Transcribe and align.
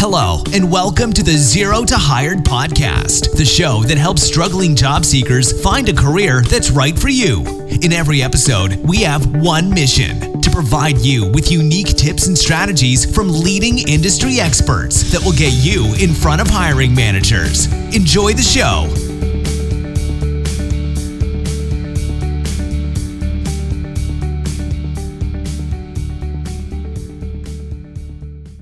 Hello, 0.00 0.42
and 0.54 0.72
welcome 0.72 1.12
to 1.12 1.22
the 1.22 1.36
Zero 1.36 1.84
to 1.84 1.94
Hired 1.94 2.38
podcast, 2.38 3.36
the 3.36 3.44
show 3.44 3.82
that 3.82 3.98
helps 3.98 4.22
struggling 4.22 4.74
job 4.74 5.04
seekers 5.04 5.62
find 5.62 5.90
a 5.90 5.92
career 5.92 6.40
that's 6.40 6.70
right 6.70 6.98
for 6.98 7.10
you. 7.10 7.42
In 7.82 7.92
every 7.92 8.22
episode, 8.22 8.76
we 8.76 9.02
have 9.02 9.26
one 9.42 9.68
mission 9.68 10.40
to 10.40 10.50
provide 10.50 10.96
you 11.00 11.30
with 11.30 11.52
unique 11.52 11.98
tips 11.98 12.28
and 12.28 12.38
strategies 12.38 13.14
from 13.14 13.28
leading 13.28 13.86
industry 13.90 14.40
experts 14.40 15.12
that 15.12 15.22
will 15.22 15.36
get 15.36 15.52
you 15.52 15.94
in 16.02 16.14
front 16.14 16.40
of 16.40 16.48
hiring 16.48 16.94
managers. 16.94 17.66
Enjoy 17.94 18.32
the 18.32 18.40
show. 18.40 19.09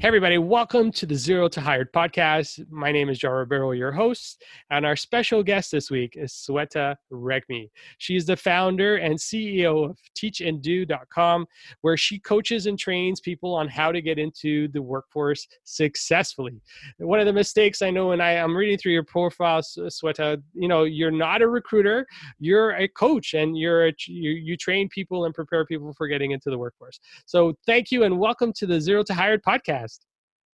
Everybody, 0.09 0.39
welcome 0.39 0.91
to 0.91 1.05
the 1.05 1.15
Zero 1.15 1.49
to 1.49 1.61
Hired 1.61 1.93
podcast. 1.93 2.65
My 2.71 2.91
name 2.91 3.11
is 3.11 3.19
Joe 3.19 3.29
Ribeiro, 3.29 3.73
your 3.73 3.93
host, 3.93 4.43
and 4.71 4.87
our 4.87 4.97
special 4.97 5.43
guest 5.43 5.71
this 5.71 5.91
week 5.91 6.15
is 6.17 6.33
Sweta 6.33 6.97
Regmi. 7.13 7.69
She 7.99 8.17
is 8.17 8.25
the 8.25 8.35
founder 8.35 8.97
and 8.97 9.19
CEO 9.19 9.91
of 9.91 9.99
teachanddo.com, 10.19 11.47
where 11.83 11.99
she 11.99 12.19
coaches 12.21 12.65
and 12.65 12.79
trains 12.79 13.21
people 13.21 13.53
on 13.53 13.69
how 13.69 13.93
to 13.93 14.01
get 14.01 14.19
into 14.19 14.69
the 14.69 14.81
workforce 14.81 15.47
successfully. 15.65 16.59
One 16.97 17.21
of 17.21 17.27
the 17.27 17.33
mistakes 17.35 17.83
I 17.83 17.91
know 17.91 18.09
when 18.09 18.23
I, 18.23 18.31
am 18.31 18.57
reading 18.57 18.79
through 18.79 18.93
your 18.93 19.05
profile, 19.05 19.61
Sweta, 19.61 20.43
you 20.55 20.69
know, 20.69 20.85
you're 20.85 21.11
not 21.11 21.43
a 21.43 21.49
recruiter, 21.49 22.07
you're 22.39 22.71
a 22.77 22.89
coach, 22.89 23.35
and 23.35 23.59
you're 23.59 23.89
a, 23.89 23.93
you, 24.07 24.31
you 24.31 24.57
train 24.57 24.89
people 24.89 25.27
and 25.27 25.35
prepare 25.35 25.67
people 25.67 25.93
for 25.93 26.09
getting 26.09 26.31
into 26.31 26.49
the 26.49 26.57
workforce. 26.57 26.99
So 27.27 27.53
thank 27.67 27.91
you 27.91 28.05
and 28.05 28.19
welcome 28.19 28.55
to 28.55 28.67
the 28.67 28.81
Zero 28.81 29.03
to 29.03 29.13
Hired 29.13 29.43
podcast. 29.43 29.98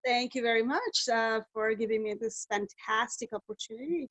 Thank 0.05 0.35
you 0.35 0.41
very 0.41 0.63
much 0.63 1.09
uh, 1.11 1.41
for 1.53 1.73
giving 1.73 2.03
me 2.03 2.15
this 2.19 2.47
fantastic 2.49 3.33
opportunity. 3.33 4.07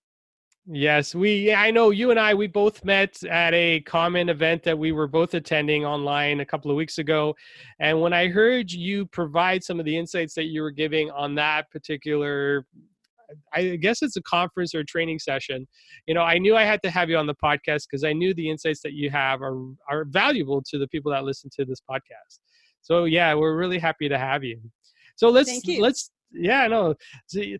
Yes, 0.71 1.15
we. 1.15 1.55
I 1.55 1.71
know 1.71 1.91
you 1.91 2.11
and 2.11 2.21
I. 2.21 2.35
We 2.35 2.47
both 2.47 2.85
met 2.85 3.23
at 3.25 3.55
a 3.55 3.81
common 3.81 4.29
event 4.29 4.62
that 4.65 4.79
we 4.79 4.93
were 4.93 5.07
both 5.07 5.33
attending 5.33 5.87
online 5.87 6.41
a 6.41 6.45
couple 6.45 6.71
of 6.71 6.77
weeks 6.77 6.99
ago, 6.99 7.35
and 7.81 7.99
when 8.03 8.12
I 8.12 8.29
heard 8.29 8.71
you 8.71 9.07
provide 9.07 9.65
some 9.65 9.81
of 9.81 9.87
the 9.87 9.97
insights 9.97 10.35
that 10.35 10.45
you 10.45 10.61
were 10.61 10.71
giving 10.71 11.11
on 11.11 11.35
that 11.37 11.71
particular 11.71 12.67
I 13.53 13.77
guess 13.77 14.03
it's 14.03 14.17
a 14.17 14.23
conference 14.23 14.75
or 14.75 14.81
a 14.81 14.84
training 14.84 15.19
session. 15.19 15.67
You 16.07 16.15
know, 16.15 16.23
I 16.23 16.39
knew 16.39 16.57
I 16.57 16.65
had 16.65 16.83
to 16.83 16.91
have 16.91 17.11
you 17.11 17.17
on 17.17 17.27
the 17.27 17.34
podcast 17.34 17.84
because 17.91 18.05
I 18.05 18.12
knew 18.12 18.34
the 18.34 18.49
insights 18.49 18.81
that 18.83 18.93
you 18.93 19.11
have 19.11 19.43
are 19.43 19.59
are 19.89 20.05
valuable 20.05 20.62
to 20.62 20.79
the 20.79 20.89
people 20.89 21.12
that 21.12 21.25
listen 21.25 21.51
to 21.57 21.65
this 21.65 21.81
podcast. 21.81 22.41
So 22.83 23.05
yeah, 23.05 23.34
we're 23.34 23.57
really 23.57 23.79
happy 23.79 24.09
to 24.09 24.19
have 24.19 24.45
you. 24.45 24.61
So 25.19 25.31
let's 25.31 25.67
let's 25.81 26.13
yeah 26.31 26.69
no 26.69 26.95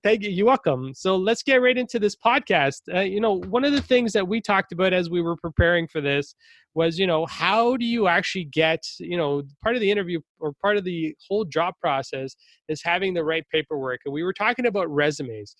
thank 0.05 0.23
you 0.23 0.31
you're 0.31 0.47
welcome. 0.47 0.95
So 0.95 1.17
let's 1.17 1.42
get 1.42 1.61
right 1.61 1.77
into 1.77 1.98
this 1.98 2.14
podcast. 2.14 2.83
Uh, 2.95 3.01
you 3.01 3.20
know 3.20 3.41
one 3.48 3.64
of 3.64 3.73
the 3.73 3.83
things 3.83 4.12
that 4.12 4.28
we 4.28 4.41
talked 4.41 4.70
about 4.70 4.92
as 4.92 5.11
we 5.11 5.20
were 5.20 5.37
preparing 5.37 5.89
for 5.89 6.01
this 6.01 6.36
was 6.75 7.01
you 7.01 7.06
know 7.09 7.27
how 7.27 7.77
do 7.77 7.84
you 7.84 8.06
actually 8.06 8.45
get 8.45 8.84
you 9.01 9.17
know 9.17 9.42
part 9.61 9.75
of 9.75 9.81
the 9.81 9.91
interview 9.91 10.20
or 10.39 10.53
part 10.62 10.77
of 10.77 10.84
the 10.84 11.12
whole 11.29 11.45
job 11.45 11.75
process 11.81 12.36
is 12.69 12.81
having 12.81 13.12
the 13.12 13.25
right 13.25 13.45
paperwork 13.53 14.03
and 14.05 14.14
we 14.14 14.23
were 14.23 14.33
talking 14.33 14.67
about 14.67 14.89
resumes. 14.89 15.56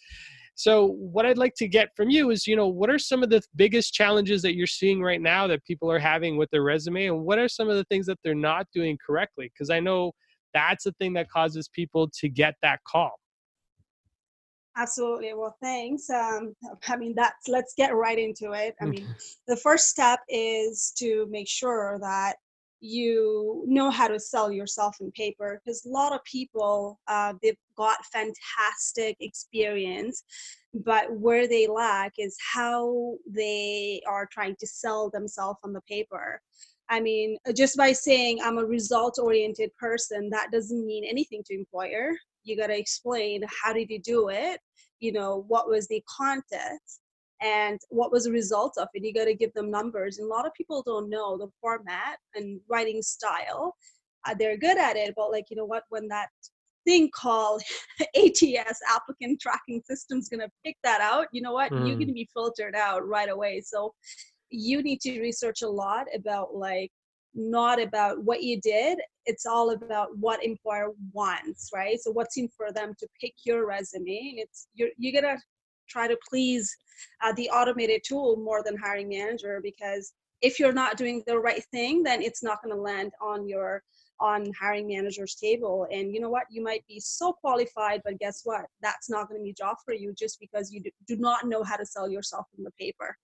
So 0.55 0.87
what 0.87 1.27
i'd 1.27 1.39
like 1.39 1.55
to 1.57 1.67
get 1.67 1.89
from 1.97 2.11
you 2.11 2.31
is 2.31 2.47
you 2.47 2.55
know 2.55 2.69
what 2.69 2.91
are 2.91 2.99
some 2.99 3.25
of 3.25 3.31
the 3.31 3.43
biggest 3.57 3.93
challenges 3.93 4.41
that 4.43 4.55
you're 4.55 4.69
seeing 4.69 5.03
right 5.03 5.21
now 5.21 5.49
that 5.49 5.65
people 5.65 5.91
are 5.91 5.99
having 5.99 6.37
with 6.37 6.49
their 6.51 6.63
resume 6.63 7.07
and 7.07 7.25
what 7.25 7.41
are 7.41 7.49
some 7.49 7.69
of 7.69 7.77
the 7.77 7.85
things 7.85 8.07
that 8.07 8.19
they're 8.23 8.37
not 8.37 8.69
doing 8.73 8.97
correctly? 9.05 9.51
Because 9.53 9.71
i 9.71 9.81
know 9.81 10.13
that's 10.55 10.85
the 10.85 10.93
thing 10.93 11.13
that 11.13 11.31
causes 11.31 11.69
people 11.69 12.09
to 12.21 12.29
get 12.29 12.55
that 12.63 12.81
call 12.87 13.13
absolutely 14.77 15.33
well 15.35 15.57
thanks 15.63 16.09
um, 16.11 16.55
i 16.89 16.97
mean 16.97 17.15
that's 17.15 17.49
let's 17.49 17.75
get 17.77 17.95
right 17.95 18.19
into 18.19 18.53
it 18.53 18.75
i 18.81 18.85
mean 18.85 19.07
the 19.49 19.57
first 19.57 19.89
step 19.89 20.21
is 20.29 20.93
to 20.97 21.27
make 21.31 21.49
sure 21.49 21.99
that 22.01 22.37
you 22.81 23.65
know 23.67 23.91
how 23.91 24.07
to 24.07 24.21
sell 24.21 24.53
yourself 24.53 24.97
in 25.01 25.11
paper 25.13 25.61
because 25.65 25.85
a 25.85 25.89
lot 25.89 26.13
of 26.13 26.23
people 26.25 27.01
uh, 27.09 27.35
they've 27.43 27.57
got 27.77 27.99
fantastic 28.07 29.17
experience 29.21 30.23
but 30.85 31.11
where 31.19 31.49
they 31.49 31.67
lack 31.67 32.13
is 32.19 32.37
how 32.55 33.15
they 33.29 34.01
are 34.07 34.29
trying 34.31 34.55
to 34.61 34.67
sell 34.67 35.11
themselves 35.11 35.59
on 35.65 35.73
the 35.73 35.81
paper 35.83 36.41
I 36.91 37.01
mean, 37.01 37.37
uh, 37.47 37.53
just 37.53 37.77
by 37.77 37.93
saying 37.93 38.41
I'm 38.43 38.59
a 38.59 38.65
result 38.65 39.19
oriented 39.21 39.71
person, 39.77 40.31
that 40.31 40.51
doesn't 40.51 40.87
mean 40.87 41.05
anything 41.05 41.43
to 41.47 41.55
employer. 41.55 42.13
You 42.45 42.57
got 42.57 42.69
to 42.69 42.79
explain 42.79 43.43
how 43.63 43.73
did 43.73 43.91
you 43.91 44.01
do 44.01 44.29
it? 44.31 44.61
You 45.01 45.13
know, 45.13 45.45
what 45.49 45.69
was 45.69 45.87
the 45.89 46.03
content 46.09 46.81
and 47.43 47.79
what 47.91 48.11
was 48.11 48.25
the 48.25 48.33
result 48.33 48.75
of 48.79 48.89
it? 48.95 49.05
You 49.05 49.13
got 49.13 49.27
to 49.27 49.35
give 49.35 49.53
them 49.55 49.71
numbers. 49.71 50.19
And 50.19 50.27
a 50.27 50.35
lot 50.35 50.47
of 50.47 50.55
people 50.55 50.83
don't 50.85 51.11
know 51.11 51.37
the 51.37 51.49
format 51.61 52.19
and 52.35 52.61
writing 52.69 53.03
style. 53.03 53.77
Uh, 54.27 54.35
they're 54.39 54.57
good 54.57 54.79
at 54.79 54.97
it, 54.97 55.15
but 55.17 55.31
like, 55.31 55.45
you 55.51 55.57
know 55.57 55.65
what, 55.65 55.85
when 55.91 56.09
that 56.09 56.29
thing 56.87 57.11
called 57.15 57.63
ATS 58.17 58.81
applicant 58.91 59.41
tracking 59.41 59.83
system 59.89 60.19
is 60.19 60.29
going 60.29 60.41
to 60.41 60.51
pick 60.65 60.77
that 60.83 61.01
out, 61.01 61.27
you 61.33 61.43
know 61.43 61.53
what, 61.53 61.71
mm. 61.71 61.87
you're 61.87 61.97
going 61.97 62.09
to 62.09 62.13
be 62.13 62.29
filtered 62.33 62.75
out 62.75 63.07
right 63.07 63.29
away. 63.29 63.61
So 63.61 63.95
you 64.51 64.83
need 64.83 65.01
to 65.01 65.21
research 65.21 65.63
a 65.63 65.69
lot 65.69 66.07
about 66.15 66.55
like 66.55 66.91
not 67.35 67.81
about 67.81 68.23
what 68.25 68.43
you 68.43 68.61
did 68.61 68.99
it's 69.29 69.45
all 69.45 69.71
about 69.71 70.09
what 70.17 70.43
employer 70.43 70.93
wants 71.13 71.71
right? 71.75 72.01
So 72.01 72.11
what's 72.11 72.39
in 72.39 72.49
for 72.49 72.73
them 72.73 72.95
to 72.99 73.07
pick 73.21 73.35
your 73.45 73.67
resume 73.67 74.31
and 74.31 74.39
it's 74.39 74.69
you're 74.75 74.89
you're 74.97 75.21
gonna 75.21 75.37
try 75.89 76.09
to 76.09 76.17
please 76.29 76.75
uh, 77.23 77.33
the 77.35 77.49
automated 77.51 78.03
tool 78.05 78.37
more 78.37 78.63
than 78.65 78.77
hiring 78.77 79.09
manager 79.09 79.61
because 79.63 80.15
if 80.41 80.59
you're 80.59 80.73
not 80.73 80.97
doing 80.97 81.23
the 81.27 81.39
right 81.39 81.63
thing 81.73 82.03
then 82.03 82.23
it's 82.23 82.43
not 82.43 82.63
going 82.63 82.75
to 82.75 82.81
land 82.81 83.13
on 83.21 83.49
your 83.49 83.83
on 84.21 84.51
hiring 84.61 84.89
manager's 84.89 85.37
table. 85.37 85.87
And 85.93 86.13
you 86.13 86.21
know 86.21 86.29
what? 86.29 86.47
You 86.51 86.63
might 86.63 86.85
be 86.89 86.99
so 86.99 87.33
qualified 87.33 88.01
but 88.05 88.19
guess 88.19 88.41
what? 88.45 88.63
That's 88.83 89.09
not 89.09 89.29
going 89.29 89.41
to 89.41 89.45
be 89.45 89.51
a 89.51 89.55
job 89.55 89.77
for 89.85 89.95
you 89.95 90.13
just 90.19 90.41
because 90.41 90.73
you 90.73 90.83
do 91.07 91.17
not 91.17 91.47
know 91.47 91.63
how 91.63 91.77
to 91.77 91.87
sell 91.87 92.11
yourself 92.11 92.47
in 92.57 92.65
the 92.65 92.73
paper 92.73 93.17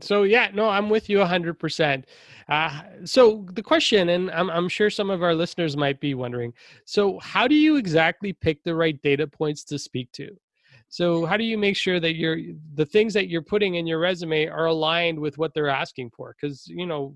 so 0.00 0.22
yeah 0.22 0.48
no 0.54 0.68
i'm 0.68 0.88
with 0.88 1.08
you 1.08 1.18
100% 1.18 2.04
uh, 2.48 2.82
so 3.04 3.46
the 3.52 3.62
question 3.62 4.08
and 4.10 4.30
I'm, 4.30 4.50
I'm 4.50 4.68
sure 4.68 4.90
some 4.90 5.10
of 5.10 5.22
our 5.22 5.34
listeners 5.34 5.76
might 5.76 6.00
be 6.00 6.14
wondering 6.14 6.52
so 6.84 7.18
how 7.20 7.46
do 7.46 7.54
you 7.54 7.76
exactly 7.76 8.32
pick 8.32 8.62
the 8.64 8.74
right 8.74 9.00
data 9.02 9.26
points 9.26 9.64
to 9.64 9.78
speak 9.78 10.10
to? 10.12 10.36
So 10.88 11.24
how 11.24 11.36
do 11.36 11.44
you 11.44 11.56
make 11.56 11.76
sure 11.76 12.00
that 12.00 12.16
you're 12.16 12.38
the 12.74 12.84
things 12.84 13.14
that 13.14 13.28
you're 13.28 13.42
putting 13.42 13.76
in 13.76 13.86
your 13.86 13.98
resume 13.98 14.46
are 14.46 14.66
aligned 14.66 15.18
with 15.18 15.38
what 15.38 15.54
they're 15.54 15.68
asking 15.68 16.10
for? 16.10 16.36
Because 16.38 16.66
you 16.66 16.86
know 16.86 17.14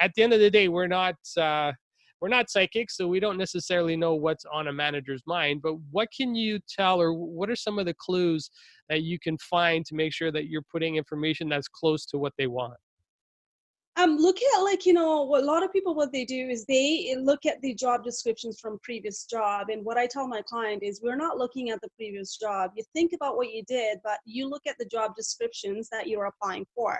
at 0.00 0.14
the 0.14 0.22
end 0.22 0.32
of 0.32 0.40
the 0.40 0.50
day 0.50 0.68
we're 0.68 0.86
not 0.86 1.16
uh, 1.36 1.72
we're 2.20 2.28
not 2.28 2.50
psychics, 2.50 2.96
so 2.96 3.06
we 3.06 3.20
don't 3.20 3.38
necessarily 3.38 3.96
know 3.96 4.14
what's 4.14 4.44
on 4.52 4.68
a 4.68 4.72
manager's 4.72 5.22
mind. 5.26 5.62
But 5.62 5.74
what 5.90 6.08
can 6.16 6.34
you 6.34 6.58
tell, 6.68 7.00
or 7.00 7.12
what 7.12 7.50
are 7.50 7.56
some 7.56 7.78
of 7.78 7.86
the 7.86 7.94
clues 7.94 8.50
that 8.88 9.02
you 9.02 9.18
can 9.18 9.38
find 9.38 9.84
to 9.86 9.94
make 9.94 10.12
sure 10.12 10.32
that 10.32 10.48
you're 10.48 10.62
putting 10.72 10.96
information 10.96 11.48
that's 11.48 11.68
close 11.68 12.06
to 12.06 12.18
what 12.18 12.32
they 12.38 12.46
want? 12.46 12.74
Um, 13.98 14.16
look 14.16 14.38
at 14.54 14.60
like 14.60 14.86
you 14.86 14.92
know 14.92 15.22
what 15.24 15.42
a 15.42 15.46
lot 15.46 15.64
of 15.64 15.72
people 15.72 15.94
what 15.94 16.12
they 16.12 16.24
do 16.24 16.48
is 16.48 16.64
they 16.64 17.14
look 17.18 17.44
at 17.44 17.60
the 17.62 17.74
job 17.74 18.04
descriptions 18.04 18.58
from 18.60 18.78
previous 18.82 19.24
job 19.24 19.68
and 19.70 19.84
what 19.84 19.98
i 19.98 20.06
tell 20.06 20.26
my 20.26 20.40
client 20.42 20.82
is 20.82 21.00
we're 21.02 21.16
not 21.16 21.36
looking 21.36 21.70
at 21.70 21.80
the 21.80 21.88
previous 21.96 22.36
job. 22.36 22.70
You 22.76 22.84
think 22.94 23.12
about 23.12 23.36
what 23.36 23.52
you 23.52 23.62
did 23.64 23.98
but 24.04 24.18
you 24.24 24.48
look 24.48 24.62
at 24.66 24.76
the 24.78 24.86
job 24.86 25.14
descriptions 25.16 25.88
that 25.90 26.06
you're 26.06 26.26
applying 26.26 26.66
for. 26.74 26.98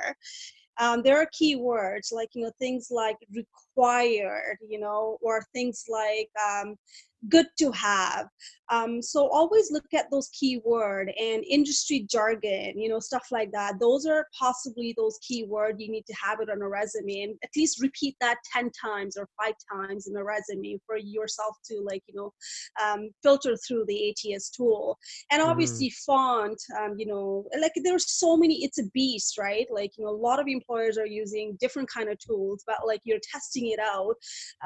Um, 0.80 1.02
there 1.02 1.20
are 1.20 1.26
keywords 1.26 2.12
like 2.12 2.30
you 2.34 2.42
know 2.42 2.52
things 2.58 2.88
like 2.90 3.16
required 3.32 4.58
you 4.68 4.78
know 4.78 5.18
or 5.20 5.44
things 5.52 5.84
like 5.88 6.30
um, 6.48 6.76
good 7.28 7.46
to 7.58 7.72
have 7.72 8.28
um, 8.70 9.00
so 9.00 9.28
always 9.28 9.70
look 9.72 9.86
at 9.94 10.10
those 10.10 10.28
keyword 10.28 11.10
and 11.18 11.44
industry 11.44 12.06
jargon 12.10 12.78
you 12.78 12.88
know 12.88 13.00
stuff 13.00 13.26
like 13.30 13.50
that 13.52 13.74
those 13.80 14.06
are 14.06 14.26
possibly 14.38 14.94
those 14.96 15.18
keyword 15.26 15.76
you 15.78 15.90
need 15.90 16.04
to 16.06 16.14
have 16.22 16.40
it 16.40 16.50
on 16.50 16.62
a 16.62 16.68
resume 16.68 17.22
and 17.22 17.36
at 17.42 17.50
least 17.56 17.80
repeat 17.80 18.14
that 18.20 18.36
10 18.52 18.70
times 18.80 19.16
or 19.16 19.28
five 19.40 19.54
times 19.72 20.06
in 20.06 20.16
a 20.16 20.24
resume 20.24 20.78
for 20.86 20.96
yourself 20.96 21.56
to 21.64 21.80
like 21.84 22.02
you 22.06 22.14
know 22.14 22.32
um, 22.84 23.10
filter 23.22 23.56
through 23.56 23.84
the 23.86 24.10
ats 24.10 24.50
tool 24.50 24.98
and 25.30 25.40
mm-hmm. 25.40 25.50
obviously 25.50 25.88
mm. 25.88 26.04
font 26.06 26.60
um, 26.80 26.94
you 26.98 27.06
know 27.06 27.44
like 27.60 27.72
there's 27.84 28.10
so 28.10 28.36
many 28.36 28.64
it's 28.64 28.78
a 28.78 28.84
beast 28.92 29.38
right 29.38 29.66
like 29.70 29.90
you 29.96 30.04
know 30.04 30.10
a 30.10 30.12
lot 30.12 30.38
of 30.38 30.46
employers 30.46 30.98
are 30.98 31.06
using 31.06 31.56
different 31.60 31.88
kind 31.90 32.08
of 32.08 32.18
tools 32.18 32.62
but 32.66 32.76
like 32.86 33.00
you're 33.04 33.18
testing 33.32 33.68
it 33.68 33.80
out 33.80 34.14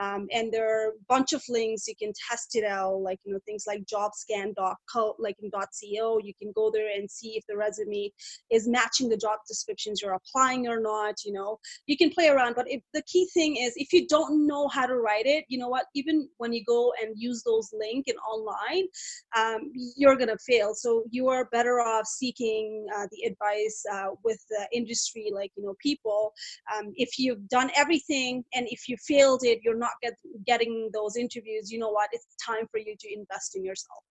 um, 0.01 0.27
and 0.33 0.53
there 0.53 0.69
are 0.69 0.89
a 0.89 0.93
bunch 1.09 1.33
of 1.33 1.43
links 1.49 1.87
you 1.87 1.95
can 1.97 2.13
test 2.29 2.42
it 2.55 2.65
out 2.65 2.97
like 2.97 3.19
you 3.25 3.33
know 3.33 3.41
things 3.47 3.65
like 3.67 3.85
jobscan.co 3.85 5.17
like 5.19 5.37
in 5.43 5.51
.co 5.51 6.19
you 6.23 6.33
can 6.41 6.53
go 6.55 6.71
there 6.71 6.89
and 6.97 7.11
see 7.11 7.37
if 7.37 7.45
the 7.49 7.57
resume 7.57 8.11
is 8.51 8.69
matching 8.69 9.09
the 9.09 9.17
job 9.17 9.39
descriptions 9.49 10.01
you're 10.03 10.15
applying 10.15 10.67
or 10.69 10.81
not 10.81 11.15
you 11.25 11.33
know. 11.33 11.59
You 11.87 11.97
can 11.97 12.11
play 12.11 12.29
around 12.29 12.55
but 12.55 12.71
if 12.71 12.83
the 12.95 13.03
key 13.03 13.29
thing 13.35 13.57
is 13.57 13.73
if 13.77 13.93
you 13.93 14.07
don't 14.07 14.47
know 14.47 14.69
how 14.69 14.87
to 14.87 14.97
write 14.97 15.27
it 15.27 15.45
you 15.49 15.59
know 15.59 15.69
what 15.69 15.87
even 15.95 16.29
when 16.39 16.53
you 16.53 16.65
go 16.65 16.93
and 17.01 17.15
use 17.17 17.43
those 17.45 17.71
link 17.73 18.07
and 18.09 18.19
online 18.19 18.87
um, 19.37 19.71
you're 19.97 20.17
gonna 20.17 20.39
fail. 20.39 20.75
So 20.75 21.05
you 21.11 21.29
are 21.29 21.47
better 21.47 21.81
off 21.81 22.07
seeking 22.07 22.87
uh, 22.97 23.07
the 23.11 23.29
advice 23.29 23.83
uh, 23.93 24.11
with 24.25 24.45
the 24.51 24.67
industry 24.73 25.31
like 25.35 25.53
you 25.57 25.65
know 25.65 25.75
people. 25.81 26.33
Um, 26.75 26.93
if 26.97 27.19
you've 27.19 27.49
done 27.49 27.71
everything 27.77 28.45
and 28.55 28.67
if 28.71 28.89
you 28.89 28.97
failed 29.07 29.41
it 29.43 29.61
you're 29.63 29.77
not 29.77 29.91
get, 30.03 30.15
getting 30.47 30.91
those 30.93 31.17
interviews 31.17 31.71
you 31.71 31.79
know 31.79 31.91
what 31.91 32.09
it's 32.13 32.27
time 32.45 32.67
for 32.71 32.79
you 32.79 32.95
to 32.99 33.09
invest 33.13 33.57
in 33.57 33.65
yourself 33.65 34.03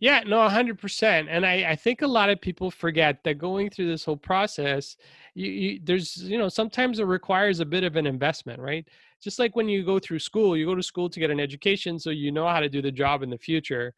yeah, 0.00 0.20
no, 0.24 0.36
100%. 0.36 1.26
And 1.28 1.44
I, 1.44 1.70
I 1.70 1.76
think 1.76 2.02
a 2.02 2.06
lot 2.06 2.30
of 2.30 2.40
people 2.40 2.70
forget 2.70 3.24
that 3.24 3.38
going 3.38 3.68
through 3.68 3.88
this 3.88 4.04
whole 4.04 4.16
process, 4.16 4.96
you, 5.34 5.50
you, 5.50 5.80
there's, 5.82 6.22
you 6.22 6.38
know, 6.38 6.48
sometimes 6.48 7.00
it 7.00 7.04
requires 7.04 7.58
a 7.58 7.64
bit 7.64 7.82
of 7.82 7.96
an 7.96 8.06
investment, 8.06 8.60
right? 8.60 8.86
Just 9.20 9.40
like 9.40 9.56
when 9.56 9.68
you 9.68 9.84
go 9.84 9.98
through 9.98 10.20
school, 10.20 10.56
you 10.56 10.66
go 10.66 10.76
to 10.76 10.82
school 10.84 11.10
to 11.10 11.18
get 11.18 11.30
an 11.30 11.40
education 11.40 11.98
so 11.98 12.10
you 12.10 12.30
know 12.30 12.46
how 12.46 12.60
to 12.60 12.68
do 12.68 12.80
the 12.80 12.92
job 12.92 13.24
in 13.24 13.30
the 13.30 13.38
future. 13.38 13.92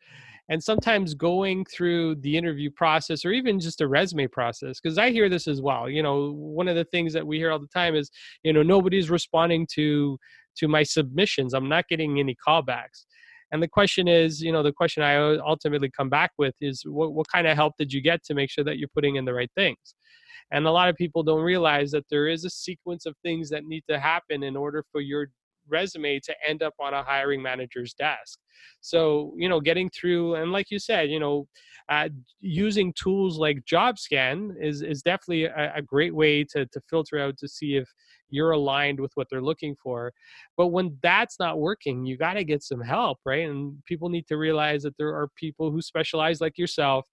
And 0.49 0.63
sometimes 0.63 1.13
going 1.13 1.67
through 1.67 2.17
the 2.17 2.37
interview 2.37 2.71
process 2.71 3.25
or 3.25 3.33
even 3.33 3.61
just 3.61 3.83
a 3.83 3.87
resume 3.87 4.27
process, 4.27 4.81
because 4.81 4.97
I 4.97 5.11
hear 5.11 5.29
this 5.29 5.47
as 5.47 5.61
well. 5.61 5.89
You 5.89 6.03
know, 6.03 6.33
one 6.33 6.67
of 6.67 6.77
the 6.77 6.87
things 6.87 7.13
that 7.13 7.27
we 7.27 7.37
hear 7.37 7.53
all 7.53 7.61
the 7.61 7.69
time 7.69 7.95
is, 7.95 8.11
you 8.43 8.55
know, 8.55 8.63
nobody's 8.63 9.11
responding 9.11 9.67
to 9.75 10.19
to 10.61 10.69
my 10.69 10.83
submissions. 10.83 11.55
I'm 11.55 11.69
not 11.69 11.89
getting 11.89 12.19
any 12.19 12.37
callbacks. 12.47 13.07
And 13.53 13.63
the 13.63 13.69
question 13.69 14.07
is 14.07 14.41
you 14.41 14.53
know 14.53 14.63
the 14.63 14.73
question 14.73 15.03
i 15.03 15.17
ultimately 15.39 15.91
come 15.91 16.09
back 16.09 16.31
with 16.39 16.55
is 16.61 16.83
what, 16.87 17.13
what 17.13 17.27
kind 17.29 17.47
of 17.47 17.57
help 17.57 17.75
did 17.79 17.93
you 17.93 18.01
get 18.01 18.23
to 18.25 18.35
make 18.35 18.51
sure 18.51 18.65
that 18.65 18.79
you're 18.79 18.95
putting 18.95 19.17
in 19.17 19.25
the 19.25 19.35
right 19.35 19.51
things? 19.57 19.95
And 20.53 20.67
a 20.67 20.71
lot 20.71 20.89
of 20.89 20.97
people 20.97 21.23
don't 21.23 21.43
realize 21.43 21.91
that 21.93 22.05
there 22.11 22.27
is 22.29 22.45
a 22.45 22.51
sequence 22.51 23.07
of 23.07 23.15
things 23.23 23.51
that 23.51 23.65
need 23.65 23.85
to 23.89 23.99
happen 23.99 24.43
in 24.43 24.57
order 24.57 24.85
for 24.91 25.01
your 25.01 25.29
resume 25.69 26.19
to 26.19 26.35
end 26.47 26.63
up 26.63 26.75
on 26.81 26.95
a 26.95 27.03
hiring 27.03 27.41
manager's 27.41 27.95
desk. 27.95 28.39
So 28.81 29.35
you 29.37 29.49
know 29.49 29.61
getting 29.61 29.91
through 29.91 30.37
and 30.37 30.53
like 30.53 30.71
you 30.71 30.79
said 30.79 31.11
you 31.11 31.21
know 31.21 31.47
uh, 31.89 32.09
using 32.41 32.93
tools 32.93 33.39
like 33.39 33.65
jobscan 33.65 34.51
is 34.61 34.83
is 34.83 35.03
definitely 35.03 35.45
a, 35.45 35.73
a 35.77 35.83
great 35.83 36.15
way 36.15 36.45
to 36.45 36.67
to 36.67 36.81
filter 36.89 37.19
out 37.19 37.37
to 37.39 37.49
see 37.49 37.77
if 37.77 37.89
you're 38.31 38.53
aligned 38.53 39.01
with 39.01 39.13
what 39.15 39.27
they're 39.31 39.43
looking 39.43 39.75
for 39.83 40.13
but 40.57 40.69
when 40.69 40.97
that's 41.03 41.39
not 41.39 41.59
working 41.59 42.05
you 42.05 42.17
got 42.17 42.35
to 42.35 42.45
get 42.45 42.63
some 42.63 42.81
help 42.81 43.19
right? 43.25 43.49
And 43.49 43.75
people 43.85 44.09
need 44.09 44.27
to 44.29 44.37
realize 44.37 44.83
that 44.83 44.97
there 44.99 45.09
are 45.09 45.29
people 45.37 45.71
who 45.71 45.81
specialize 45.81 46.41
like 46.41 46.59
yourself 46.59 47.05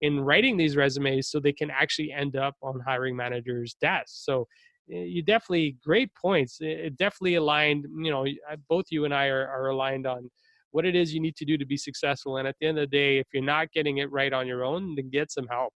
in 0.00 0.20
writing 0.20 0.56
these 0.56 0.76
resumes 0.76 1.28
so 1.28 1.40
they 1.40 1.52
can 1.52 1.70
actually 1.70 2.12
end 2.12 2.36
up 2.36 2.54
on 2.62 2.80
hiring 2.86 3.16
managers 3.16 3.76
desks. 3.80 4.24
So 4.24 4.46
eh, 4.92 5.02
you 5.02 5.22
definitely 5.22 5.76
great 5.84 6.10
points 6.14 6.58
it 6.60 6.96
definitely 6.96 7.34
aligned 7.36 7.86
you 7.98 8.10
know 8.10 8.24
both 8.68 8.86
you 8.90 9.04
and 9.04 9.14
i 9.14 9.26
are, 9.26 9.48
are 9.48 9.68
aligned 9.68 10.06
on 10.06 10.30
what 10.70 10.84
it 10.84 10.94
is 10.94 11.12
you 11.12 11.20
need 11.20 11.36
to 11.36 11.44
do 11.44 11.56
to 11.58 11.66
be 11.66 11.76
successful 11.76 12.36
and 12.36 12.46
at 12.46 12.54
the 12.60 12.66
end 12.66 12.78
of 12.78 12.88
the 12.88 12.96
day 12.96 13.18
if 13.18 13.26
you're 13.32 13.42
not 13.42 13.72
getting 13.72 13.98
it 13.98 14.10
right 14.12 14.32
on 14.32 14.46
your 14.46 14.64
own 14.64 14.94
then 14.94 15.10
get 15.10 15.32
some 15.32 15.46
help 15.48 15.72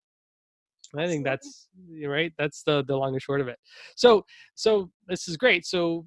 I 0.97 1.07
think 1.07 1.25
that's 1.25 1.69
right. 2.05 2.33
That's 2.39 2.63
the 2.63 2.85
the 2.85 2.97
long 2.97 3.13
and 3.13 3.23
short 3.23 3.41
of 3.41 3.49
it. 3.49 3.59
So 3.97 4.25
so 4.55 4.91
this 5.09 5.29
is 5.29 5.37
great. 5.37 5.67
So 5.67 6.07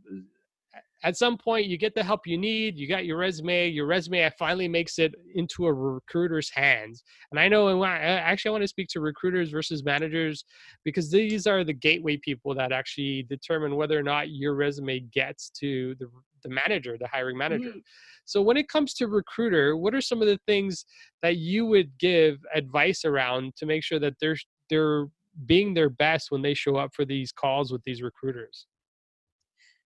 at 1.04 1.18
some 1.18 1.38
point 1.38 1.68
you 1.68 1.78
get 1.78 1.96
the 1.96 2.04
help 2.04 2.22
you 2.26 2.38
need 2.38 2.78
you 2.78 2.88
got 2.88 3.06
your 3.06 3.18
resume 3.18 3.70
your 3.70 3.86
resume 3.86 4.30
finally 4.38 4.68
makes 4.68 5.00
it 5.00 5.14
into 5.36 5.66
a 5.66 5.74
recruiter's 5.74 6.50
hands 6.50 7.04
and 7.32 7.40
i 7.40 7.48
know 7.48 7.70
and 7.70 7.84
actually 7.84 8.50
i 8.50 8.52
want 8.52 8.62
to 8.62 8.68
speak 8.68 8.88
to 8.90 9.00
recruiters 9.00 9.50
versus 9.50 9.84
managers 9.84 10.44
because 10.84 11.10
these 11.10 11.48
are 11.48 11.64
the 11.64 11.74
gateway 11.74 12.18
people 12.18 12.54
that 12.54 12.72
actually 12.72 13.24
determine 13.30 13.76
whether 13.76 13.98
or 13.98 14.04
not 14.04 14.30
your 14.30 14.56
resume 14.56 15.00
gets 15.14 15.50
to 15.50 15.96
the, 16.00 16.08
the 16.44 16.50
manager 16.50 16.98
the 17.00 17.08
hiring 17.08 17.38
manager 17.38 17.70
mm-hmm. 17.70 17.80
so 18.26 18.42
when 18.42 18.58
it 18.58 18.68
comes 18.68 18.94
to 18.94 19.08
recruiter 19.08 19.78
what 19.78 19.96
are 19.96 20.02
some 20.02 20.22
of 20.22 20.28
the 20.28 20.40
things 20.48 20.86
that 21.22 21.38
you 21.38 21.66
would 21.66 21.90
give 21.98 22.38
advice 22.54 23.06
around 23.06 23.56
to 23.56 23.66
make 23.66 23.84
sure 23.84 24.00
that 24.00 24.14
they're 24.20 24.38
they're 24.70 25.06
being 25.46 25.74
their 25.74 25.90
best 25.90 26.32
when 26.32 26.42
they 26.42 26.54
show 26.54 26.76
up 26.76 26.94
for 26.94 27.06
these 27.06 27.32
calls 27.32 27.72
with 27.72 27.84
these 27.84 28.02
recruiters. 28.02 28.68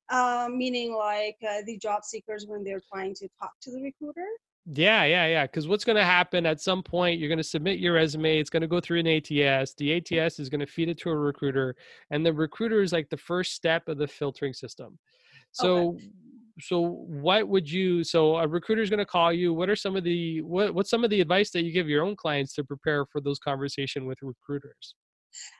Uh, 0.09 0.49
meaning 0.51 0.93
like 0.93 1.37
uh, 1.47 1.61
the 1.65 1.77
job 1.77 2.03
seekers 2.03 2.45
when 2.47 2.63
they're 2.63 2.81
trying 2.91 3.13
to 3.15 3.27
talk 3.39 3.51
to 3.61 3.71
the 3.71 3.81
recruiter? 3.81 4.27
Yeah 4.65 5.03
yeah 5.03 5.27
yeah 5.27 5.45
because 5.45 5.67
what's 5.67 5.83
going 5.83 5.97
to 5.97 6.05
happen 6.05 6.45
at 6.45 6.61
some 6.61 6.83
point 6.83 7.19
you're 7.19 7.27
going 7.27 7.37
to 7.37 7.43
submit 7.43 7.79
your 7.79 7.95
resume 7.95 8.39
it's 8.39 8.49
going 8.49 8.61
to 8.61 8.67
go 8.67 8.79
through 8.79 8.99
an 8.99 9.07
ats 9.07 9.73
the 9.75 9.93
ats 9.93 10.39
is 10.39 10.47
going 10.47 10.61
to 10.61 10.65
feed 10.65 10.87
it 10.87 10.97
to 10.99 11.09
a 11.09 11.15
recruiter 11.15 11.75
and 12.11 12.25
the 12.25 12.31
recruiter 12.31 12.81
is 12.81 12.93
like 12.93 13.09
the 13.09 13.17
first 13.17 13.53
step 13.53 13.89
of 13.89 13.97
the 13.97 14.07
filtering 14.07 14.53
system. 14.53 14.97
So 15.51 15.89
okay. 15.89 16.09
So 16.59 16.81
what 16.81 17.47
would 17.47 17.69
you 17.69 18.03
so 18.03 18.35
a 18.37 18.47
recruiter 18.47 18.81
is 18.81 18.89
going 18.89 18.99
to 18.99 19.05
call 19.05 19.33
you 19.33 19.53
what 19.53 19.69
are 19.69 19.75
some 19.75 19.95
of 19.95 20.03
the 20.03 20.41
what, 20.41 20.73
what's 20.73 20.89
some 20.89 21.03
of 21.03 21.09
the 21.09 21.21
advice 21.21 21.51
that 21.51 21.63
you 21.63 21.71
give 21.71 21.89
your 21.89 22.03
own 22.03 22.15
clients 22.15 22.53
to 22.53 22.63
prepare 22.63 23.05
for 23.05 23.21
those 23.21 23.39
conversation 23.39 24.05
with 24.05 24.17
recruiters? 24.21 24.95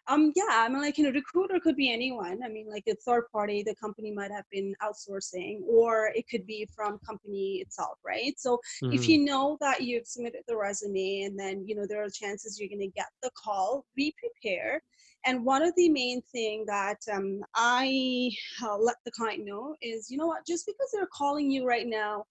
Um 0.07 0.31
yeah 0.36 0.44
i 0.50 0.69
mean 0.69 0.81
like 0.81 1.00
you 1.00 1.04
know 1.04 1.10
recruiter 1.10 1.60
could 1.60 1.75
be 1.75 1.92
anyone 1.92 2.42
i 2.45 2.48
mean 2.48 2.68
like 2.69 2.84
a 2.88 2.94
third 3.07 3.24
party 3.31 3.63
the 3.63 3.74
company 3.74 4.12
might 4.12 4.30
have 4.30 4.45
been 4.51 4.72
outsourcing 4.84 5.62
or 5.68 6.12
it 6.13 6.25
could 6.30 6.45
be 6.45 6.69
from 6.75 7.00
company 7.00 7.63
itself 7.66 7.98
right? 8.06 8.34
So 8.38 8.60
mm-hmm. 8.84 8.94
if 8.94 9.10
you 9.10 9.25
know 9.25 9.57
that 9.62 9.81
you've 9.81 10.06
submitted 10.06 10.42
the 10.48 10.56
resume 10.56 11.24
and 11.24 11.39
then 11.39 11.63
you 11.68 11.75
know 11.75 11.88
there 11.89 12.04
are 12.04 12.10
chances 12.10 12.60
you're 12.60 12.69
going 12.69 12.88
to 12.88 12.96
get 12.96 13.07
the 13.24 13.31
call 13.36 13.86
be 13.96 14.13
prepared 14.19 14.81
and 15.25 15.44
one 15.46 15.64
of 15.64 15.74
the 15.75 15.90
main 15.90 16.22
thing 16.31 16.66
that 16.68 16.98
um, 17.12 17.42
i 17.56 18.30
uh, 18.64 18.78
let 18.78 18.96
the 19.06 19.12
client 19.12 19.46
know 19.46 19.75
is 19.81 20.10
you 20.10 20.18
know 20.18 20.28
what? 20.28 20.46
Just 20.46 20.66
because 20.66 20.90
they're 20.94 21.10
calling 21.14 21.50
you 21.50 21.66
right 21.68 21.88
now 21.88 22.25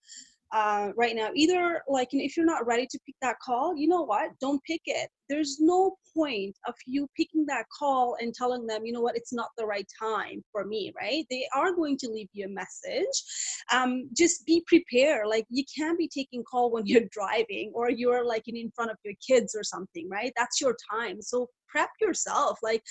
uh, 0.53 0.91
right 0.97 1.17
now 1.17 1.31
either 1.35 1.81
like 1.89 2.09
if 2.12 2.37
you're 2.37 2.44
not 2.44 2.67
ready 2.67 2.87
to 2.87 2.99
pick 3.06 3.15
that 3.23 3.37
call 3.41 3.75
you 3.77 3.89
know 3.89 4.03
what? 4.03 4.31
Don't 4.41 4.62
pick 4.65 4.83
it. 4.85 5.09
There's 5.29 5.59
no 5.61 5.97
point 6.15 6.55
of 6.67 6.75
you 6.87 7.09
picking 7.17 7.47
that 7.47 7.65
call 7.79 8.17
and 8.21 8.35
telling 8.35 8.67
them 8.67 8.85
you 8.85 8.93
know 8.93 9.00
what? 9.00 9.17
It's 9.17 9.33
not 9.33 9.49
the 9.56 9.65
right 9.65 9.87
time 9.99 10.43
for 10.53 10.65
me 10.65 10.93
right? 11.00 11.25
They 11.31 11.47
are 11.55 11.73
going 11.73 11.97
to 11.99 12.09
leave 12.09 12.29
you 12.33 12.47
a 12.47 12.49
message. 12.49 13.25
Um, 13.73 14.11
just 14.15 14.44
be 14.44 14.62
prepared. 14.67 15.27
Like 15.27 15.47
you 15.49 15.65
can't 15.75 15.99
be 15.99 16.09
taking 16.09 16.44
call 16.44 16.71
when 16.71 16.85
you're 16.87 17.09
driving 17.11 17.73
or 17.75 17.91
you're 17.91 18.25
like 18.25 18.43
in 18.47 18.71
front 18.77 18.91
of 18.91 18.99
your 19.05 19.15
kids 19.27 19.55
or 19.55 19.65
something 19.65 20.09
right? 20.11 20.33
That's 20.37 20.61
your 20.61 20.77
time. 20.91 21.23
So 21.23 21.49
prep 21.73 21.91
yourself 22.01 22.59
like 22.63 22.83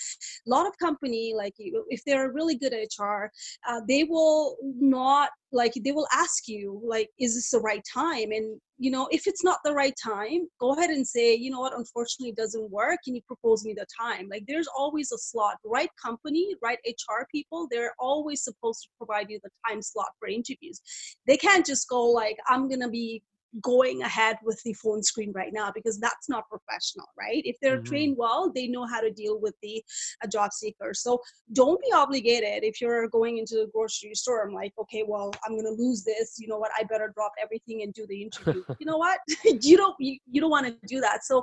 a 0.46 0.50
lot 0.50 0.66
of 0.66 0.76
company 0.78 1.32
like 1.36 1.54
if 1.58 2.02
they're 2.04 2.32
really 2.32 2.56
good 2.56 2.74
hr 2.98 3.24
uh, 3.68 3.80
they 3.88 4.04
will 4.04 4.56
not 4.62 5.30
like 5.52 5.72
they 5.84 5.92
will 5.92 6.08
ask 6.12 6.48
you 6.48 6.80
like 6.84 7.10
is 7.18 7.34
this 7.34 7.50
the 7.50 7.60
right 7.60 7.82
time? 7.92 8.32
And 8.32 8.60
you 8.78 8.90
know 8.90 9.06
if 9.12 9.26
it's 9.26 9.44
not 9.44 9.58
the 9.64 9.72
right 9.72 9.94
time 10.02 10.48
go 10.58 10.72
ahead 10.72 10.90
and 10.90 11.06
say 11.06 11.34
you 11.34 11.50
know 11.50 11.60
what? 11.60 11.76
Unfortunately 11.76 12.30
it 12.30 12.36
doesn't 12.36 12.70
work. 12.70 12.98
Can 13.04 13.14
you 13.14 13.22
propose 13.26 13.64
me 13.64 13.74
the 13.74 13.86
time? 14.00 14.28
Like 14.30 14.44
there's 14.48 14.68
always 14.76 15.12
a 15.12 15.18
slot. 15.18 15.56
Right 15.64 15.90
company 16.02 16.54
right 16.62 16.78
hr 16.86 17.24
people 17.30 17.68
they're 17.70 17.94
always 17.98 18.42
supposed 18.42 18.82
to 18.82 18.88
provide 18.98 19.30
you 19.30 19.38
the 19.42 19.50
time 19.68 19.82
slot 19.82 20.08
for 20.18 20.28
interviews. 20.28 20.80
They 21.26 21.36
can't 21.36 21.66
just 21.66 21.88
go 21.88 22.04
like 22.04 22.36
i'm 22.48 22.68
gonna 22.68 22.88
be 22.88 23.22
going 23.60 24.02
ahead 24.02 24.36
with 24.42 24.60
the 24.64 24.72
phone 24.74 25.02
screen 25.02 25.32
right 25.34 25.52
now 25.52 25.70
because 25.74 25.98
that's 25.98 26.28
not 26.28 26.48
professional 26.48 27.06
right? 27.18 27.42
If 27.44 27.56
they're 27.60 27.76
mm-hmm. 27.76 27.84
trained 27.84 28.16
well 28.16 28.50
they 28.54 28.66
know 28.66 28.86
how 28.86 29.00
to 29.00 29.10
deal 29.10 29.40
with 29.40 29.54
the 29.62 29.82
uh, 30.24 30.28
job 30.28 30.52
seeker. 30.52 30.94
So 30.94 31.20
don't 31.52 31.80
be 31.80 31.92
obligated 31.92 32.64
if 32.64 32.80
you're 32.80 33.08
going 33.08 33.38
into 33.38 33.56
the 33.56 33.68
grocery 33.72 34.14
store 34.14 34.46
i'm 34.46 34.54
like 34.54 34.72
okay 34.78 35.04
well 35.06 35.32
i'm 35.44 35.56
gonna 35.56 35.70
lose 35.70 36.04
this. 36.04 36.36
You 36.38 36.48
know 36.48 36.58
what? 36.58 36.70
I 36.78 36.84
better 36.84 37.12
drop 37.14 37.32
everything 37.42 37.82
and 37.82 37.92
do 37.92 38.06
the 38.06 38.22
interview. 38.22 38.62
You 38.78 38.86
know 38.86 38.96
what? 38.96 39.20
You 39.60 39.76
don't 39.76 39.94
you, 39.98 40.18
you 40.30 40.40
don't 40.40 40.50
want 40.50 40.66
to 40.66 40.76
do 40.86 41.00
that. 41.00 41.24
So 41.24 41.42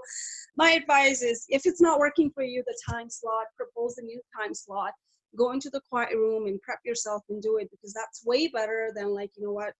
my 0.57 0.71
advice 0.71 1.21
is 1.21 1.45
if 1.49 1.65
it's 1.65 1.81
not 1.81 1.99
working 1.99 2.31
for 2.31 2.43
you 2.43 2.63
the 2.65 2.77
time 2.89 3.09
slot 3.09 3.45
propose 3.55 3.97
a 3.97 4.01
new 4.01 4.19
time 4.37 4.53
slot. 4.53 4.93
Go 5.37 5.51
into 5.51 5.69
the 5.69 5.81
quiet 5.89 6.15
room 6.15 6.47
and 6.47 6.59
prep 6.61 6.79
yourself 6.83 7.21
and 7.29 7.41
do 7.41 7.57
it 7.57 7.69
because 7.69 7.93
that's 7.93 8.25
way 8.25 8.47
better 8.47 8.91
than 8.95 9.13
like 9.13 9.31
you 9.37 9.45
know 9.45 9.53
what? 9.53 9.73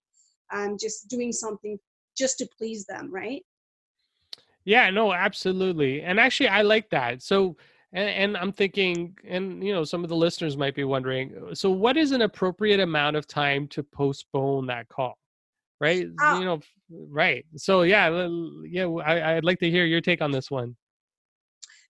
I'm 0.52 0.78
just 0.78 1.08
doing 1.08 1.32
something 1.32 1.78
just 2.20 2.38
to 2.40 2.48
please 2.58 2.86
them, 2.86 3.12
right? 3.12 3.44
Yeah, 4.66 4.90
no, 4.92 5.14
absolutely. 5.14 6.02
And 6.02 6.20
actually, 6.20 6.50
I 6.50 6.62
like 6.62 6.90
that. 6.92 7.24
So, 7.24 7.58
and, 7.94 8.10
and, 8.10 8.38
I'm 8.38 8.52
thinking, 8.52 9.18
and 9.28 9.64
you 9.64 9.74
know, 9.74 9.84
some 9.84 10.04
of 10.04 10.10
the 10.10 10.16
listeners 10.16 10.58
might 10.58 10.76
be 10.76 10.84
wondering, 10.84 11.34
uh, 11.50 11.56
so 11.56 11.72
what 11.72 11.98
is 11.98 12.12
an 12.12 12.22
appropriate 12.22 12.80
amount 12.80 13.16
of 13.16 13.26
time 13.26 13.68
to 13.70 13.82
postpone 13.82 14.68
that 14.68 14.88
call? 14.90 15.18
Right? 15.80 16.08
Oh. 16.22 16.40
You 16.40 16.46
know, 16.46 16.60
right. 17.10 17.46
So 17.56 17.82
yeah, 17.82 18.28
yeah, 18.70 18.86
I, 18.86 19.38
I'd 19.38 19.46
like 19.46 19.60
to 19.60 19.72
hear 19.72 19.86
your 19.86 20.02
take 20.02 20.22
on 20.22 20.32
this 20.32 20.52
one. 20.52 20.76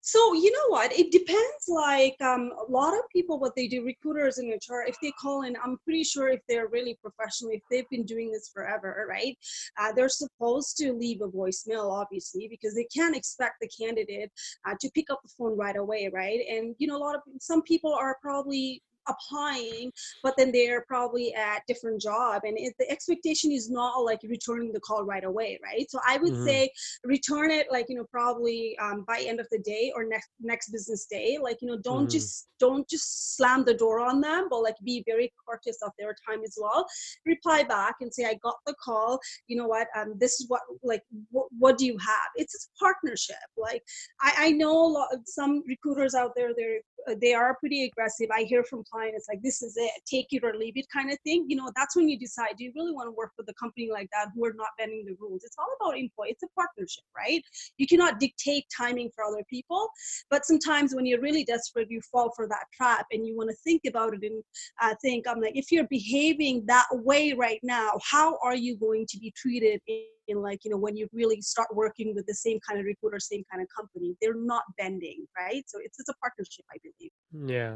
So 0.01 0.33
you 0.33 0.51
know 0.51 0.69
what? 0.69 0.91
It 0.97 1.11
depends. 1.11 1.67
Like 1.67 2.15
um, 2.21 2.51
a 2.67 2.71
lot 2.71 2.93
of 2.93 3.01
people, 3.13 3.39
what 3.39 3.55
they 3.55 3.67
do, 3.67 3.83
recruiters 3.83 4.39
in 4.39 4.49
HR, 4.49 4.83
if 4.87 4.95
they 5.01 5.11
call 5.21 5.43
in, 5.43 5.55
I'm 5.63 5.77
pretty 5.83 6.03
sure 6.03 6.29
if 6.29 6.39
they're 6.47 6.67
really 6.67 6.97
professional, 7.01 7.51
if 7.51 7.61
they've 7.69 7.89
been 7.89 8.05
doing 8.05 8.31
this 8.31 8.49
forever, 8.53 9.05
right? 9.09 9.37
Uh, 9.77 9.91
they're 9.91 10.09
supposed 10.09 10.77
to 10.77 10.93
leave 10.93 11.21
a 11.21 11.27
voicemail, 11.27 11.91
obviously, 11.91 12.47
because 12.49 12.73
they 12.75 12.87
can't 12.95 13.15
expect 13.15 13.55
the 13.61 13.67
candidate 13.67 14.31
uh, 14.65 14.75
to 14.79 14.89
pick 14.95 15.09
up 15.09 15.19
the 15.23 15.31
phone 15.37 15.57
right 15.57 15.77
away, 15.77 16.09
right? 16.13 16.39
And 16.49 16.75
you 16.77 16.87
know, 16.87 16.97
a 16.97 17.03
lot 17.03 17.15
of 17.15 17.21
some 17.39 17.61
people 17.63 17.93
are 17.93 18.17
probably 18.21 18.81
applying 19.09 19.91
but 20.23 20.35
then 20.37 20.51
they're 20.51 20.85
probably 20.87 21.33
at 21.33 21.61
different 21.67 22.01
job 22.01 22.41
and 22.43 22.57
it, 22.57 22.73
the 22.79 22.89
expectation 22.89 23.51
is 23.51 23.69
not 23.69 23.97
like 23.99 24.19
returning 24.23 24.71
the 24.71 24.79
call 24.79 25.03
right 25.03 25.23
away 25.23 25.59
right 25.63 25.89
so 25.89 25.99
i 26.07 26.17
would 26.17 26.33
mm-hmm. 26.33 26.45
say 26.45 26.71
return 27.03 27.51
it 27.51 27.67
like 27.71 27.85
you 27.89 27.95
know 27.95 28.05
probably 28.11 28.77
um, 28.79 29.03
by 29.07 29.23
end 29.25 29.39
of 29.39 29.47
the 29.51 29.59
day 29.59 29.91
or 29.95 30.05
next 30.05 30.29
next 30.39 30.69
business 30.69 31.05
day 31.09 31.37
like 31.41 31.57
you 31.61 31.67
know 31.67 31.77
don't 31.83 32.03
mm-hmm. 32.03 32.09
just 32.09 32.49
don't 32.59 32.87
just 32.89 33.35
slam 33.35 33.63
the 33.63 33.73
door 33.73 33.99
on 33.99 34.21
them 34.21 34.47
but 34.49 34.61
like 34.61 34.75
be 34.83 35.03
very 35.07 35.31
courteous 35.47 35.77
of 35.83 35.91
their 35.97 36.15
time 36.27 36.41
as 36.43 36.57
well 36.59 36.85
reply 37.25 37.63
back 37.63 37.95
and 38.01 38.13
say 38.13 38.25
i 38.25 38.37
got 38.43 38.55
the 38.65 38.75
call 38.83 39.19
you 39.47 39.55
know 39.57 39.67
what 39.67 39.87
um 39.95 40.13
this 40.17 40.39
is 40.39 40.45
what 40.47 40.61
like 40.83 41.01
wh- 41.33 41.51
what 41.57 41.77
do 41.77 41.85
you 41.85 41.97
have 41.97 42.29
it's 42.35 42.55
a 42.55 42.79
partnership 42.83 43.35
like 43.57 43.81
i 44.21 44.33
i 44.37 44.51
know 44.51 44.71
a 44.71 44.93
lot 44.97 45.07
of 45.13 45.19
some 45.25 45.63
recruiters 45.67 46.13
out 46.13 46.31
there 46.35 46.51
they're 46.55 46.79
they 47.19 47.33
are 47.33 47.55
pretty 47.59 47.85
aggressive. 47.85 48.27
I 48.31 48.43
hear 48.43 48.63
from 48.63 48.83
clients 48.83 48.98
like, 49.29 49.41
this 49.41 49.61
is 49.61 49.75
it, 49.77 49.91
take 50.05 50.27
it 50.31 50.43
or 50.43 50.55
leave 50.55 50.77
it 50.77 50.85
kind 50.91 51.11
of 51.11 51.17
thing. 51.23 51.45
You 51.47 51.55
know, 51.55 51.71
that's 51.75 51.95
when 51.95 52.09
you 52.09 52.17
decide, 52.17 52.57
do 52.57 52.63
you 52.63 52.71
really 52.75 52.91
want 52.91 53.07
to 53.07 53.11
work 53.11 53.31
with 53.37 53.47
a 53.49 53.53
company 53.53 53.89
like 53.91 54.09
that 54.13 54.29
who 54.35 54.45
are 54.45 54.53
not 54.53 54.69
bending 54.77 55.05
the 55.05 55.15
rules? 55.19 55.43
It's 55.43 55.55
all 55.57 55.67
about 55.79 55.97
info. 55.97 56.23
It's 56.23 56.43
a 56.43 56.47
partnership, 56.55 57.03
right? 57.15 57.43
You 57.77 57.87
cannot 57.87 58.19
dictate 58.19 58.65
timing 58.75 59.09
for 59.15 59.23
other 59.23 59.43
people. 59.49 59.89
But 60.29 60.45
sometimes 60.45 60.93
when 60.93 61.05
you're 61.05 61.21
really 61.21 61.43
desperate, 61.43 61.89
you 61.89 62.01
fall 62.11 62.31
for 62.35 62.47
that 62.47 62.65
trap 62.73 63.05
and 63.11 63.25
you 63.25 63.35
want 63.35 63.49
to 63.49 63.55
think 63.63 63.81
about 63.87 64.13
it 64.13 64.23
and 64.23 64.43
uh, 64.81 64.95
think, 65.01 65.27
I'm 65.27 65.41
like, 65.41 65.55
if 65.55 65.71
you're 65.71 65.87
behaving 65.87 66.65
that 66.67 66.87
way 66.91 67.33
right 67.33 67.59
now, 67.63 67.91
how 68.03 68.37
are 68.43 68.55
you 68.55 68.77
going 68.77 69.05
to 69.09 69.17
be 69.17 69.31
treated 69.35 69.81
in 69.87 70.03
in 70.29 70.41
like 70.41 70.63
you 70.63 70.71
know 70.71 70.77
when 70.77 70.95
you 70.95 71.09
really 71.11 71.41
start 71.41 71.67
working 71.73 72.15
with 72.15 72.25
the 72.27 72.33
same 72.33 72.59
kind 72.67 72.79
of 72.79 72.85
recruiter 72.85 73.19
same 73.19 73.43
kind 73.51 73.61
of 73.61 73.67
company 73.75 74.15
they're 74.21 74.35
not 74.35 74.63
bending 74.77 75.25
right 75.37 75.63
so 75.67 75.79
it's 75.83 75.99
it's 75.99 76.09
a 76.09 76.13
partnership 76.21 76.65
i 76.71 76.77
believe 76.83 77.49
yeah 77.49 77.75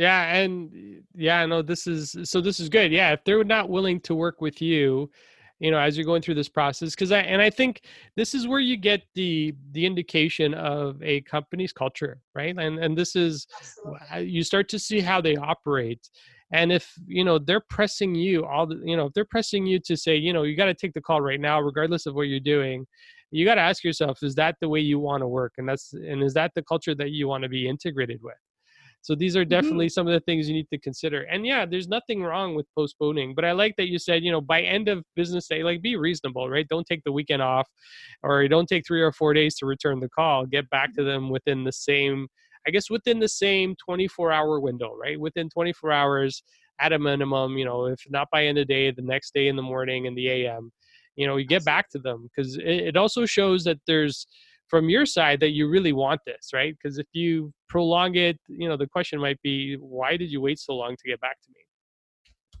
yeah 0.00 0.34
and 0.34 1.02
yeah 1.14 1.44
no 1.44 1.60
this 1.60 1.86
is 1.86 2.16
so 2.24 2.40
this 2.40 2.58
is 2.58 2.68
good 2.68 2.90
yeah 2.90 3.12
if 3.12 3.22
they're 3.24 3.44
not 3.44 3.68
willing 3.68 4.00
to 4.00 4.14
work 4.14 4.40
with 4.40 4.62
you 4.62 5.10
you 5.58 5.70
know 5.70 5.78
as 5.78 5.94
you're 5.96 6.06
going 6.06 6.22
through 6.22 6.34
this 6.34 6.48
process 6.48 6.90
because 6.90 7.12
i 7.12 7.18
and 7.18 7.42
i 7.42 7.50
think 7.50 7.82
this 8.16 8.34
is 8.34 8.48
where 8.48 8.60
you 8.60 8.78
get 8.78 9.02
the 9.14 9.54
the 9.72 9.84
indication 9.84 10.54
of 10.54 11.00
a 11.02 11.20
company's 11.22 11.72
culture 11.72 12.18
right 12.34 12.56
and 12.58 12.78
and 12.78 12.96
this 12.96 13.14
is 13.14 13.46
Absolutely. 13.58 14.00
Uh, 14.10 14.18
you 14.18 14.42
start 14.42 14.68
to 14.70 14.78
see 14.78 15.00
how 15.00 15.20
they 15.20 15.36
operate 15.36 16.08
and 16.52 16.72
if 16.72 16.94
you 17.06 17.22
know 17.22 17.38
they're 17.38 17.66
pressing 17.68 18.14
you 18.14 18.46
all 18.46 18.66
the 18.66 18.80
you 18.82 18.96
know 18.96 19.06
if 19.06 19.12
they're 19.12 19.26
pressing 19.26 19.66
you 19.66 19.78
to 19.78 19.98
say 19.98 20.16
you 20.16 20.32
know 20.32 20.44
you 20.44 20.56
got 20.56 20.64
to 20.64 20.74
take 20.74 20.94
the 20.94 21.00
call 21.00 21.20
right 21.20 21.40
now 21.40 21.60
regardless 21.60 22.06
of 22.06 22.14
what 22.14 22.22
you're 22.22 22.40
doing 22.40 22.86
you 23.32 23.44
got 23.44 23.56
to 23.56 23.60
ask 23.60 23.84
yourself 23.84 24.22
is 24.22 24.34
that 24.34 24.56
the 24.62 24.68
way 24.68 24.80
you 24.80 24.98
want 24.98 25.20
to 25.20 25.28
work 25.28 25.52
and 25.58 25.68
that's 25.68 25.92
and 25.92 26.22
is 26.22 26.32
that 26.32 26.52
the 26.54 26.62
culture 26.62 26.94
that 26.94 27.10
you 27.10 27.28
want 27.28 27.42
to 27.42 27.50
be 27.50 27.68
integrated 27.68 28.18
with 28.22 28.34
so 29.02 29.14
these 29.14 29.36
are 29.36 29.42
mm-hmm. 29.42 29.50
definitely 29.50 29.86
mm-hmm. 29.86 29.92
some 29.92 30.06
of 30.06 30.12
the 30.12 30.20
things 30.20 30.48
you 30.48 30.54
need 30.54 30.68
to 30.68 30.78
consider 30.78 31.22
and 31.22 31.46
yeah 31.46 31.64
there's 31.66 31.88
nothing 31.88 32.22
wrong 32.22 32.54
with 32.54 32.66
postponing 32.76 33.34
but 33.34 33.44
i 33.44 33.52
like 33.52 33.74
that 33.76 33.88
you 33.88 33.98
said 33.98 34.22
you 34.22 34.30
know 34.30 34.40
by 34.40 34.60
end 34.60 34.88
of 34.88 35.04
business 35.16 35.48
day 35.48 35.62
like 35.62 35.82
be 35.82 35.96
reasonable 35.96 36.48
right 36.48 36.68
don't 36.68 36.86
take 36.86 37.02
the 37.04 37.12
weekend 37.12 37.42
off 37.42 37.68
or 38.22 38.46
don't 38.48 38.68
take 38.68 38.86
three 38.86 39.02
or 39.02 39.12
four 39.12 39.34
days 39.34 39.54
to 39.56 39.66
return 39.66 40.00
the 40.00 40.08
call 40.08 40.46
get 40.46 40.68
back 40.70 40.94
to 40.94 41.04
them 41.04 41.30
within 41.30 41.64
the 41.64 41.72
same 41.72 42.26
I 42.66 42.70
guess 42.70 42.90
within 42.90 43.18
the 43.18 43.28
same 43.28 43.74
24 43.84 44.32
hour 44.32 44.60
window, 44.60 44.94
right? 44.94 45.18
Within 45.18 45.48
24 45.48 45.92
hours 45.92 46.42
at 46.80 46.92
a 46.92 46.98
minimum, 46.98 47.56
you 47.58 47.64
know, 47.64 47.86
if 47.86 48.00
not 48.08 48.28
by 48.30 48.46
end 48.46 48.58
of 48.58 48.68
day, 48.68 48.90
the 48.90 49.02
next 49.02 49.34
day 49.34 49.48
in 49.48 49.56
the 49.56 49.62
morning 49.62 50.06
in 50.06 50.14
the 50.14 50.28
AM, 50.28 50.70
you 51.16 51.26
know, 51.26 51.36
you 51.36 51.46
get 51.46 51.64
back 51.64 51.88
to 51.90 51.98
them 51.98 52.28
because 52.28 52.56
it, 52.56 52.64
it 52.64 52.96
also 52.96 53.26
shows 53.26 53.64
that 53.64 53.78
there's 53.86 54.26
from 54.70 54.88
your 54.88 55.04
side 55.04 55.40
that 55.40 55.50
you 55.50 55.68
really 55.68 55.92
want 55.92 56.20
this, 56.24 56.50
right? 56.54 56.74
Because 56.80 56.98
if 56.98 57.06
you 57.12 57.52
prolong 57.68 58.14
it, 58.14 58.38
you 58.46 58.68
know, 58.68 58.76
the 58.76 58.86
question 58.86 59.20
might 59.20 59.42
be, 59.42 59.74
why 59.74 60.16
did 60.16 60.30
you 60.30 60.40
wait 60.40 60.60
so 60.60 60.74
long 60.74 60.96
to 60.96 61.08
get 61.08 61.20
back 61.20 61.36
to 61.42 61.50
me? 61.50 61.60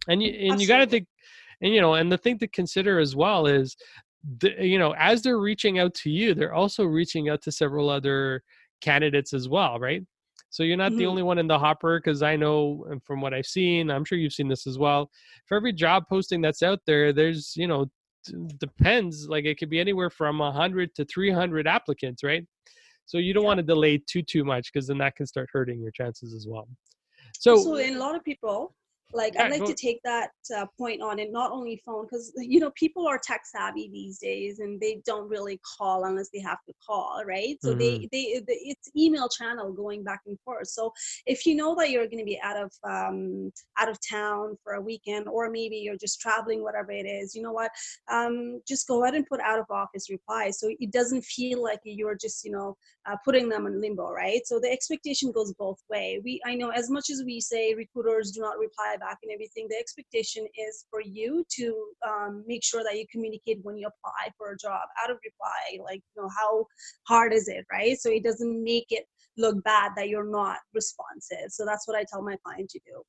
And 0.08 0.22
you 0.22 0.28
and 0.30 0.36
Absolutely. 0.36 0.62
you 0.62 0.68
got 0.68 0.78
to 0.78 0.86
think, 0.86 1.06
and 1.62 1.72
you 1.72 1.80
know, 1.80 1.94
and 1.94 2.10
the 2.10 2.18
thing 2.18 2.38
to 2.40 2.48
consider 2.48 2.98
as 2.98 3.14
well 3.14 3.46
is, 3.46 3.76
the, 4.40 4.54
you 4.58 4.78
know, 4.78 4.94
as 4.98 5.22
they're 5.22 5.38
reaching 5.38 5.78
out 5.78 5.94
to 5.94 6.10
you, 6.10 6.34
they're 6.34 6.54
also 6.54 6.84
reaching 6.84 7.28
out 7.28 7.42
to 7.42 7.52
several 7.52 7.88
other 7.88 8.42
candidates 8.80 9.32
as 9.32 9.48
well, 9.48 9.78
right? 9.78 10.02
So 10.50 10.64
you're 10.64 10.76
not 10.76 10.90
mm-hmm. 10.90 10.98
the 10.98 11.06
only 11.06 11.22
one 11.22 11.38
in 11.38 11.46
the 11.46 11.58
hopper 11.58 12.00
because 12.00 12.22
I 12.22 12.34
know 12.34 12.84
from 13.04 13.20
what 13.20 13.32
I've 13.32 13.46
seen, 13.46 13.88
I'm 13.90 14.04
sure 14.04 14.18
you've 14.18 14.32
seen 14.32 14.48
this 14.48 14.66
as 14.66 14.78
well. 14.78 15.10
For 15.46 15.56
every 15.56 15.72
job 15.72 16.04
posting 16.08 16.40
that's 16.40 16.62
out 16.62 16.80
there, 16.86 17.12
there's, 17.12 17.54
you 17.56 17.68
know, 17.68 17.86
depends, 18.58 19.28
like 19.28 19.44
it 19.44 19.58
could 19.58 19.70
be 19.70 19.80
anywhere 19.80 20.10
from 20.10 20.38
100 20.38 20.94
to 20.96 21.04
300 21.04 21.66
applicants, 21.66 22.22
right? 22.22 22.46
So 23.06 23.18
you 23.18 23.34
don't 23.34 23.42
yeah. 23.42 23.48
want 23.48 23.58
to 23.58 23.64
delay 23.64 23.98
too, 23.98 24.22
too 24.22 24.44
much 24.44 24.72
because 24.72 24.86
then 24.86 24.98
that 24.98 25.16
can 25.16 25.26
start 25.26 25.48
hurting 25.52 25.80
your 25.80 25.90
chances 25.90 26.34
as 26.34 26.46
well. 26.48 26.68
So, 27.38 27.56
so 27.56 27.76
in 27.76 27.96
a 27.96 27.98
lot 27.98 28.14
of 28.14 28.24
people, 28.24 28.74
like 29.12 29.34
yeah, 29.34 29.44
i'd 29.44 29.50
like 29.50 29.64
to 29.64 29.74
take 29.74 30.00
that 30.04 30.30
uh, 30.56 30.66
point 30.78 31.00
on 31.02 31.18
it 31.18 31.32
not 31.32 31.50
only 31.52 31.80
phone 31.84 32.04
because 32.04 32.32
you 32.36 32.60
know 32.60 32.70
people 32.76 33.06
are 33.06 33.18
tech 33.22 33.42
savvy 33.44 33.88
these 33.92 34.18
days 34.18 34.60
and 34.60 34.80
they 34.80 35.00
don't 35.06 35.28
really 35.28 35.60
call 35.78 36.04
unless 36.04 36.28
they 36.32 36.40
have 36.40 36.58
to 36.66 36.72
call 36.86 37.20
right? 37.26 37.56
So 37.62 37.70
mm-hmm. 37.70 37.78
they, 37.78 38.08
they 38.12 38.42
they 38.46 38.58
it's 38.62 38.90
email 38.96 39.28
channel 39.28 39.72
going 39.72 40.02
back 40.02 40.20
and 40.26 40.38
forth. 40.40 40.68
So 40.68 40.92
if 41.26 41.46
you 41.46 41.54
know 41.54 41.74
that 41.76 41.90
you're 41.90 42.06
going 42.06 42.18
to 42.18 42.24
be 42.24 42.40
out 42.42 42.56
of 42.56 42.72
um, 42.84 43.50
out 43.78 43.88
of 43.88 43.98
town 44.08 44.56
for 44.62 44.74
a 44.74 44.80
weekend 44.80 45.28
or 45.28 45.50
maybe 45.50 45.76
you're 45.76 45.96
just 45.96 46.20
traveling 46.20 46.62
whatever 46.62 46.92
it 46.92 47.06
is 47.06 47.34
you 47.34 47.42
know 47.42 47.52
what? 47.52 47.70
Um, 48.10 48.60
just 48.66 48.86
go 48.86 49.02
ahead 49.02 49.14
and 49.14 49.26
put 49.26 49.40
out 49.40 49.58
of 49.58 49.66
office 49.70 50.10
reply 50.10 50.50
so 50.50 50.68
it 50.78 50.92
doesn't 50.92 51.24
feel 51.24 51.62
like 51.62 51.80
you're 51.84 52.16
just 52.16 52.44
you 52.44 52.52
know 52.52 52.76
uh, 53.06 53.16
putting 53.24 53.48
them 53.48 53.66
in 53.66 53.80
limbo 53.80 54.10
right? 54.10 54.40
So 54.44 54.58
the 54.60 54.70
expectation 54.70 55.32
goes 55.32 55.52
both 55.54 55.78
way. 55.88 56.20
We 56.24 56.40
i 56.46 56.54
know 56.54 56.70
as 56.70 56.90
much 56.90 57.10
as 57.10 57.22
we 57.24 57.40
say 57.40 57.74
recruiters 57.74 58.32
do 58.32 58.40
not 58.40 58.58
reply 58.58 58.96
back 59.00 59.18
and 59.22 59.32
everything, 59.32 59.66
the 59.68 59.76
expectation 59.76 60.46
is 60.56 60.86
for 60.90 61.00
you 61.00 61.44
to 61.56 61.86
um, 62.08 62.44
make 62.46 62.62
sure 62.62 62.82
that 62.84 62.96
you 62.96 63.06
communicate 63.10 63.58
when 63.62 63.76
you 63.76 63.88
apply 63.88 64.30
for 64.38 64.52
a 64.52 64.56
job 64.56 64.82
out 65.02 65.10
of 65.10 65.16
reply. 65.24 65.82
Like, 65.84 66.02
you 66.14 66.22
know, 66.22 66.28
how 66.36 66.66
hard 67.08 67.32
is 67.32 67.48
it, 67.48 67.64
right? 67.72 67.98
So 67.98 68.10
it 68.10 68.22
doesn't 68.22 68.62
make 68.62 68.86
it 68.90 69.06
look 69.36 69.62
bad 69.64 69.92
that 69.96 70.08
you're 70.08 70.30
not 70.30 70.58
responsive. 70.74 71.50
So 71.50 71.64
that's 71.64 71.88
what 71.88 71.96
I 71.96 72.04
tell 72.04 72.22
my 72.22 72.36
client 72.44 72.70
to 72.70 72.80
do. 72.86 73.02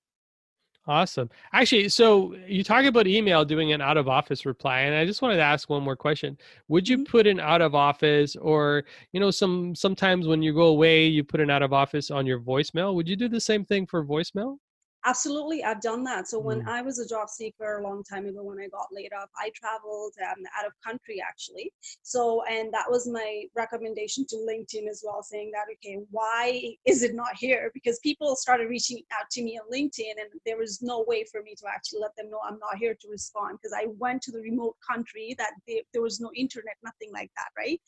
Awesome. 0.88 1.30
Actually, 1.54 1.90
so 1.90 2.34
you 2.48 2.64
talk 2.64 2.86
about 2.86 3.06
email 3.06 3.46
doing 3.46 3.72
an 3.72 3.82
out 3.82 3.98
of 3.98 4.08
office 4.08 4.48
reply, 4.48 4.80
and 4.80 4.96
I 4.96 5.06
just 5.06 5.22
wanted 5.22 5.36
to 5.36 5.44
ask 5.44 5.70
one 5.70 5.84
more 5.84 5.96
question. 5.96 6.36
Would 6.70 6.90
you 6.90 6.98
mm-hmm. 6.98 7.12
put 7.12 7.28
an 7.28 7.40
out 7.40 7.62
of 7.62 7.76
office, 7.76 8.36
or 8.36 8.84
you 9.14 9.20
know, 9.20 9.30
some 9.30 9.76
sometimes 9.76 10.28
when 10.28 10.42
you 10.42 10.56
go 10.56 10.66
away, 10.68 11.06
you 11.06 11.24
put 11.24 11.40
an 11.40 11.52
out 11.52 11.62
of 11.62 11.72
office 11.72 12.10
on 12.10 12.26
your 12.26 12.40
voicemail? 12.40 12.96
Would 12.96 13.08
you 13.08 13.16
do 13.16 13.30
the 13.30 13.40
same 13.40 13.64
thing 13.64 13.86
for 13.86 14.04
voicemail? 14.04 14.58
Absolutely, 15.04 15.64
I've 15.64 15.82
done 15.82 16.04
that. 16.04 16.28
So 16.28 16.38
when 16.38 16.62
mm. 16.62 16.68
I 16.68 16.84
was 16.84 17.00
a 17.00 17.08
job 17.08 17.28
seeker 17.28 17.80
a 17.80 17.84
long 17.84 18.04
time 18.04 18.28
ago, 18.28 18.44
when 18.44 18.60
I 18.60 18.68
got 18.68 18.88
laid 18.92 19.12
off, 19.14 19.30
I 19.36 19.50
traveled 19.56 20.14
um, 20.22 20.44
out 20.58 20.68
of 20.68 20.74
country 20.86 21.22
actually. 21.28 21.74
So 22.04 22.44
and 22.44 22.72
that 22.72 22.86
was 22.88 23.08
my 23.08 23.46
recommendation 23.56 24.26
to 24.30 24.36
LinkedIn 24.36 24.88
as 24.88 25.04
well, 25.04 25.24
saying 25.24 25.52
that 25.54 25.66
okay, 25.74 26.04
why 26.12 26.76
is 26.86 27.02
it 27.02 27.16
not 27.16 27.36
here? 27.36 27.72
Because 27.74 27.98
people 28.00 28.36
started 28.36 28.70
reaching 28.70 29.02
out 29.12 29.28
to 29.32 29.44
me 29.44 29.60
on 29.60 29.72
LinkedIn, 29.74 30.22
and 30.22 30.30
there 30.46 30.58
was 30.58 30.84
no 30.84 31.04
way 31.08 31.26
for 31.32 31.42
me 31.42 31.56
to 31.56 31.66
actually 31.68 32.02
let 32.02 32.16
them 32.16 32.30
know 32.30 32.40
I'm 32.48 32.60
not 32.60 32.78
here 32.78 32.94
to 32.94 33.08
respond 33.10 33.58
because 33.60 33.76
I 33.76 33.88
went 33.98 34.22
to 34.24 34.32
the 34.32 34.42
remote 34.42 34.76
country 34.88 35.34
that 35.40 35.54
they, 35.68 35.84
there 35.94 36.04
was 36.04 36.20
no 36.20 36.30
internet, 36.36 36.76
nothing 36.84 37.12
like 37.12 37.32
that, 37.38 37.50
right? 37.58 37.82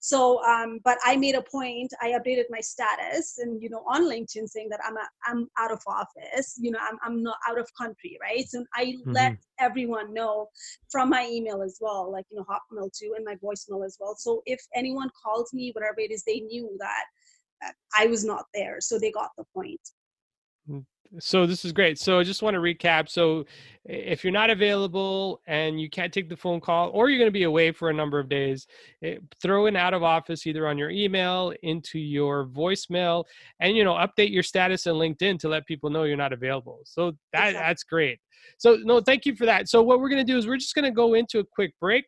So, 0.00 0.42
um, 0.44 0.80
but 0.82 0.96
I 1.04 1.16
made 1.16 1.34
a 1.34 1.42
point. 1.42 1.92
I 2.00 2.12
updated 2.12 2.44
my 2.48 2.60
status, 2.60 3.36
and 3.38 3.60
you 3.60 3.68
know, 3.68 3.84
on 3.86 4.04
LinkedIn 4.04 4.48
saying 4.48 4.70
that 4.70 4.80
I'm 4.82 4.96
a, 4.96 5.08
I'm 5.26 5.48
out 5.58 5.70
of 5.70 5.82
office 5.86 6.53
you 6.58 6.70
know 6.70 6.78
i'm, 6.88 6.98
I'm 7.04 7.22
not 7.22 7.36
out 7.48 7.58
of 7.58 7.68
country 7.76 8.18
right? 8.20 8.46
So 8.48 8.64
i 8.74 8.86
mm-hmm. 8.86 9.12
let 9.12 9.36
everyone 9.58 10.12
know 10.12 10.48
from 10.90 11.10
my 11.10 11.28
email 11.30 11.62
as 11.62 11.78
well 11.80 12.10
like 12.10 12.26
you 12.30 12.36
know 12.36 12.44
hotmail 12.44 12.90
too 12.92 13.14
and 13.16 13.24
my 13.24 13.36
voicemail 13.36 13.84
as 13.84 13.96
well. 14.00 14.14
So 14.16 14.42
if 14.46 14.60
anyone 14.74 15.10
calls 15.22 15.52
me 15.52 15.70
whatever 15.74 16.00
it 16.00 16.10
is 16.10 16.24
they 16.24 16.40
knew 16.40 16.76
that, 16.78 17.04
i 17.96 18.06
was 18.06 18.24
not 18.24 18.46
there. 18.54 18.80
So 18.80 18.98
they 18.98 19.10
got 19.10 19.30
the 19.36 19.44
point. 19.54 19.80
Mm, 20.68 20.84
so 21.18 21.46
this 21.46 21.64
is 21.64 21.72
great. 21.72 21.98
So 21.98 22.18
I 22.18 22.22
just 22.22 22.42
want 22.42 22.54
to 22.54 22.60
recap. 22.60 23.08
So 23.08 23.44
if 23.84 24.24
you're 24.24 24.32
not 24.32 24.50
available 24.50 25.40
and 25.46 25.80
you 25.80 25.90
can't 25.90 26.12
take 26.12 26.28
the 26.28 26.36
phone 26.36 26.60
call 26.60 26.90
or 26.90 27.10
you're 27.10 27.18
going 27.18 27.28
to 27.28 27.32
be 27.32 27.44
away 27.44 27.70
for 27.72 27.90
a 27.90 27.92
number 27.92 28.18
of 28.18 28.28
days, 28.28 28.66
it, 29.02 29.18
eh, 29.18 29.20
throw 29.40 29.66
an 29.66 29.76
out 29.76 29.94
of 29.94 30.02
office 30.02 30.46
either 30.46 30.66
on 30.66 30.78
your 30.78 30.90
email, 30.90 31.52
into 31.62 31.98
your 31.98 32.46
voicemail, 32.46 33.24
and 33.60 33.76
you 33.76 33.84
know, 33.84 33.94
update 33.94 34.32
your 34.32 34.42
status 34.42 34.86
in 34.86 34.94
LinkedIn 34.94 35.38
to 35.40 35.48
let 35.48 35.66
people 35.66 35.90
know 35.90 36.04
you're 36.04 36.16
not 36.16 36.32
available. 36.32 36.80
So 36.84 37.12
that 37.32 37.48
exactly. 37.48 37.60
that's 37.60 37.84
great. 37.84 38.18
So 38.58 38.78
no, 38.82 39.00
thank 39.00 39.26
you 39.26 39.36
for 39.36 39.46
that. 39.46 39.68
So 39.68 39.82
what 39.82 40.00
we're 40.00 40.08
going 40.08 40.24
to 40.24 40.32
do 40.32 40.38
is 40.38 40.46
we're 40.46 40.56
just 40.56 40.74
going 40.74 40.84
to 40.84 40.90
go 40.90 41.14
into 41.14 41.38
a 41.38 41.44
quick 41.44 41.72
break. 41.80 42.04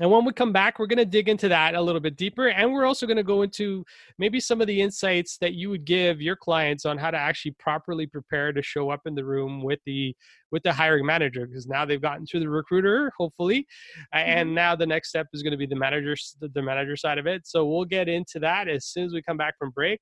And 0.00 0.10
when 0.10 0.24
we 0.24 0.32
come 0.32 0.52
back, 0.52 0.78
we're 0.78 0.86
going 0.86 0.98
to 0.98 1.04
dig 1.04 1.28
into 1.28 1.48
that 1.48 1.74
a 1.74 1.80
little 1.80 2.00
bit 2.00 2.16
deeper. 2.16 2.48
And 2.48 2.72
we're 2.72 2.86
also 2.86 3.06
going 3.06 3.18
to 3.18 3.22
go 3.22 3.42
into 3.42 3.84
maybe 4.18 4.40
some 4.40 4.62
of 4.62 4.66
the 4.66 4.80
insights 4.80 5.36
that 5.38 5.52
you 5.52 5.68
would 5.68 5.84
give 5.84 6.22
your 6.22 6.34
clients 6.34 6.86
on 6.86 6.96
how 6.96 7.10
to 7.10 7.18
actually 7.18 7.50
properly 7.58 8.06
prepare 8.06 8.54
to 8.54 8.62
show 8.62 8.88
up 8.88 9.02
in 9.04 9.14
the 9.14 9.24
room 9.24 9.62
with 9.62 9.80
the 9.84 10.16
with 10.50 10.62
the 10.62 10.72
hiring 10.72 11.04
manager 11.04 11.46
because 11.46 11.66
now 11.66 11.84
they've 11.84 12.02
gotten 12.02 12.26
through 12.26 12.40
the 12.40 12.48
recruiter 12.48 13.10
hopefully 13.16 13.66
and 14.12 14.48
mm-hmm. 14.48 14.54
now 14.54 14.76
the 14.76 14.84
next 14.84 15.08
step 15.08 15.26
is 15.32 15.42
going 15.42 15.50
to 15.50 15.56
be 15.56 15.64
the 15.64 15.74
manager 15.74 16.14
the 16.38 16.60
manager 16.60 16.94
side 16.94 17.16
of 17.16 17.26
it 17.26 17.46
so 17.46 17.64
we'll 17.64 17.86
get 17.86 18.06
into 18.06 18.38
that 18.38 18.68
as 18.68 18.84
soon 18.84 19.06
as 19.06 19.14
we 19.14 19.22
come 19.22 19.38
back 19.38 19.56
from 19.58 19.70
break 19.70 19.98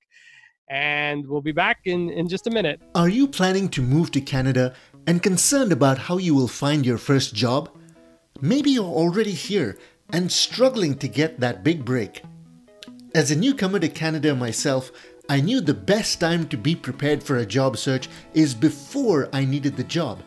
and 0.68 1.26
we'll 1.26 1.40
be 1.40 1.52
back 1.52 1.78
in, 1.84 2.10
in 2.10 2.28
just 2.28 2.46
a 2.46 2.50
minute. 2.50 2.80
Are 2.94 3.08
you 3.08 3.26
planning 3.26 3.68
to 3.70 3.82
move 3.82 4.12
to 4.12 4.20
Canada 4.20 4.72
and 5.04 5.20
concerned 5.20 5.72
about 5.72 5.98
how 5.98 6.16
you 6.16 6.32
will 6.32 6.46
find 6.46 6.86
your 6.86 6.96
first 6.96 7.34
job? 7.34 7.68
Maybe 8.42 8.70
you're 8.70 8.84
already 8.84 9.32
here 9.32 9.76
and 10.14 10.32
struggling 10.32 10.96
to 10.98 11.08
get 11.08 11.40
that 11.40 11.62
big 11.62 11.84
break. 11.84 12.22
As 13.14 13.30
a 13.30 13.36
newcomer 13.36 13.78
to 13.80 13.88
Canada 13.88 14.34
myself, 14.34 14.90
I 15.28 15.42
knew 15.42 15.60
the 15.60 15.74
best 15.74 16.20
time 16.20 16.48
to 16.48 16.56
be 16.56 16.74
prepared 16.74 17.22
for 17.22 17.36
a 17.36 17.44
job 17.44 17.76
search 17.76 18.08
is 18.32 18.54
before 18.54 19.28
I 19.34 19.44
needed 19.44 19.76
the 19.76 19.84
job. 19.84 20.22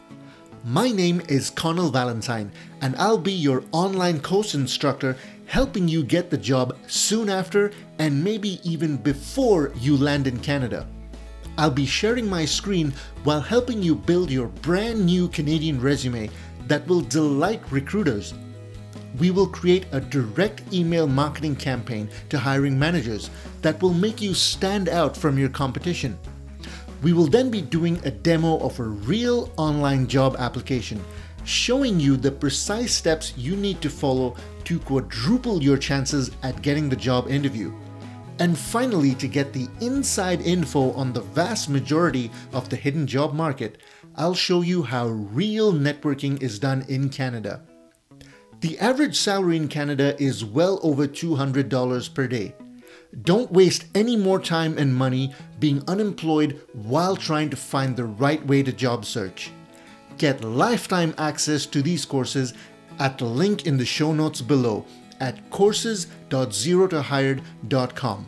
My 0.64 0.92
name 0.92 1.24
is 1.28 1.50
Connell 1.50 1.90
Valentine, 1.90 2.52
and 2.82 2.96
I'll 2.98 3.18
be 3.18 3.34
your 3.34 3.64
online 3.72 4.20
course 4.20 4.54
instructor 4.54 5.18
helping 5.48 5.88
you 5.88 6.04
get 6.04 6.30
the 6.30 6.38
job 6.38 6.78
soon 6.86 7.30
after 7.30 7.72
and 7.98 8.24
maybe 8.24 8.60
even 8.64 8.96
before 8.96 9.72
you 9.80 9.98
land 9.98 10.28
in 10.28 10.40
Canada. 10.40 10.88
I'll 11.58 11.72
be 11.72 11.86
sharing 11.86 12.30
my 12.30 12.46
screen 12.46 12.94
while 13.24 13.42
helping 13.42 13.82
you 13.82 13.96
build 13.96 14.32
your 14.32 14.48
brand 14.48 15.06
new 15.06 15.28
Canadian 15.28 15.80
resume 15.82 16.30
that 16.68 16.86
will 16.88 17.02
delight 17.02 17.62
recruiters. 17.72 18.34
We 19.20 19.32
will 19.32 19.48
create 19.48 19.86
a 19.92 20.02
direct 20.02 20.62
email 20.74 21.08
marketing 21.08 21.56
campaign 21.56 22.10
to 22.30 22.40
hiring 22.40 22.78
managers 22.78 23.30
that 23.62 23.82
will 23.82 23.94
make 23.94 24.22
you 24.22 24.34
stand 24.34 24.90
out 24.90 25.16
from 25.16 25.38
your 25.38 25.50
competition. 25.50 26.18
We 27.04 27.14
will 27.14 27.28
then 27.28 27.52
be 27.52 27.62
doing 27.62 28.00
a 28.06 28.12
demo 28.12 28.58
of 28.60 28.80
a 28.80 28.84
real 28.84 29.52
online 29.58 30.08
job 30.08 30.36
application, 30.40 31.04
showing 31.44 32.00
you 32.00 32.16
the 32.16 32.32
precise 32.32 32.94
steps 32.96 33.34
you 33.38 33.56
need 33.56 33.82
to 33.82 33.90
follow 33.90 34.36
to 34.64 34.80
quadruple 34.80 35.62
your 35.62 35.78
chances 35.78 36.32
at 36.42 36.62
getting 36.62 36.90
the 36.90 36.96
job 36.96 37.28
interview. 37.30 37.74
And 38.40 38.58
finally, 38.58 39.14
to 39.16 39.28
get 39.28 39.54
the 39.54 39.68
inside 39.80 40.42
info 40.42 40.92
on 40.94 41.14
the 41.14 41.22
vast 41.22 41.70
majority 41.70 42.32
of 42.52 42.70
the 42.70 42.76
hidden 42.76 43.06
job 43.06 43.34
market, 43.34 43.78
I'll 44.16 44.36
show 44.36 44.62
you 44.62 44.84
how 44.84 45.08
real 45.08 45.74
networking 45.74 46.40
is 46.42 46.60
done 46.60 46.86
in 46.88 47.10
Canada. 47.10 47.64
The 48.62 48.80
average 48.80 49.18
salary 49.18 49.58
in 49.58 49.68
Canada 49.68 50.16
is 50.22 50.46
well 50.46 50.80
over 50.84 51.08
$200 51.08 52.14
per 52.14 52.28
day. 52.28 52.54
Don't 53.24 53.52
waste 53.52 53.86
any 53.96 54.16
more 54.16 54.40
time 54.40 54.78
and 54.78 54.96
money 54.96 55.34
being 55.60 55.82
unemployed 55.88 56.62
while 56.74 57.16
trying 57.16 57.50
to 57.50 57.58
find 57.58 57.96
the 57.96 58.06
right 58.06 58.46
way 58.46 58.62
to 58.62 58.72
job 58.72 59.04
search. 59.04 59.50
Get 60.20 60.44
lifetime 60.44 61.16
access 61.18 61.66
to 61.68 61.82
these 61.82 62.06
courses 62.06 62.54
at 63.00 63.18
the 63.18 63.26
link 63.26 63.66
in 63.66 63.78
the 63.78 63.86
show 63.86 64.14
notes 64.14 64.42
below 64.42 64.86
at 65.20 65.50
courses.zerotohired.com. 65.50 68.28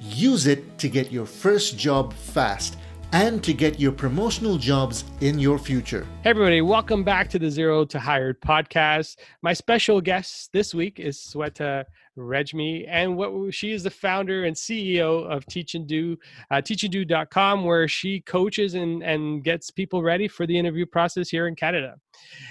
Use 0.00 0.46
it 0.46 0.78
to 0.78 0.88
get 0.88 1.12
your 1.12 1.26
first 1.26 1.76
job 1.76 2.14
fast 2.14 2.77
and 3.12 3.42
to 3.42 3.54
get 3.54 3.80
your 3.80 3.92
promotional 3.92 4.58
jobs 4.58 5.04
in 5.20 5.38
your 5.38 5.58
future. 5.58 6.06
Hey, 6.22 6.30
everybody, 6.30 6.60
welcome 6.60 7.04
back 7.04 7.28
to 7.30 7.38
the 7.38 7.50
Zero 7.50 7.84
to 7.86 7.98
Hired 7.98 8.40
podcast. 8.40 9.16
My 9.42 9.54
special 9.54 10.00
guest 10.00 10.50
this 10.52 10.74
week 10.74 11.00
is 11.00 11.18
Sweta 11.18 11.84
Regmi, 12.18 12.84
and 12.88 13.16
what 13.16 13.54
she 13.54 13.72
is 13.72 13.82
the 13.82 13.90
founder 13.90 14.44
and 14.44 14.54
CEO 14.54 15.26
of 15.30 15.46
Teach 15.46 15.74
and 15.74 15.86
Do, 15.86 16.18
uh, 16.50 16.56
teachanddo.com, 16.56 17.64
where 17.64 17.88
she 17.88 18.20
coaches 18.20 18.74
and, 18.74 19.02
and 19.02 19.42
gets 19.42 19.70
people 19.70 20.02
ready 20.02 20.28
for 20.28 20.46
the 20.46 20.58
interview 20.58 20.84
process 20.84 21.30
here 21.30 21.46
in 21.46 21.54
Canada. 21.54 21.94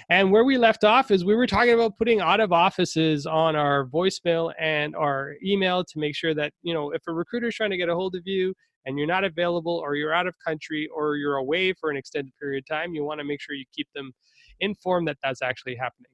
And 0.09 0.31
where 0.31 0.45
we 0.45 0.57
left 0.57 0.83
off 0.83 1.11
is 1.11 1.25
we 1.25 1.35
were 1.35 1.47
talking 1.47 1.73
about 1.73 1.97
putting 1.97 2.21
out 2.21 2.39
of 2.39 2.51
offices 2.51 3.25
on 3.25 3.55
our 3.55 3.85
voicemail 3.85 4.53
and 4.57 4.95
our 4.95 5.35
email 5.43 5.83
to 5.83 5.99
make 5.99 6.15
sure 6.15 6.33
that, 6.33 6.53
you 6.63 6.73
know, 6.73 6.91
if 6.91 7.01
a 7.07 7.13
recruiter 7.13 7.47
is 7.47 7.55
trying 7.55 7.71
to 7.71 7.77
get 7.77 7.89
a 7.89 7.95
hold 7.95 8.15
of 8.15 8.25
you 8.25 8.55
and 8.88 8.98
you're 8.98 9.06
not 9.06 9.24
available 9.25 9.74
or 9.84 9.96
you're 9.96 10.13
out 10.13 10.25
of 10.25 10.34
country 10.44 10.89
or 10.96 11.17
you're 11.17 11.36
away 11.36 11.74
for 11.74 11.91
an 11.91 11.98
extended 11.98 12.32
period 12.39 12.63
of 12.63 12.67
time, 12.74 12.94
you 12.94 13.03
want 13.03 13.20
to 13.20 13.25
make 13.25 13.41
sure 13.41 13.53
you 13.53 13.65
keep 13.75 13.88
them 13.94 14.13
informed 14.62 15.08
that 15.08 15.17
that's 15.22 15.41
actually 15.41 15.75
happening. 15.75 16.10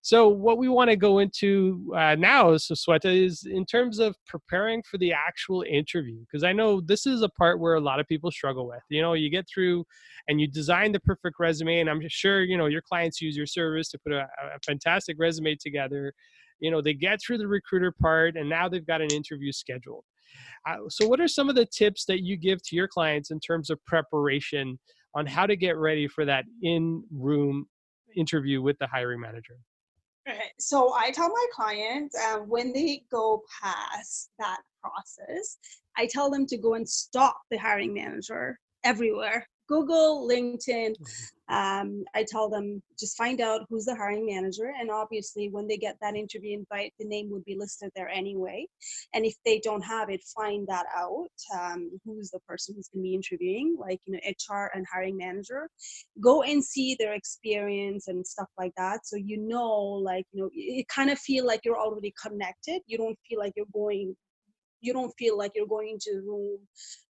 So 0.00 0.28
what 0.28 0.56
we 0.56 0.68
want 0.68 0.88
to 0.88 0.96
go 0.96 1.18
into 1.18 1.92
uh, 1.96 2.14
now, 2.14 2.52
Sweta, 2.52 3.12
is 3.12 3.44
in 3.44 3.66
terms 3.66 3.98
of 3.98 4.14
preparing 4.26 4.82
for 4.88 4.98
the 4.98 5.12
actual 5.12 5.62
interview, 5.62 6.20
because 6.20 6.44
I 6.44 6.52
know 6.52 6.80
this 6.80 7.06
is 7.06 7.22
a 7.22 7.28
part 7.28 7.58
where 7.58 7.74
a 7.74 7.80
lot 7.80 7.98
of 7.98 8.06
people 8.06 8.30
struggle 8.30 8.68
with. 8.68 8.82
You 8.88 9.02
know, 9.02 9.14
you 9.14 9.30
get 9.30 9.46
through 9.52 9.84
and 10.28 10.40
you 10.40 10.46
design 10.46 10.92
the 10.92 11.00
perfect 11.00 11.40
resume, 11.40 11.80
and 11.80 11.90
I'm 11.90 12.00
sure 12.08 12.44
you 12.44 12.56
know 12.56 12.66
your 12.66 12.82
clients 12.82 13.20
use 13.20 13.36
your 13.36 13.46
service 13.46 13.90
to 13.90 13.98
put 13.98 14.12
a, 14.12 14.20
a 14.20 14.60
fantastic 14.64 15.16
resume 15.18 15.56
together. 15.56 16.12
You 16.60 16.70
know, 16.70 16.80
they 16.80 16.94
get 16.94 17.20
through 17.20 17.38
the 17.38 17.48
recruiter 17.48 17.90
part, 17.90 18.36
and 18.36 18.48
now 18.48 18.68
they've 18.68 18.86
got 18.86 19.00
an 19.00 19.10
interview 19.10 19.50
scheduled. 19.50 20.04
Uh, 20.68 20.76
so, 20.88 21.06
what 21.06 21.20
are 21.20 21.28
some 21.28 21.48
of 21.48 21.54
the 21.54 21.66
tips 21.66 22.04
that 22.06 22.22
you 22.22 22.36
give 22.36 22.62
to 22.64 22.76
your 22.76 22.88
clients 22.88 23.30
in 23.30 23.40
terms 23.40 23.70
of 23.70 23.84
preparation 23.84 24.78
on 25.14 25.26
how 25.26 25.46
to 25.46 25.56
get 25.56 25.76
ready 25.76 26.06
for 26.06 26.24
that 26.24 26.44
in-room 26.62 27.66
interview 28.16 28.60
with 28.62 28.78
the 28.78 28.86
hiring 28.86 29.20
manager? 29.20 29.56
So 30.58 30.94
I 30.94 31.10
tell 31.12 31.28
my 31.28 31.46
clients 31.52 32.16
uh, 32.18 32.38
when 32.38 32.72
they 32.72 33.04
go 33.12 33.42
past 33.62 34.30
that 34.38 34.60
process, 34.82 35.58
I 35.96 36.06
tell 36.06 36.30
them 36.30 36.46
to 36.46 36.56
go 36.56 36.74
and 36.74 36.88
stalk 36.88 37.36
the 37.50 37.56
hiring 37.56 37.94
manager 37.94 38.58
everywhere 38.84 39.46
Google, 39.68 40.28
LinkedIn. 40.28 40.96
Mm-hmm. 40.96 41.24
Um, 41.48 42.04
I 42.12 42.24
tell 42.28 42.48
them 42.48 42.82
just 42.98 43.16
find 43.16 43.40
out 43.40 43.66
who's 43.68 43.84
the 43.84 43.94
hiring 43.94 44.26
manager, 44.26 44.72
and 44.80 44.90
obviously, 44.90 45.48
when 45.48 45.68
they 45.68 45.76
get 45.76 45.96
that 46.02 46.16
interview 46.16 46.58
invite, 46.58 46.92
the 46.98 47.06
name 47.06 47.30
would 47.30 47.44
be 47.44 47.56
listed 47.56 47.92
there 47.94 48.08
anyway. 48.08 48.66
And 49.14 49.24
if 49.24 49.34
they 49.44 49.60
don't 49.60 49.82
have 49.82 50.10
it, 50.10 50.24
find 50.36 50.66
that 50.66 50.86
out. 50.96 51.28
Um, 51.54 51.90
who's 52.04 52.30
the 52.30 52.40
person 52.48 52.74
who's 52.74 52.88
going 52.88 53.04
to 53.04 53.08
be 53.08 53.14
interviewing, 53.14 53.76
like 53.78 54.00
you 54.06 54.14
know, 54.14 54.20
HR 54.24 54.70
and 54.74 54.84
hiring 54.92 55.16
manager. 55.16 55.70
Go 56.20 56.42
and 56.42 56.64
see 56.64 56.96
their 56.98 57.14
experience 57.14 58.08
and 58.08 58.26
stuff 58.26 58.48
like 58.58 58.72
that, 58.76 59.06
so 59.06 59.16
you 59.16 59.38
know, 59.38 59.72
like 59.72 60.26
you 60.32 60.42
know, 60.42 60.50
you 60.52 60.84
kind 60.86 61.10
of 61.10 61.18
feel 61.18 61.46
like 61.46 61.60
you're 61.64 61.78
already 61.78 62.12
connected. 62.20 62.82
You 62.86 62.98
don't 62.98 63.18
feel 63.28 63.38
like 63.38 63.52
you're 63.54 63.66
going 63.72 64.16
you 64.80 64.92
don't 64.92 65.12
feel 65.18 65.36
like 65.36 65.52
you're 65.54 65.66
going 65.66 65.88
into 65.88 66.12
the 66.14 66.22
room 66.22 66.58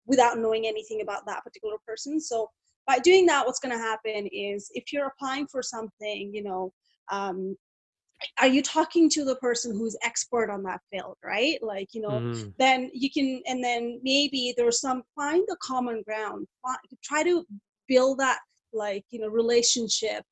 without 0.07 0.39
knowing 0.39 0.67
anything 0.67 1.01
about 1.03 1.27
that 1.27 1.43
particular 1.45 1.77
person 1.87 2.21
so 2.21 2.51
by 2.87 2.99
doing 2.99 3.27
that 3.27 3.45
what's 3.45 3.59
going 3.59 3.77
to 3.77 3.83
happen 3.83 4.29
is 4.33 4.71
if 4.75 4.93
you're 4.93 5.07
applying 5.07 5.47
for 5.47 5.63
something 5.63 6.33
you 6.33 6.43
know 6.43 6.73
um, 7.11 7.57
are 8.41 8.47
you 8.47 8.63
talking 8.63 9.11
to 9.11 9.25
the 9.25 9.37
person 9.37 9.73
who's 9.73 9.97
expert 10.03 10.51
on 10.51 10.63
that 10.63 10.81
field 10.91 11.17
right 11.25 11.63
like 11.63 11.89
you 11.93 12.01
know 12.01 12.11
mm-hmm. 12.11 12.49
then 12.59 12.91
you 12.95 13.11
can 13.11 13.43
and 13.47 13.63
then 13.63 14.01
maybe 14.03 14.55
there's 14.57 14.81
some 14.81 15.03
find 15.15 15.45
the 15.49 15.57
common 15.63 16.03
ground 16.03 16.47
try 17.03 17.23
to 17.23 17.45
build 17.89 18.19
that 18.19 18.39
like 18.73 19.05
you 19.11 19.21
know 19.21 19.29
relationship 19.29 20.25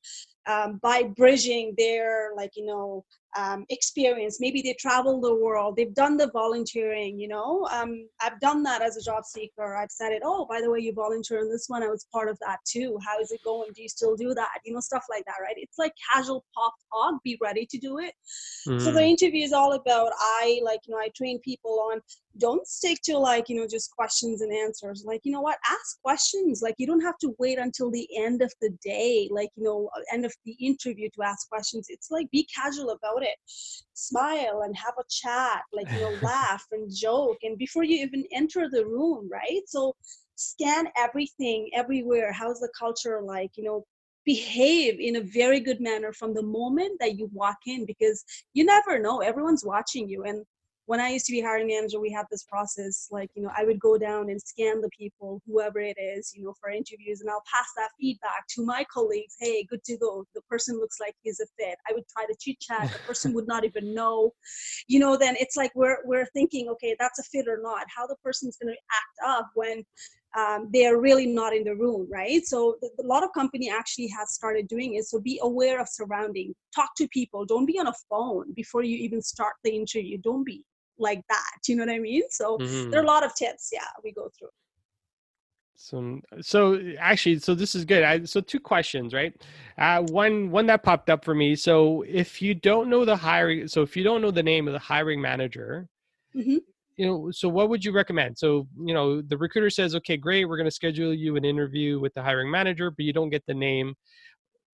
um, 0.47 0.79
by 0.83 1.03
bridging 1.03 1.75
their 1.77 2.33
like 2.37 2.51
you 2.57 2.65
know 2.67 3.05
um, 3.37 3.65
experience. 3.69 4.39
Maybe 4.41 4.63
they 4.63 4.75
travel 4.79 5.21
the 5.21 5.35
world, 5.35 5.77
they've 5.77 5.95
done 5.95 6.17
the 6.17 6.31
volunteering, 6.31 7.19
you 7.19 7.29
know. 7.29 7.69
Um, 7.73 8.09
I've 8.21 8.41
done 8.41 8.63
that 8.65 8.83
as 8.83 8.97
a 8.97 9.03
job 9.03 9.25
seeker. 9.25 9.77
I've 9.77 9.91
said 9.91 10.13
it, 10.13 10.23
oh, 10.25 10.47
by 10.49 10.61
the 10.61 10.71
way, 10.71 10.81
you 10.81 10.93
volunteer 10.93 11.41
in 11.41 11.51
this 11.51 11.67
one. 11.69 11.83
I 11.83 11.89
was 11.89 12.07
part 12.13 12.29
of 12.29 12.39
that 12.41 12.59
too. 12.67 12.99
How 13.05 13.19
is 13.21 13.31
it 13.31 13.41
going? 13.45 13.71
Do 13.75 13.83
you 13.83 13.89
still 13.89 14.17
do 14.17 14.35
that? 14.35 14.61
You 14.65 14.75
know, 14.75 14.81
stuff 14.81 15.05
like 15.11 15.25
that, 15.27 15.43
right? 15.43 15.55
It's 15.57 15.79
like 15.79 15.93
casual 16.13 16.45
pop 16.55 16.75
talk, 16.93 17.23
be 17.23 17.39
ready 17.41 17.67
to 17.67 17.79
do 17.79 17.99
it. 17.99 18.15
Mm. 18.69 18.81
So 18.81 18.93
the 18.93 19.01
mm. 19.01 19.11
interview 19.11 19.45
is 19.45 19.53
all 19.53 19.73
about, 19.73 20.13
I 20.21 20.61
like, 20.65 20.81
you 20.87 20.95
know, 20.95 21.01
I 21.01 21.09
train 21.17 21.41
people 21.41 21.89
on 21.93 22.01
don't 22.39 22.67
stick 22.67 22.99
to 23.05 23.17
like 23.17 23.49
you 23.49 23.57
know 23.57 23.67
just 23.67 23.91
questions 23.95 24.41
and 24.41 24.53
answers. 24.53 25.05
Like 25.07 25.21
you 25.25 25.33
know 25.33 25.41
what? 25.41 25.59
Ask 25.71 26.01
questions. 26.03 26.63
Like 26.63 26.75
you 26.79 26.87
don't 26.87 27.01
have 27.01 27.19
to 27.19 27.35
wait 27.39 27.59
until 27.59 27.91
the 27.91 28.09
end 28.17 28.43
of 28.43 28.53
the 28.61 28.71
day 28.85 29.29
like 29.31 29.51
you 29.57 29.65
know 29.65 29.89
uh, 29.97 30.01
end 30.13 30.25
of 30.25 30.35
the 30.45 30.57
interview 30.61 31.09
to 31.15 31.23
ask 31.23 31.49
questions. 31.49 31.87
It's 31.89 32.11
like 32.11 32.31
be 32.31 32.47
casual 32.55 32.91
about 32.91 33.23
it. 33.23 33.37
Smile 33.95 34.63
and 34.65 34.77
have 34.77 34.95
a 34.99 35.05
chat 35.09 35.63
like 35.73 35.87
you 35.91 36.01
know 36.01 36.19
laugh 36.23 36.65
and 36.73 36.91
joke 36.95 37.39
and 37.43 37.57
before 37.59 37.85
you 37.85 38.05
even 38.05 38.25
enter 38.33 38.69
the 38.71 38.85
room 38.85 39.29
right? 39.31 39.63
So 39.67 39.95
scan 40.35 40.89
everything 40.97 41.71
everywhere. 41.75 42.33
How's 42.33 42.61
the 42.61 42.73
culture 42.79 43.21
like? 43.23 43.53
You 43.57 43.65
know 43.65 43.85
behave 44.25 44.99
in 45.01 45.17
a 45.17 45.21
very 45.21 45.61
good 45.61 45.81
manner 45.83 46.11
from 46.11 46.33
the 46.33 46.43
moment 46.43 46.93
that 46.99 47.19
you 47.19 47.29
walk 47.35 47.59
in 47.67 47.85
because 47.85 48.25
you 48.55 48.65
never 48.65 48.99
know. 48.99 49.21
Everyone's 49.21 49.65
watching 49.65 50.09
you 50.09 50.25
and 50.25 50.45
when 50.87 51.01
I 51.01 51.09
used 51.09 51.27
to 51.27 51.33
be 51.33 51.41
hiring 51.41 51.69
manager, 51.69 51.99
we 51.99 52.13
had 52.13 52.27
this 52.31 52.45
process. 52.45 53.09
Like, 53.11 53.31
you 53.35 53.43
know, 53.43 53.51
I 53.57 53.65
would 53.65 53.81
go 53.81 53.97
down 53.97 54.29
and 54.29 54.41
scan 54.41 54.81
the 54.81 54.91
people, 54.97 55.41
whoever 55.47 55.81
it 55.81 55.97
is, 55.99 56.33
you 56.37 56.45
know, 56.45 56.55
for 56.61 56.71
interviews, 56.71 57.21
and 57.21 57.31
I'll 57.31 57.43
pass 57.51 57.67
that 57.77 57.91
feedback 57.99 58.47
to 58.51 58.65
my 58.65 58.85
colleagues. 58.93 59.37
Hey, 59.41 59.65
good 59.65 59.83
to 59.85 59.97
go. 59.97 60.25
The 60.35 60.43
person 60.43 60.79
looks 60.79 61.01
like 61.01 61.15
he's 61.23 61.41
a 61.41 61.47
fit. 61.59 61.79
I 61.89 61.95
would 61.95 62.05
try 62.09 62.27
to 62.27 62.35
chit 62.39 62.61
chat. 62.61 62.93
The 62.93 62.99
person 63.07 63.33
would 63.33 63.47
not 63.47 63.65
even 63.65 63.95
know. 63.95 64.33
You 64.87 64.99
know, 65.01 65.17
then 65.17 65.37
it's 65.39 65.57
like 65.57 65.73
we're 65.75 65.99
we're 66.05 66.27
thinking, 66.27 66.69
okay, 66.69 66.95
that's 66.99 67.19
a 67.19 67.25
fit 67.25 67.49
or 67.49 67.61
not. 67.63 67.87
How 67.95 68.07
the 68.07 68.17
person's 68.23 68.57
going 68.57 68.75
to 68.75 68.81
act 68.93 69.39
up 69.39 69.51
when 69.55 69.85
um, 70.37 70.69
they 70.73 70.85
are 70.87 71.01
really 71.01 71.27
not 71.27 71.55
in 71.55 71.63
the 71.63 71.77
room 71.77 72.09
right 72.11 72.45
so 72.45 72.77
the, 72.81 72.91
a 73.01 73.07
lot 73.07 73.23
of 73.23 73.33
company 73.33 73.71
actually 73.71 74.09
has 74.09 74.35
started 74.35 74.67
doing 74.67 74.95
it 74.95 75.05
so 75.05 75.21
be 75.21 75.39
aware 75.43 75.81
of 75.81 75.89
surrounding 75.89 76.53
talk 76.75 76.91
to 76.97 77.07
people 77.09 77.45
don't 77.45 77.67
be 77.67 77.79
on 77.79 77.87
a 77.87 77.95
phone 78.11 78.53
before 78.55 78.83
you 78.83 78.97
even 78.97 79.23
start 79.23 79.55
the 79.63 79.71
interview 79.71 80.19
don't 80.19 80.45
be 80.45 80.65
like 80.99 81.23
that 81.29 81.59
you 81.67 81.77
know 81.77 81.85
what 81.85 81.93
i 81.93 81.99
mean? 81.99 82.23
So 82.31 82.59
mm-hmm. 82.59 82.91
there 82.91 83.01
are 83.01 83.05
a 83.05 83.07
lot 83.07 83.25
of 83.25 83.35
tips 83.35 83.71
yeah 83.73 83.87
we 84.03 84.13
go 84.13 84.31
through. 84.39 84.49
So 85.77 86.21
so 86.41 86.81
actually 86.99 87.41
so 87.41 87.55
this 87.55 87.75
is 87.75 87.85
good 87.85 88.05
I, 88.05 88.25
so 88.25 88.41
two 88.41 88.61
questions 88.61 89.13
right? 89.13 89.35
Uh, 89.77 90.03
one 90.03 90.51
one 90.51 90.67
that 90.67 90.83
popped 90.83 91.11
up 91.11 91.25
for 91.25 91.35
me 91.35 91.57
so 91.57 92.03
if 92.09 92.41
you 92.41 92.55
don't 92.55 92.89
know 92.89 93.05
the 93.05 93.17
hiring 93.17 93.67
so 93.69 93.83
if 93.83 93.97
you 93.97 94.05
don't 94.05 94.23
know 94.23 94.31
the 94.31 94.43
name 94.43 94.69
of 94.69 94.73
the 94.73 94.79
hiring 94.79 95.21
manager 95.21 95.89
mm-hmm. 96.35 96.59
you 96.97 97.07
know 97.07 97.31
so 97.33 97.49
what 97.49 97.69
would 97.69 97.85
you 97.85 97.93
recommend? 97.93 98.39
So 98.39 98.69
you 98.79 98.95
know 98.95 99.21
the 99.21 99.37
recruiter 99.37 99.71
says 99.71 99.95
okay 99.97 100.17
great 100.17 100.45
we're 100.45 100.57
going 100.57 100.65
to 100.67 100.71
schedule 100.71 101.13
you 101.13 101.37
an 101.37 101.45
interview 101.45 101.99
with 101.99 102.15
the 102.15 102.23
hiring 102.23 102.51
manager 102.51 102.91
but 102.91 103.05
you 103.05 103.13
don't 103.13 103.31
get 103.31 103.45
the 103.47 103.55
name. 103.55 103.95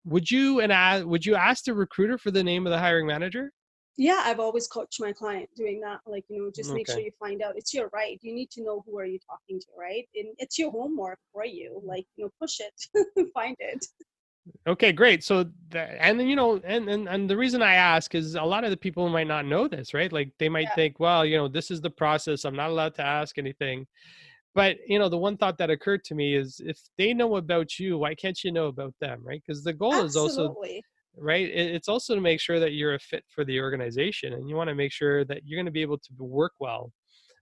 Would 0.05 0.29
you 0.29 0.59
and 0.59 0.71
I, 0.73 1.03
would 1.03 1.25
you 1.25 1.35
ask 1.35 1.63
the 1.63 1.73
recruiter 1.73 2.17
for 2.17 2.31
the 2.31 2.43
name 2.43 2.65
of 2.65 2.71
the 2.71 2.79
hiring 2.79 3.07
manager 3.07 3.51
yeah 3.99 4.21
i've 4.25 4.39
always 4.39 4.65
coached 4.67 4.99
my 5.01 5.11
client 5.11 5.49
doing 5.55 5.79
that 5.81 5.99
like 6.07 6.23
you 6.29 6.41
know 6.41 6.49
just 6.55 6.69
okay. 6.69 6.77
make 6.77 6.87
sure 6.87 6.99
you 6.99 7.11
find 7.19 7.41
out 7.41 7.53
it's 7.57 7.73
your 7.73 7.89
right 7.93 8.17
you 8.21 8.33
need 8.33 8.49
to 8.49 8.63
know 8.63 8.81
who 8.85 8.97
are 8.97 9.05
you 9.05 9.19
talking 9.29 9.59
to 9.59 9.67
right 9.77 10.07
and 10.15 10.27
it's 10.37 10.57
your 10.57 10.71
homework 10.71 11.19
for 11.33 11.45
you 11.45 11.81
mm. 11.83 11.87
like 11.87 12.05
you 12.15 12.25
know 12.25 12.31
push 12.39 12.59
it 12.61 13.29
find 13.33 13.55
it 13.59 13.85
okay 14.67 14.91
great 14.91 15.23
so 15.23 15.45
and 15.75 16.19
then 16.19 16.27
you 16.27 16.35
know 16.35 16.59
and, 16.63 16.89
and 16.89 17.09
and 17.09 17.29
the 17.29 17.35
reason 17.35 17.61
i 17.61 17.73
ask 17.73 18.15
is 18.15 18.35
a 18.35 18.41
lot 18.41 18.63
of 18.63 18.71
the 18.71 18.77
people 18.77 19.07
might 19.09 19.27
not 19.27 19.45
know 19.45 19.67
this 19.67 19.93
right 19.93 20.13
like 20.13 20.31
they 20.39 20.49
might 20.49 20.61
yeah. 20.61 20.75
think 20.75 20.99
well 20.99 21.25
you 21.25 21.37
know 21.37 21.47
this 21.47 21.69
is 21.69 21.81
the 21.81 21.89
process 21.89 22.45
i'm 22.45 22.55
not 22.55 22.69
allowed 22.69 22.95
to 22.95 23.05
ask 23.05 23.37
anything 23.37 23.85
but 24.55 24.77
you 24.87 24.97
know 24.97 25.09
the 25.09 25.17
one 25.17 25.37
thought 25.37 25.57
that 25.57 25.69
occurred 25.69 26.03
to 26.05 26.15
me 26.15 26.35
is 26.35 26.61
if 26.65 26.79
they 26.97 27.13
know 27.13 27.35
about 27.35 27.77
you 27.77 27.97
why 27.97 28.15
can't 28.15 28.43
you 28.43 28.51
know 28.51 28.67
about 28.67 28.93
them 29.01 29.19
right 29.23 29.43
because 29.45 29.61
the 29.63 29.73
goal 29.73 29.93
Absolutely. 29.93 30.07
is 30.07 30.37
also 30.37 30.55
right? 31.21 31.49
It's 31.49 31.87
also 31.87 32.15
to 32.15 32.21
make 32.21 32.39
sure 32.39 32.59
that 32.59 32.73
you're 32.73 32.95
a 32.95 32.99
fit 32.99 33.23
for 33.29 33.43
the 33.45 33.59
organization 33.59 34.33
and 34.33 34.49
you 34.49 34.55
want 34.55 34.69
to 34.69 34.75
make 34.75 34.91
sure 34.91 35.25
that 35.25 35.41
you're 35.45 35.57
going 35.57 35.65
to 35.65 35.71
be 35.71 35.81
able 35.81 35.97
to 35.97 36.13
work 36.19 36.53
well 36.59 36.91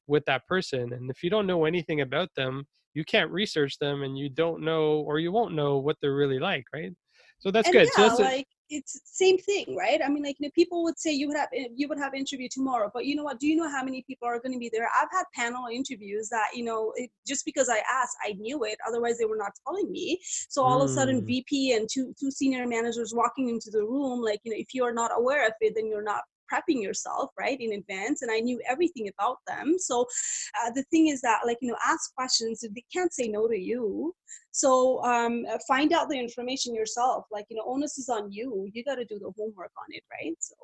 with 0.08 0.24
that 0.26 0.46
person 0.48 0.94
and 0.94 1.12
if 1.12 1.22
you 1.22 1.30
don't 1.30 1.46
know 1.46 1.66
anything 1.66 2.02
about 2.02 2.30
them 2.36 2.66
you 2.94 3.04
can't 3.04 3.30
research 3.30 3.78
them 3.78 4.04
and 4.04 4.18
you 4.18 4.30
don't 4.30 4.62
know 4.62 5.02
or 5.02 5.20
you 5.20 5.32
won't 5.32 5.54
know 5.54 5.78
what 5.78 5.98
they're 6.02 6.16
really 6.16 6.40
like 6.40 6.64
right 6.74 6.94
so 7.40 7.52
that's 7.52 7.68
and 7.68 7.74
good. 7.74 7.88
Yeah, 7.88 7.96
so 7.96 8.08
that's 8.10 8.20
like 8.20 8.48
it's 8.70 9.00
same 9.06 9.38
thing 9.38 9.76
right? 9.78 10.02
I 10.04 10.10
mean 10.10 10.24
like 10.24 10.36
you 10.40 10.48
know, 10.48 10.52
people 10.54 10.84
would 10.84 11.00
say 11.00 11.12
you 11.12 11.28
would 11.28 11.38
have 11.38 11.50
you 11.54 11.88
would 11.88 12.00
have 12.00 12.14
interview 12.14 12.48
tomorrow 12.52 12.90
but 12.94 13.06
you 13.06 13.16
know 13.16 13.24
what? 13.24 13.40
Do 13.40 13.48
you 13.48 13.56
know 13.56 13.70
how 13.70 13.84
many 13.84 14.04
people 14.08 14.28
are 14.28 14.40
going 14.40 14.54
to 14.54 14.60
be 14.60 14.70
there? 14.72 14.90
I've 15.00 15.10
had 15.12 15.24
panel 15.34 15.68
interviews 15.72 16.30
that 16.30 16.48
you 16.54 16.64
know 16.64 16.94
it, 16.96 17.10
just 17.26 17.46
because 17.46 17.70
i 17.70 17.78
asked 17.90 18.18
i 18.26 18.34
knew 18.34 18.64
it. 18.64 18.78
Otherwise 18.88 19.18
they 19.18 19.26
were 19.26 19.38
not 19.38 19.52
telling 19.66 19.92
me. 19.92 20.20
So 20.50 20.64
all 20.64 20.80
mm. 20.80 20.84
of 20.84 20.90
a 20.90 20.94
sudden 20.94 21.22
mm. 21.22 21.26
vp 21.26 21.74
and 21.74 21.88
two 21.92 22.14
two 22.20 22.32
senior 22.32 22.68
managers 22.68 23.14
walking 23.16 23.50
into 23.50 23.70
the 23.72 23.82
room 23.82 24.22
like 24.22 24.40
you 24.44 24.52
know 24.52 24.58
if 24.58 24.74
you 24.74 24.84
are 24.84 24.94
not 24.94 25.12
aware 25.16 25.46
of 25.46 25.54
it 25.62 25.74
then 25.76 25.88
you're 25.88 26.04
not 26.04 26.24
prepping 26.52 26.82
yourself 26.82 27.32
right 27.40 27.60
in 27.60 27.74
advance 27.74 28.22
and 28.22 28.32
i 28.32 28.40
knew 28.40 28.60
everything 28.68 29.10
about 29.18 29.38
them. 29.48 29.76
So 29.78 30.06
uh, 30.62 30.72
the 30.72 30.84
thing 30.92 31.08
is 31.08 31.22
that 31.22 31.42
like 31.46 31.58
you 31.62 31.70
know 31.70 31.78
ask 31.86 32.14
questions 32.16 32.62
they 32.62 32.84
can't 32.94 33.14
say 33.14 33.28
no 33.28 33.48
to 33.48 33.58
you. 33.58 34.16
So 34.52 35.04
um, 35.04 35.46
uh, 35.50 35.58
find 35.68 35.94
out 35.94 36.10
the 36.10 36.20
information 36.20 36.74
yourself. 36.74 37.26
Like 37.32 37.46
you 37.50 37.58
know 37.58 37.64
onus 37.66 37.98
is 37.98 38.10
on 38.10 38.32
you. 38.32 38.70
You 38.74 38.84
got 38.84 38.96
to 38.96 39.06
do 39.06 39.20
the 39.20 39.32
homework 39.38 39.72
on 39.78 39.90
it 39.90 40.04
right? 40.12 40.36
So 40.40 40.56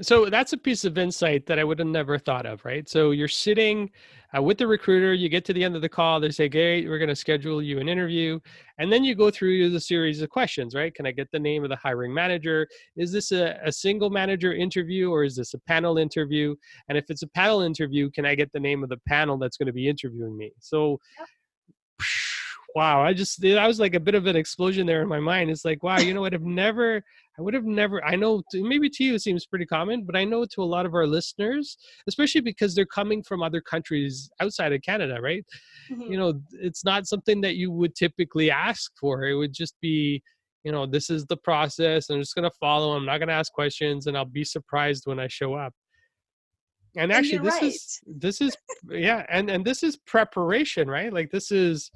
so 0.00 0.26
that's 0.26 0.52
a 0.52 0.58
piece 0.58 0.84
of 0.84 0.98
insight 0.98 1.46
that 1.46 1.58
I 1.58 1.64
would 1.64 1.78
have 1.78 1.88
never 1.88 2.18
thought 2.18 2.46
of, 2.46 2.64
right? 2.64 2.88
So 2.88 3.12
you're 3.12 3.28
sitting 3.28 3.90
uh, 4.36 4.42
with 4.42 4.58
the 4.58 4.66
recruiter, 4.66 5.14
you 5.14 5.28
get 5.28 5.44
to 5.46 5.52
the 5.52 5.62
end 5.62 5.76
of 5.76 5.82
the 5.82 5.88
call, 5.88 6.20
they 6.20 6.30
say, 6.30 6.48
"Great, 6.48 6.88
we're 6.88 6.98
going 6.98 7.08
to 7.08 7.16
schedule 7.16 7.62
you 7.62 7.78
an 7.78 7.88
interview," 7.88 8.40
and 8.78 8.92
then 8.92 9.04
you 9.04 9.14
go 9.14 9.30
through 9.30 9.70
the 9.70 9.80
series 9.80 10.20
of 10.20 10.30
questions, 10.30 10.74
right? 10.74 10.94
Can 10.94 11.06
I 11.06 11.12
get 11.12 11.30
the 11.30 11.38
name 11.38 11.62
of 11.62 11.70
the 11.70 11.76
hiring 11.76 12.12
manager? 12.12 12.66
Is 12.96 13.12
this 13.12 13.32
a, 13.32 13.58
a 13.64 13.72
single 13.72 14.10
manager 14.10 14.52
interview 14.52 15.10
or 15.10 15.24
is 15.24 15.36
this 15.36 15.54
a 15.54 15.58
panel 15.60 15.98
interview? 15.98 16.54
And 16.88 16.98
if 16.98 17.04
it's 17.08 17.22
a 17.22 17.28
panel 17.28 17.60
interview, 17.60 18.10
can 18.10 18.26
I 18.26 18.34
get 18.34 18.52
the 18.52 18.60
name 18.60 18.82
of 18.82 18.88
the 18.88 19.00
panel 19.08 19.38
that's 19.38 19.56
going 19.56 19.68
to 19.68 19.72
be 19.72 19.88
interviewing 19.88 20.36
me? 20.36 20.52
So. 20.60 20.98
Wow, 22.74 23.00
I 23.00 23.14
just 23.14 23.40
that 23.40 23.66
was 23.66 23.80
like 23.80 23.94
a 23.94 24.00
bit 24.00 24.14
of 24.14 24.26
an 24.26 24.36
explosion 24.36 24.86
there 24.86 25.00
in 25.00 25.08
my 25.08 25.18
mind. 25.18 25.48
It's 25.48 25.64
like, 25.64 25.82
wow, 25.82 25.96
you 25.96 26.12
know 26.12 26.20
what? 26.20 26.34
I've 26.34 26.42
never 26.42 27.02
I 27.38 27.42
would 27.42 27.54
have 27.54 27.64
never, 27.64 28.02
I 28.04 28.16
know 28.16 28.42
to, 28.50 28.62
maybe 28.62 28.88
to 28.88 29.04
you 29.04 29.14
it 29.14 29.22
seems 29.22 29.44
pretty 29.46 29.66
common, 29.66 30.04
but 30.04 30.16
I 30.16 30.24
know 30.24 30.46
to 30.46 30.62
a 30.62 30.64
lot 30.64 30.86
of 30.86 30.94
our 30.94 31.06
listeners, 31.06 31.76
especially 32.08 32.40
because 32.40 32.74
they're 32.74 32.86
coming 32.86 33.22
from 33.22 33.42
other 33.42 33.60
countries 33.60 34.30
outside 34.40 34.72
of 34.72 34.80
Canada, 34.82 35.20
right? 35.20 35.44
Mm-hmm. 35.90 36.12
You 36.12 36.18
know, 36.18 36.40
it's 36.52 36.84
not 36.84 37.06
something 37.06 37.42
that 37.42 37.56
you 37.56 37.70
would 37.70 37.94
typically 37.94 38.50
ask 38.50 38.90
for. 38.98 39.24
It 39.24 39.34
would 39.34 39.52
just 39.52 39.74
be, 39.82 40.22
you 40.64 40.72
know, 40.72 40.86
this 40.86 41.10
is 41.10 41.26
the 41.26 41.36
process. 41.36 42.08
I'm 42.08 42.20
just 42.20 42.34
going 42.34 42.50
to 42.50 42.56
follow. 42.58 42.96
I'm 42.96 43.04
not 43.04 43.18
going 43.18 43.28
to 43.28 43.34
ask 43.34 43.52
questions 43.52 44.06
and 44.06 44.16
I'll 44.16 44.24
be 44.24 44.44
surprised 44.44 45.02
when 45.06 45.20
I 45.20 45.28
show 45.28 45.54
up. 45.54 45.74
And 46.96 47.12
actually, 47.12 47.36
and 47.36 47.46
this 47.46 47.54
right. 47.54 47.62
is, 47.64 48.00
this 48.06 48.40
is, 48.40 48.56
yeah. 48.88 49.26
And, 49.28 49.50
and 49.50 49.62
this 49.62 49.82
is 49.82 49.98
preparation, 50.06 50.88
right? 50.88 51.12
Like 51.12 51.30
this 51.30 51.52
is, 51.52 51.90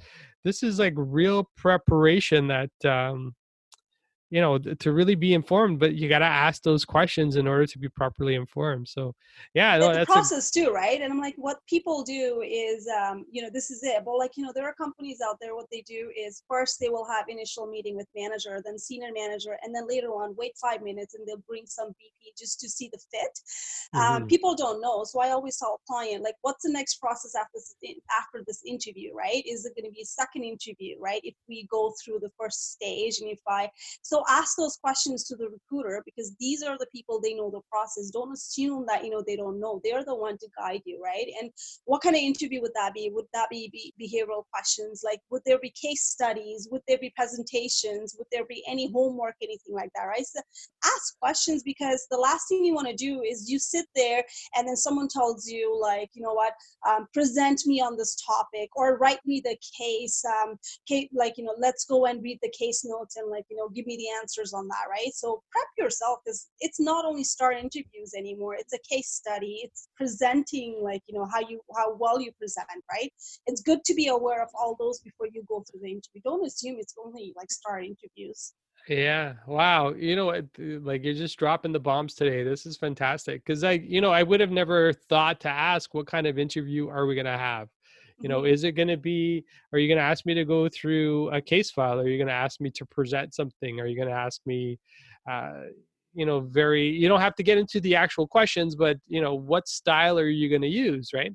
this 0.44 0.62
is 0.62 0.78
like 0.78 0.92
real 0.96 1.48
preparation 1.56 2.46
that, 2.48 2.70
um, 2.84 3.34
you 4.30 4.40
know 4.40 4.58
to 4.58 4.92
really 4.92 5.14
be 5.14 5.34
informed 5.34 5.78
but 5.78 5.94
you 5.94 6.08
got 6.08 6.20
to 6.20 6.24
ask 6.24 6.62
those 6.62 6.84
questions 6.84 7.36
in 7.36 7.46
order 7.46 7.66
to 7.66 7.78
be 7.78 7.88
properly 7.88 8.34
informed 8.34 8.88
so 8.88 9.14
yeah 9.54 9.76
no, 9.76 9.92
the 9.92 10.06
process 10.06 10.50
a- 10.50 10.52
too 10.52 10.70
right? 10.70 11.00
And 11.00 11.12
i'm 11.12 11.20
like 11.20 11.34
what 11.36 11.58
people 11.66 12.02
do 12.02 12.42
is 12.46 12.88
um, 12.88 13.26
you 13.30 13.42
know 13.42 13.50
this 13.52 13.70
is 13.70 13.82
it 13.82 14.02
but 14.04 14.16
like 14.16 14.36
you 14.36 14.44
know 14.44 14.52
there 14.54 14.66
are 14.66 14.74
companies 14.74 15.18
out 15.26 15.36
there 15.40 15.54
what 15.54 15.66
they 15.70 15.82
do 15.82 16.10
is 16.16 16.42
first 16.48 16.78
they 16.80 16.88
will 16.88 17.06
have 17.06 17.28
initial 17.28 17.66
meeting 17.66 17.96
with 17.96 18.06
manager 18.16 18.62
then 18.64 18.78
senior 18.78 19.10
manager 19.12 19.58
and 19.62 19.74
then 19.74 19.86
later 19.88 20.08
on 20.08 20.34
wait 20.36 20.52
five 20.60 20.82
minutes 20.82 21.14
and 21.14 21.26
they'll 21.26 21.42
bring 21.48 21.66
some 21.66 21.88
vp 21.88 22.32
just 22.38 22.60
to 22.60 22.68
see 22.68 22.88
the 22.92 22.98
fit. 23.10 23.38
Um, 23.94 24.00
mm-hmm. 24.00 24.22
um, 24.22 24.26
people 24.28 24.54
don't 24.54 24.80
know 24.80 25.04
so 25.04 25.20
i 25.20 25.30
always 25.30 25.56
tell 25.56 25.80
a 25.80 25.92
client 25.92 26.22
like 26.22 26.36
what's 26.42 26.64
the 26.64 26.72
next 26.72 26.96
process 26.96 27.34
after 27.34 27.50
this 27.54 27.74
after 28.18 28.44
this 28.46 28.62
interview 28.64 29.10
right? 29.14 29.42
Is 29.46 29.64
it 29.64 29.74
going 29.76 29.90
to 29.90 29.94
be 29.94 30.02
a 30.02 30.06
second 30.06 30.44
interview 30.44 30.96
right? 31.00 31.20
If 31.24 31.34
we 31.48 31.66
go 31.70 31.92
through 32.02 32.20
the 32.20 32.30
first 32.38 32.72
stage 32.72 33.20
and 33.20 33.30
if 33.30 33.40
i 33.48 33.70
so 34.02 34.19
ask 34.28 34.56
those 34.56 34.76
questions 34.76 35.24
to 35.24 35.36
the 35.36 35.48
recruiter 35.48 36.02
because 36.04 36.34
these 36.38 36.62
are 36.62 36.76
the 36.78 36.86
people 36.92 37.20
they 37.20 37.34
know 37.34 37.50
the 37.50 37.60
process. 37.70 38.10
Don't 38.10 38.32
assume 38.32 38.84
that 38.88 39.04
you 39.04 39.10
know 39.10 39.22
they 39.26 39.36
don't 39.36 39.60
know. 39.60 39.80
They're 39.82 40.04
the 40.04 40.14
one 40.14 40.38
to 40.38 40.48
guide 40.58 40.82
you 40.84 41.00
right? 41.02 41.26
And 41.40 41.50
what 41.84 42.02
kind 42.02 42.16
of 42.16 42.22
interview 42.22 42.60
would 42.60 42.74
that 42.74 42.94
be? 42.94 43.10
Would 43.12 43.26
that 43.32 43.48
be, 43.50 43.70
be 43.72 43.92
behavioral 44.00 44.44
questions? 44.52 45.02
Like 45.04 45.20
would 45.30 45.42
there 45.46 45.58
be 45.58 45.72
case 45.80 46.04
studies? 46.04 46.68
Would 46.70 46.82
there 46.88 46.98
be 46.98 47.12
presentations? 47.16 48.14
Would 48.18 48.26
there 48.32 48.44
be 48.46 48.62
any 48.68 48.90
homework 48.92 49.34
anything 49.42 49.74
like 49.74 49.90
that 49.94 50.04
right? 50.04 50.26
So 50.26 50.40
ask 50.84 51.18
questions 51.18 51.62
because 51.62 52.06
the 52.10 52.18
last 52.18 52.48
thing 52.48 52.64
you 52.64 52.74
want 52.74 52.88
to 52.88 52.94
do 52.94 53.22
is 53.22 53.50
you 53.50 53.58
sit 53.58 53.86
there 53.94 54.24
and 54.56 54.66
then 54.66 54.76
someone 54.76 55.08
tells 55.08 55.46
you 55.46 55.78
like 55.80 56.10
you 56.14 56.22
know 56.22 56.34
what? 56.34 56.52
Um, 56.88 57.06
present 57.12 57.60
me 57.66 57.80
on 57.80 57.96
this 57.96 58.16
topic 58.26 58.70
or 58.76 58.98
write 58.98 59.20
me 59.26 59.42
the 59.44 59.56
case 59.78 60.22
um, 60.24 60.56
case 60.86 61.08
like 61.14 61.34
you 61.36 61.44
know 61.44 61.54
let's 61.58 61.84
go 61.84 62.06
and 62.06 62.22
read 62.22 62.38
the 62.42 62.52
case 62.58 62.84
notes 62.84 63.16
and 63.16 63.30
like 63.30 63.44
you 63.50 63.56
know 63.56 63.68
give 63.68 63.86
me 63.86 63.96
the 63.96 64.09
answers 64.20 64.52
on 64.52 64.68
that, 64.68 64.86
right? 64.88 65.12
So 65.14 65.42
prep 65.50 65.66
yourself 65.78 66.18
because 66.24 66.48
it's 66.60 66.80
not 66.80 67.04
only 67.04 67.24
star 67.24 67.52
interviews 67.52 68.12
anymore. 68.16 68.54
It's 68.54 68.72
a 68.72 68.78
case 68.88 69.10
study. 69.10 69.60
It's 69.64 69.88
presenting 69.96 70.80
like, 70.82 71.02
you 71.06 71.18
know, 71.18 71.26
how 71.26 71.40
you 71.40 71.60
how 71.76 71.96
well 71.96 72.20
you 72.20 72.32
present, 72.38 72.66
right? 72.90 73.12
It's 73.46 73.62
good 73.62 73.84
to 73.84 73.94
be 73.94 74.08
aware 74.08 74.42
of 74.42 74.48
all 74.54 74.76
those 74.78 75.00
before 75.00 75.28
you 75.32 75.42
go 75.48 75.64
through 75.70 75.80
the 75.82 75.90
interview. 75.90 76.20
Don't 76.24 76.46
assume 76.46 76.76
it's 76.78 76.94
only 77.04 77.32
like 77.36 77.50
star 77.50 77.80
interviews. 77.80 78.54
Yeah. 78.88 79.34
Wow. 79.46 79.92
You 79.94 80.16
know 80.16 80.26
what? 80.26 80.46
Like 80.58 81.04
you're 81.04 81.14
just 81.14 81.38
dropping 81.38 81.72
the 81.72 81.80
bombs 81.80 82.14
today. 82.14 82.42
This 82.42 82.66
is 82.66 82.76
fantastic. 82.76 83.44
Cause 83.44 83.62
I, 83.62 83.72
you 83.72 84.00
know, 84.00 84.10
I 84.10 84.22
would 84.22 84.40
have 84.40 84.50
never 84.50 84.92
thought 84.92 85.40
to 85.40 85.48
ask 85.48 85.94
what 85.94 86.06
kind 86.06 86.26
of 86.26 86.38
interview 86.38 86.88
are 86.88 87.06
we 87.06 87.14
going 87.14 87.26
to 87.26 87.38
have? 87.38 87.68
You 88.20 88.28
know 88.28 88.44
is 88.44 88.64
it 88.64 88.72
going 88.72 88.88
to 88.88 88.96
be 88.96 89.44
are 89.72 89.78
you 89.78 89.88
going 89.88 89.98
to 89.98 90.04
ask 90.04 90.26
me 90.26 90.34
to 90.34 90.44
go 90.44 90.68
through 90.68 91.30
a 91.30 91.40
case 91.40 91.70
file? 91.70 91.98
Are 91.98 92.08
you 92.08 92.18
going 92.18 92.28
to 92.28 92.32
ask 92.32 92.60
me 92.60 92.70
to 92.72 92.84
present 92.86 93.34
something? 93.34 93.80
Are 93.80 93.86
you 93.86 93.96
going 93.96 94.08
to 94.08 94.14
ask 94.14 94.40
me 94.46 94.78
uh, 95.30 95.62
you 96.12 96.26
know 96.26 96.40
very 96.40 96.88
you 96.88 97.08
don't 97.08 97.20
have 97.20 97.34
to 97.36 97.42
get 97.42 97.58
into 97.58 97.80
the 97.80 97.94
actual 97.94 98.26
questions 98.26 98.74
but 98.74 98.96
you 99.06 99.20
know 99.20 99.34
what 99.34 99.68
style 99.68 100.18
are 100.18 100.28
you 100.28 100.48
going 100.48 100.62
to 100.62 100.68
use 100.68 101.10
right? 101.14 101.32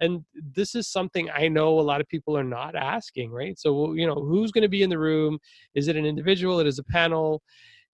And 0.00 0.24
this 0.54 0.74
is 0.74 0.88
something 0.88 1.30
i 1.30 1.46
know 1.46 1.78
a 1.78 1.88
lot 1.90 2.00
of 2.00 2.08
people 2.08 2.36
are 2.36 2.44
not 2.44 2.74
asking 2.74 3.30
right? 3.30 3.58
So 3.58 3.92
you 3.94 4.06
know 4.06 4.14
who's 4.14 4.52
going 4.52 4.62
to 4.62 4.68
be 4.68 4.82
in 4.82 4.90
the 4.90 4.98
room? 4.98 5.38
Is 5.74 5.88
it 5.88 5.96
an 5.96 6.06
individual? 6.06 6.60
It 6.60 6.66
is 6.66 6.78
a 6.78 6.84
panel. 6.84 7.42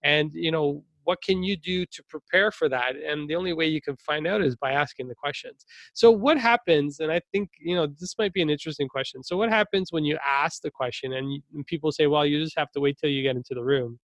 And 0.02 0.32
you 0.32 0.50
know 0.50 0.82
what 1.10 1.20
can 1.22 1.42
you 1.42 1.56
do 1.56 1.84
to 1.86 2.04
prepare 2.08 2.52
for 2.52 2.68
that? 2.68 2.94
And 2.94 3.28
the 3.28 3.34
only 3.34 3.52
way 3.52 3.66
you 3.66 3.82
can 3.82 3.96
find 3.96 4.28
out 4.28 4.42
is 4.42 4.54
by 4.54 4.70
asking 4.70 5.08
the 5.08 5.14
questions. 5.16 5.66
So 5.92 6.08
what 6.12 6.38
happens 6.38 7.00
and 7.00 7.10
i 7.10 7.20
think 7.32 7.48
you 7.68 7.74
know 7.74 7.86
this 8.00 8.14
might 8.16 8.32
be 8.32 8.42
an 8.42 8.50
interesting 8.56 8.88
question. 8.96 9.24
So 9.24 9.36
what 9.36 9.50
happens 9.60 9.86
when 9.90 10.04
you 10.04 10.16
ask 10.44 10.62
the 10.62 10.70
question 10.70 11.14
and, 11.14 11.26
and 11.52 11.66
people 11.66 11.90
say 11.90 12.06
well 12.06 12.24
you 12.24 12.38
just 12.44 12.58
have 12.62 12.70
to 12.74 12.80
wait 12.84 12.96
till 12.96 13.10
you 13.10 13.24
get 13.24 13.34
into 13.40 13.54
the 13.58 13.64
room. 13.72 13.98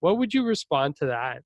What 0.00 0.18
would 0.18 0.34
you 0.34 0.42
respond 0.54 0.96
to 0.96 1.06
that? 1.06 1.38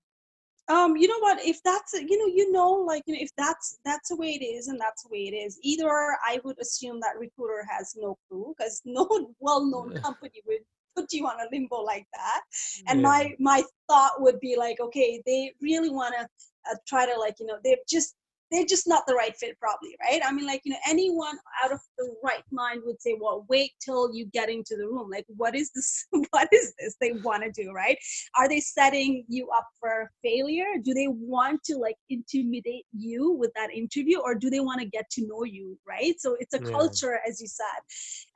Um 0.75 0.97
you 0.97 1.07
know 1.07 1.21
what? 1.27 1.39
If 1.53 1.59
that's 1.69 1.93
you 2.11 2.19
know 2.21 2.31
you 2.39 2.51
know 2.51 2.71
like 2.93 3.05
you 3.07 3.15
know 3.15 3.23
if 3.29 3.33
that's 3.43 3.79
that's 3.85 4.09
the 4.09 4.17
way 4.23 4.31
it 4.39 4.45
is 4.45 4.67
and 4.67 4.81
that's 4.85 5.05
the 5.05 5.11
way 5.15 5.23
it 5.31 5.37
is 5.45 5.53
either 5.71 5.89
i 6.31 6.35
would 6.45 6.59
assume 6.67 6.99
that 7.05 7.23
recruiter 7.27 7.63
has 7.75 7.87
no 8.05 8.11
clue 8.25 8.53
because 8.57 8.83
no 8.85 9.05
well-known 9.47 9.89
company 10.07 10.41
would 10.47 10.65
put 10.97 11.13
you 11.13 11.27
on 11.27 11.41
a 11.41 11.49
limbo 11.53 11.77
like 11.83 12.07
that. 12.15 12.41
And 12.89 13.01
yeah. 13.01 13.09
my 13.09 13.35
my 13.39 13.63
thought 13.89 14.13
would 14.19 14.41
be 14.41 14.57
like 14.57 14.81
okay 14.81 15.23
they 15.27 15.53
really 15.61 15.91
want 15.91 16.15
to 16.19 16.27
uh, 16.71 16.77
try 16.87 17.07
to 17.07 17.19
like 17.19 17.37
you 17.41 17.47
know 17.47 17.59
they've 17.65 17.79
just 17.89 18.17
they're 18.51 18.65
just 18.65 18.87
not 18.87 19.03
the 19.07 19.15
right 19.15 19.37
fit 19.37 19.59
probably 19.59 19.97
right? 20.01 20.21
I 20.25 20.33
mean 20.33 20.47
like 20.47 20.61
you 20.65 20.73
know 20.73 20.79
anyone 20.89 21.37
out 21.65 21.73
of 21.73 21.81
the 21.99 22.15
right 22.23 22.43
mind 22.53 22.83
would 22.85 23.01
say 23.01 23.17
well 23.21 23.45
wait 23.49 23.73
till 23.85 24.15
you 24.15 24.27
get 24.27 24.49
into 24.49 24.77
the 24.77 24.87
room. 24.87 25.11
Like 25.11 25.25
what 25.29 25.55
is 25.55 25.71
this 25.75 26.07
what 26.31 26.49
is 26.53 26.75
this 26.79 26.97
they 27.01 27.13
want 27.25 27.43
to 27.43 27.51
do 27.51 27.73
right? 27.73 27.99
Are 28.39 28.49
they 28.49 28.61
setting 28.61 29.25
you 29.29 29.49
up 29.57 29.67
for 29.81 30.11
failure? 30.23 30.75
Do 30.83 30.95
they 30.95 31.09
want 31.09 31.63
to 31.65 31.77
like 31.77 31.97
intimidate 32.11 32.87
you 32.93 33.33
with 33.33 33.51
that 33.57 33.73
interview 33.75 34.21
or 34.21 34.35
do 34.35 34.51
they 34.51 34.61
want 34.61 34.81
to 34.81 34.87
get 34.87 35.09
to 35.13 35.27
know 35.27 35.45
you 35.45 35.79
right? 35.87 36.15
So 36.19 36.37
it's 36.39 36.55
a 36.55 36.61
yeah. 36.63 36.71
culture 36.71 37.19
as 37.29 37.41
you 37.41 37.49
said. 37.49 37.65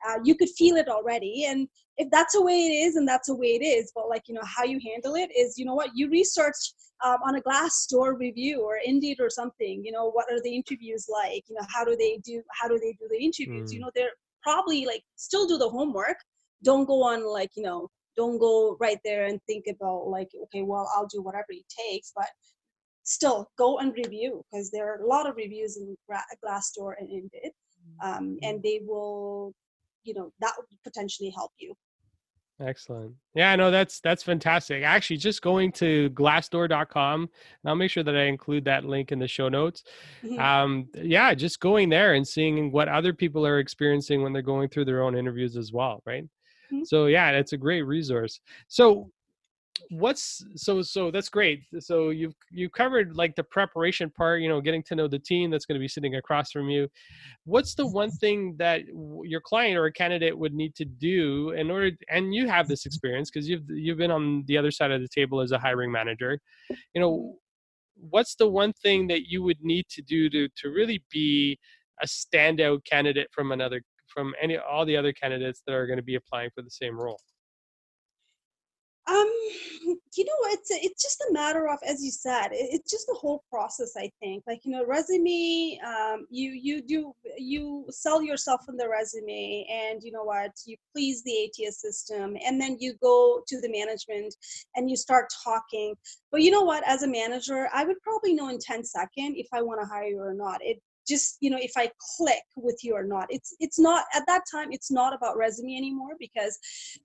Uh, 0.07 0.19
you 0.23 0.35
could 0.35 0.49
feel 0.49 0.75
it 0.75 0.87
already 0.87 1.45
and 1.45 1.67
if 1.99 2.09
that's 2.11 2.33
the 2.33 2.41
way 2.41 2.53
it 2.53 2.73
is 2.73 2.95
and 2.95 3.07
that's 3.07 3.27
the 3.27 3.35
way 3.35 3.49
it 3.59 3.63
is 3.63 3.91
but 3.93 4.09
like 4.09 4.23
you 4.27 4.33
know 4.33 4.41
how 4.43 4.63
you 4.63 4.79
handle 4.85 5.15
it 5.15 5.29
is 5.37 5.57
you 5.57 5.65
know 5.65 5.75
what 5.75 5.91
you 5.93 6.09
research 6.09 6.73
um, 7.05 7.17
on 7.25 7.35
a 7.35 7.41
Glassdoor 7.41 8.17
review 8.19 8.61
or 8.61 8.79
Indeed 8.83 9.19
or 9.19 9.29
something. 9.29 9.83
You 9.83 9.91
know, 9.91 10.09
what 10.11 10.25
are 10.31 10.41
the 10.41 10.55
interviews 10.55 11.07
like? 11.09 11.43
You 11.47 11.55
know, 11.55 11.65
how 11.73 11.85
do 11.85 11.95
they 11.95 12.19
do? 12.23 12.41
How 12.51 12.67
do 12.67 12.77
they 12.79 12.93
do 12.99 13.07
the 13.09 13.23
interviews? 13.23 13.71
Mm. 13.71 13.73
You 13.73 13.79
know, 13.81 13.91
they're 13.95 14.11
probably 14.43 14.85
like 14.85 15.03
still 15.15 15.47
do 15.47 15.57
the 15.57 15.69
homework. 15.69 16.17
Don't 16.63 16.85
go 16.85 17.03
on 17.03 17.25
like 17.25 17.51
you 17.55 17.63
know, 17.63 17.89
don't 18.17 18.37
go 18.37 18.75
right 18.79 18.99
there 19.05 19.25
and 19.25 19.39
think 19.47 19.65
about 19.69 20.07
like, 20.07 20.29
okay, 20.43 20.61
well, 20.61 20.89
I'll 20.95 21.07
do 21.07 21.21
whatever 21.21 21.47
it 21.49 21.65
takes, 21.89 22.11
but 22.15 22.27
still 23.03 23.49
go 23.57 23.79
and 23.79 23.93
review 23.95 24.43
because 24.51 24.69
there 24.69 24.93
are 24.93 25.01
a 25.01 25.07
lot 25.07 25.27
of 25.27 25.35
reviews 25.35 25.77
in 25.77 25.95
Glassdoor 26.45 26.93
and 26.99 27.09
Indeed, 27.09 27.51
um, 28.03 28.37
and 28.43 28.61
they 28.61 28.81
will, 28.85 29.53
you 30.03 30.13
know, 30.13 30.31
that 30.41 30.53
would 30.57 30.65
potentially 30.83 31.31
help 31.35 31.51
you. 31.57 31.73
Excellent. 32.61 33.13
Yeah, 33.35 33.55
no, 33.55 33.71
that's 33.71 34.01
that's 34.01 34.21
fantastic. 34.21 34.83
Actually, 34.83 35.17
just 35.17 35.41
going 35.41 35.71
to 35.73 36.09
glassdoor.com, 36.09 37.29
I'll 37.65 37.75
make 37.75 37.89
sure 37.89 38.03
that 38.03 38.17
I 38.17 38.23
include 38.23 38.65
that 38.65 38.83
link 38.83 39.11
in 39.11 39.19
the 39.19 39.29
show 39.29 39.47
notes. 39.47 39.83
Mm-hmm. 40.23 40.39
Um, 40.39 40.89
yeah, 40.95 41.33
just 41.33 41.61
going 41.61 41.89
there 41.89 42.15
and 42.15 42.27
seeing 42.27 42.71
what 42.71 42.89
other 42.89 43.13
people 43.13 43.47
are 43.47 43.59
experiencing 43.59 44.21
when 44.21 44.33
they're 44.33 44.41
going 44.41 44.67
through 44.67 44.85
their 44.85 45.03
own 45.03 45.15
interviews 45.15 45.55
as 45.55 45.71
well, 45.71 46.01
right? 46.05 46.23
Mm-hmm. 46.71 46.83
So 46.83 47.05
yeah, 47.05 47.31
it's 47.31 47.53
a 47.53 47.57
great 47.57 47.83
resource. 47.83 48.41
So 48.67 49.09
what's 49.89 50.43
so 50.55 50.81
so 50.81 51.11
that's 51.11 51.29
great. 51.29 51.63
So 51.79 52.09
you've 52.09 52.35
you 52.51 52.69
covered 52.69 53.15
like 53.15 53.35
the 53.35 53.43
preparation 53.43 54.09
part 54.09 54.41
you 54.41 54.49
know 54.49 54.61
getting 54.61 54.83
to 54.83 54.95
know 54.95 55.07
the 55.07 55.19
team 55.19 55.49
that's 55.49 55.65
going 55.65 55.75
to 55.75 55.79
be 55.79 55.87
sitting 55.87 56.15
across 56.15 56.51
from 56.51 56.69
you. 56.69 56.87
What's 57.45 57.75
the 57.75 57.87
one 57.87 58.11
thing 58.21 58.55
that 58.57 58.81
your 59.23 59.41
client 59.41 59.77
or 59.77 59.85
a 59.85 59.91
candidate 59.91 60.37
would 60.37 60.53
need 60.53 60.75
to 60.75 60.85
do 60.85 61.51
in 61.51 61.71
order 61.71 61.91
and 62.09 62.33
you 62.33 62.47
have 62.47 62.67
this 62.67 62.85
experience 62.87 63.29
because 63.31 63.47
you've 63.47 63.69
you've 63.69 63.97
been 63.97 64.11
on 64.11 64.43
the 64.47 64.57
other 64.57 64.71
side 64.71 64.91
of 64.91 65.01
the 65.01 65.07
table 65.07 65.41
as 65.41 65.51
a 65.51 65.59
hiring 65.59 65.91
manager. 65.91 66.39
You 66.93 67.01
know 67.01 67.35
what's 67.95 68.35
the 68.35 68.47
one 68.47 68.73
thing 68.73 69.07
that 69.07 69.29
you 69.29 69.43
would 69.43 69.61
need 69.61 69.85
to 69.89 70.01
do 70.01 70.29
to 70.29 70.47
to 70.55 70.69
really 70.69 71.03
be 71.11 71.57
a 72.01 72.05
standout 72.05 72.85
candidate 72.85 73.27
from 73.31 73.51
another 73.51 73.81
from 74.07 74.33
any 74.41 74.57
all 74.57 74.85
the 74.85 74.95
other 74.97 75.13
candidates 75.13 75.61
that 75.65 75.73
are 75.73 75.85
going 75.85 75.97
to 75.97 76.03
be 76.03 76.15
applying 76.15 76.49
for 76.55 76.61
the 76.61 76.71
same 76.71 76.99
role 76.99 77.19
um, 79.09 79.27
you 80.15 80.25
know, 80.25 80.39
it's 80.45 80.69
it's 80.71 81.01
just 81.01 81.21
a 81.29 81.33
matter 81.33 81.67
of, 81.67 81.79
as 81.85 82.03
you 82.03 82.11
said, 82.11 82.49
it's 82.51 82.89
just 82.89 83.07
the 83.07 83.15
whole 83.15 83.43
process. 83.49 83.93
I 83.97 84.11
think, 84.19 84.43
like 84.47 84.61
you 84.63 84.71
know, 84.71 84.85
resume. 84.85 85.79
Um, 85.85 86.25
you 86.29 86.51
you 86.51 86.81
do 86.81 87.13
you 87.37 87.85
sell 87.89 88.21
yourself 88.21 88.61
in 88.69 88.77
the 88.77 88.87
resume, 88.87 89.65
and 89.69 90.03
you 90.03 90.11
know 90.11 90.23
what, 90.23 90.51
you 90.65 90.75
please 90.93 91.23
the 91.23 91.45
ATS 91.45 91.81
system, 91.81 92.35
and 92.45 92.59
then 92.59 92.77
you 92.79 92.93
go 93.01 93.41
to 93.47 93.61
the 93.61 93.69
management 93.69 94.35
and 94.75 94.89
you 94.89 94.95
start 94.95 95.27
talking. 95.43 95.95
But 96.31 96.41
you 96.41 96.51
know 96.51 96.63
what, 96.63 96.83
as 96.87 97.03
a 97.03 97.07
manager, 97.07 97.67
I 97.73 97.85
would 97.85 98.01
probably 98.01 98.33
know 98.33 98.49
in 98.49 98.59
10 98.59 98.83
seconds 98.83 99.35
if 99.37 99.47
I 99.53 99.61
want 99.61 99.81
to 99.81 99.87
hire 99.87 100.03
you 100.03 100.19
or 100.19 100.33
not. 100.33 100.59
It 100.61 100.81
just 101.09 101.37
you 101.41 101.49
know 101.49 101.57
if 101.59 101.71
i 101.77 101.89
click 102.17 102.43
with 102.55 102.79
you 102.83 102.93
or 102.93 103.03
not. 103.03 103.27
It's 103.29 103.55
it's 103.59 103.79
not 103.79 104.05
at 104.13 104.23
that 104.27 104.43
time 104.51 104.69
it's 104.71 104.91
not 104.91 105.13
about 105.13 105.37
resume 105.37 105.75
anymore 105.75 106.13
because 106.19 106.57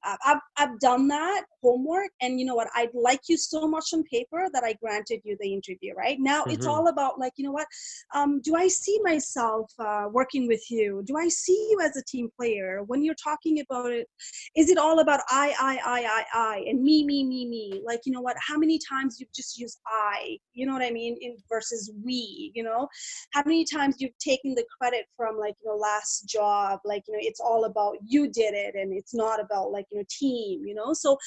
uh, 0.04 0.16
I've, 0.24 0.38
I've 0.56 0.78
done 0.80 1.08
that 1.08 1.44
homework 1.62 2.10
and 2.20 2.38
you 2.38 2.46
know 2.46 2.54
what 2.54 2.68
i'd 2.74 2.94
like 2.94 3.20
you 3.28 3.36
so 3.36 3.66
much 3.66 3.86
on 3.94 4.02
paper 4.04 4.46
that 4.52 4.64
i 4.64 4.74
granted 4.74 5.20
you 5.24 5.36
the 5.40 5.52
interview 5.52 5.94
right? 5.96 6.18
Now 6.20 6.42
mm-hmm. 6.42 6.50
it's 6.50 6.66
all 6.66 6.88
about 6.88 7.18
like 7.18 7.32
you 7.36 7.44
know 7.44 7.52
what 7.52 7.66
um, 8.14 8.40
do 8.42 8.56
i 8.56 8.68
see 8.68 8.98
myself 9.02 9.70
uh, 9.78 10.06
working 10.10 10.46
with 10.46 10.64
you? 10.70 11.02
Do 11.06 11.16
i 11.16 11.28
see 11.28 11.68
you 11.70 11.80
as 11.80 11.96
a 11.96 12.04
team 12.04 12.28
player? 12.36 12.82
When 12.86 13.02
you're 13.02 13.22
talking 13.22 13.60
about 13.60 13.92
it 13.92 14.08
is 14.56 14.68
it 14.70 14.78
all 14.78 15.00
about 15.00 15.20
i 15.28 15.54
i 15.60 15.74
i 15.84 16.00
i 16.18 16.24
i 16.34 16.64
and 16.68 16.82
me 16.82 17.04
me 17.04 17.24
me 17.24 17.46
me? 17.46 17.82
Like 17.84 18.00
you 18.04 18.12
know 18.12 18.20
what 18.20 18.36
how 18.48 18.58
many 18.58 18.78
times 18.90 19.20
you 19.20 19.26
just 19.34 19.58
use 19.58 19.78
i 19.86 20.36
you 20.52 20.66
know 20.66 20.72
what 20.72 20.82
i 20.82 20.90
mean 20.90 21.16
in 21.20 21.36
versus 21.48 21.92
we 22.04 22.52
you 22.54 22.62
know? 22.62 22.88
How 23.32 23.42
many 23.44 23.64
times 23.64 23.93
sometimes 23.94 24.00
you've 24.00 24.18
taken 24.18 24.54
the 24.54 24.64
credit 24.80 25.06
from 25.16 25.38
like 25.38 25.54
you 25.62 25.70
know 25.70 25.76
last 25.76 26.28
job 26.28 26.80
like 26.84 27.02
you 27.06 27.14
know 27.14 27.20
it's 27.22 27.40
all 27.40 27.64
about 27.64 27.96
you 28.06 28.30
did 28.30 28.54
it 28.54 28.74
and 28.74 28.92
it's 28.92 29.14
not 29.14 29.40
about 29.40 29.70
like 29.70 29.86
you 29.90 29.98
know 29.98 30.04
team 30.08 30.62
you 30.66 30.74
know? 30.74 30.92
So 30.92 31.18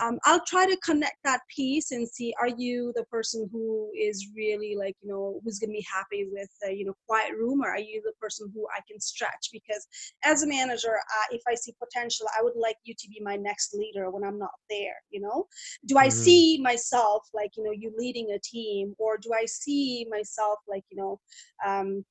um, 0.00 0.18
i'll 0.24 0.44
try 0.46 0.66
to 0.66 0.76
connect 0.78 1.16
that 1.24 1.40
piece 1.54 1.90
and 1.90 2.08
see 2.08 2.34
are 2.40 2.48
you 2.48 2.92
the 2.96 3.04
person 3.04 3.48
who 3.52 3.90
is 3.98 4.28
really 4.36 4.74
like 4.78 4.96
you 5.02 5.08
know 5.08 5.40
who's 5.44 5.58
going 5.58 5.70
to 5.70 5.74
be 5.74 5.86
happy 5.92 6.28
with 6.30 6.50
a 6.68 6.72
you 6.72 6.84
know 6.84 6.94
quiet 7.06 7.32
room 7.32 7.62
or 7.62 7.68
are 7.68 7.78
you 7.78 8.00
the 8.04 8.12
person 8.20 8.50
who 8.54 8.66
i 8.76 8.80
can 8.88 9.00
stretch? 9.00 9.48
Because 9.52 9.86
as 10.24 10.42
a 10.42 10.46
manager 10.46 10.96
uh, 10.96 11.34
if 11.34 11.42
i 11.48 11.54
see 11.54 11.74
potential 11.82 12.26
i 12.38 12.42
would 12.42 12.56
like 12.56 12.76
you 12.84 12.94
to 12.98 13.08
be 13.08 13.20
my 13.22 13.36
next 13.36 13.74
leader 13.74 14.10
when 14.10 14.24
i'm 14.24 14.38
not 14.38 14.50
there 14.70 14.96
you 15.10 15.20
know? 15.20 15.46
Do 15.86 15.98
i 15.98 16.08
mm-hmm. 16.08 16.22
see 16.24 16.60
myself 16.62 17.28
like 17.34 17.50
you 17.56 17.64
know 17.64 17.72
you 17.72 17.92
leading 17.96 18.30
a 18.32 18.38
team 18.38 18.94
or 18.98 19.16
do 19.18 19.32
i 19.32 19.44
see 19.44 20.06
myself 20.10 20.58
like 20.68 20.84
you 20.90 20.96
know 20.96 21.20
um, 21.66 22.04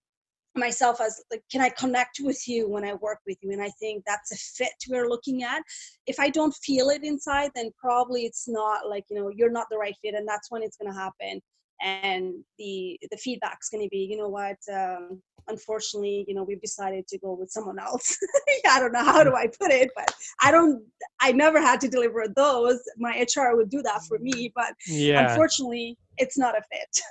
myself 0.55 0.99
as 0.99 1.21
like 1.31 1.43
can 1.51 1.61
i 1.61 1.69
connect 1.69 2.19
with 2.21 2.47
you 2.47 2.67
when 2.67 2.83
i 2.83 2.93
work 2.95 3.19
with 3.25 3.37
you? 3.41 3.51
And 3.51 3.61
i 3.61 3.69
think 3.79 4.03
that's 4.05 4.31
a 4.31 4.35
fit 4.35 4.73
we're 4.89 5.09
looking 5.09 5.43
at. 5.43 5.61
If 6.07 6.19
i 6.19 6.29
don't 6.29 6.53
feel 6.55 6.89
it 6.89 7.03
inside 7.03 7.51
then 7.55 7.71
probably 7.79 8.25
it's 8.25 8.47
not 8.47 8.89
like 8.89 9.05
you 9.09 9.17
know 9.17 9.29
you're 9.29 9.51
not 9.51 9.67
the 9.69 9.77
right 9.77 9.95
fit 10.01 10.15
and 10.15 10.27
that's 10.27 10.51
when 10.51 10.63
it's 10.63 10.77
going 10.77 10.91
to 10.91 10.99
happen. 10.99 11.41
And 11.83 12.35
the 12.59 12.99
the 13.09 13.17
feedback's 13.17 13.69
going 13.69 13.83
to 13.83 13.89
be 13.89 14.07
you 14.09 14.17
know 14.17 14.29
what? 14.29 14.57
Um, 14.71 15.21
unfortunately 15.47 16.23
you 16.27 16.35
know 16.35 16.43
we've 16.43 16.61
decided 16.61 17.07
to 17.07 17.17
go 17.17 17.33
with 17.33 17.49
someone 17.49 17.79
else. 17.79 18.17
I 18.69 18.79
don't 18.79 18.91
know 18.91 19.03
how 19.03 19.23
do 19.23 19.35
i 19.35 19.47
put 19.47 19.71
it 19.71 19.89
but 19.95 20.13
i 20.41 20.51
don't 20.51 20.83
i 21.19 21.31
never 21.31 21.59
had 21.59 21.81
to 21.81 21.87
deliver 21.87 22.25
those. 22.35 22.79
My 22.97 23.25
hr 23.35 23.55
would 23.55 23.69
do 23.69 23.81
that 23.83 24.03
for 24.03 24.19
me 24.19 24.51
but 24.55 24.73
yeah. 24.87 25.29
unfortunately 25.29 25.97
it's 26.17 26.37
not 26.37 26.57
a 26.57 26.61
fit 26.71 27.01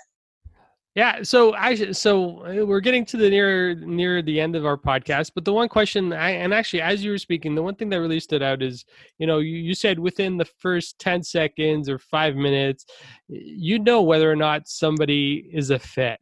Yeah, 0.97 1.23
so 1.23 1.55
I 1.55 1.93
so 1.93 2.45
uh, 2.45 2.67
we're 2.67 2.81
getting 2.81 3.05
to 3.07 3.17
the 3.17 3.31
near 3.31 3.77
near 3.77 4.23
the 4.23 4.41
end 4.41 4.57
of 4.57 4.67
our 4.67 4.77
podcast, 4.77 5.31
but 5.37 5.45
the 5.45 5.53
one 5.53 5.69
question 5.69 6.13
I 6.13 6.31
and 6.31 6.53
actually 6.53 6.83
as 6.83 7.05
you 7.05 7.13
were 7.13 7.19
speaking, 7.19 7.55
the 7.55 7.63
one 7.63 7.77
thing 7.77 7.91
that 7.91 8.01
really 8.01 8.19
stood 8.19 8.43
out 8.43 8.61
is, 8.61 8.85
you 9.19 9.27
know, 9.29 9.39
you, 9.39 9.57
you 9.57 9.75
said 9.75 10.01
within 10.01 10.37
the 10.37 10.47
first 10.59 10.99
10 10.99 11.23
seconds 11.23 11.89
or 11.89 11.99
5 12.01 12.35
minutes, 12.35 12.87
you 13.29 13.79
know 13.79 14.03
whether 14.03 14.31
or 14.31 14.35
not 14.35 14.67
somebody 14.67 15.49
is 15.53 15.71
a 15.71 15.79
fit. 15.79 16.19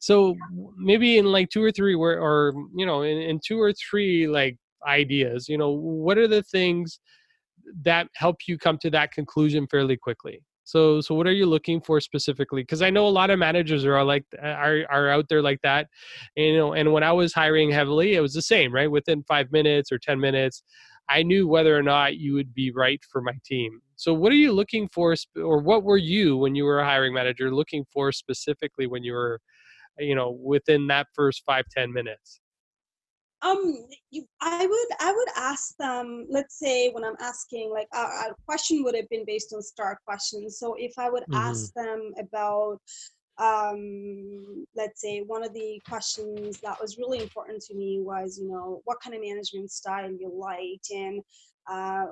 So 0.00 0.34
maybe 0.76 1.18
in 1.18 1.26
like 1.26 1.50
two 1.50 1.62
or 1.62 1.70
three 1.70 1.94
or, 1.94 2.18
or 2.18 2.52
you 2.74 2.86
know, 2.86 3.02
in, 3.02 3.18
in 3.18 3.40
two 3.46 3.60
or 3.60 3.72
three 3.72 4.26
like 4.26 4.58
ideas, 4.84 5.48
you 5.48 5.56
know, 5.56 5.70
what 5.70 6.18
are 6.18 6.26
the 6.28 6.42
things 6.42 6.98
that 7.82 8.08
help 8.14 8.38
you 8.48 8.58
come 8.58 8.78
to 8.78 8.90
that 8.90 9.12
conclusion 9.12 9.68
fairly 9.70 9.96
quickly? 9.96 10.42
So, 10.70 11.00
so 11.00 11.14
what 11.14 11.26
are 11.26 11.32
you 11.32 11.46
looking 11.46 11.80
for 11.80 12.00
specifically? 12.00 12.62
Because 12.62 12.82
I 12.82 12.90
know 12.90 13.06
a 13.06 13.10
lot 13.20 13.30
of 13.30 13.38
managers 13.38 13.84
are 13.84 13.98
uh, 13.98 14.04
like 14.04 14.24
uh, 14.42 14.46
are 14.46 14.84
are 14.90 15.08
out 15.10 15.28
there 15.28 15.42
like 15.42 15.60
that, 15.62 15.88
and, 16.36 16.46
you 16.46 16.56
know. 16.58 16.72
And 16.74 16.92
when 16.92 17.02
I 17.02 17.12
was 17.12 17.32
hiring 17.32 17.70
heavily, 17.70 18.14
it 18.14 18.20
was 18.20 18.34
the 18.34 18.42
same, 18.42 18.72
right? 18.72 18.90
Within 18.90 19.24
five 19.24 19.50
minutes 19.52 19.90
or 19.92 19.98
ten 19.98 20.20
minutes, 20.20 20.62
I 21.08 21.22
knew 21.22 21.48
whether 21.48 21.76
or 21.76 21.82
not 21.82 22.16
you 22.18 22.34
would 22.34 22.54
be 22.54 22.70
right 22.70 23.02
for 23.10 23.20
my 23.20 23.34
team. 23.44 23.80
So, 23.96 24.14
what 24.14 24.32
are 24.32 24.36
you 24.36 24.52
looking 24.52 24.88
for, 24.88 25.14
or 25.36 25.58
what 25.60 25.82
were 25.84 25.96
you 25.98 26.36
when 26.36 26.54
you 26.54 26.64
were 26.64 26.80
a 26.80 26.84
hiring 26.86 27.14
manager 27.14 27.52
looking 27.54 27.84
for 27.92 28.12
specifically 28.12 28.86
when 28.86 29.02
you 29.04 29.12
were, 29.12 29.40
you 29.98 30.14
know, 30.14 30.30
within 30.32 30.86
that 30.88 31.08
first 31.14 31.42
five 31.46 31.64
ten 31.76 31.92
minutes? 31.92 32.40
Um 33.42 33.86
you, 34.10 34.24
i 34.40 34.66
would 34.66 34.96
i 35.00 35.12
would 35.12 35.28
ask 35.36 35.76
them 35.78 36.26
let's 36.28 36.58
say 36.58 36.90
when 36.90 37.04
i'm 37.04 37.16
asking 37.20 37.70
like 37.70 37.88
a, 37.94 37.98
a 37.98 38.34
question 38.46 38.82
would 38.82 38.94
have 38.94 39.08
been 39.08 39.24
based 39.26 39.52
on 39.54 39.62
star 39.62 39.98
questions 40.04 40.58
so 40.58 40.74
if 40.78 40.92
i 40.98 41.08
would 41.08 41.22
mm-hmm. 41.24 41.48
ask 41.48 41.72
them 41.74 42.12
about 42.18 42.78
um 43.38 44.66
let's 44.76 45.00
say 45.00 45.22
one 45.22 45.42
of 45.42 45.54
the 45.54 45.80
questions 45.88 46.60
that 46.60 46.78
was 46.80 46.98
really 46.98 47.22
important 47.22 47.62
to 47.62 47.74
me 47.74 48.00
was 48.00 48.38
you 48.38 48.48
know 48.48 48.82
what 48.84 49.00
kind 49.00 49.14
of 49.14 49.22
management 49.22 49.70
style 49.70 50.10
you 50.10 50.30
liked 50.34 50.90
and 50.90 51.22
uh, 51.70 52.06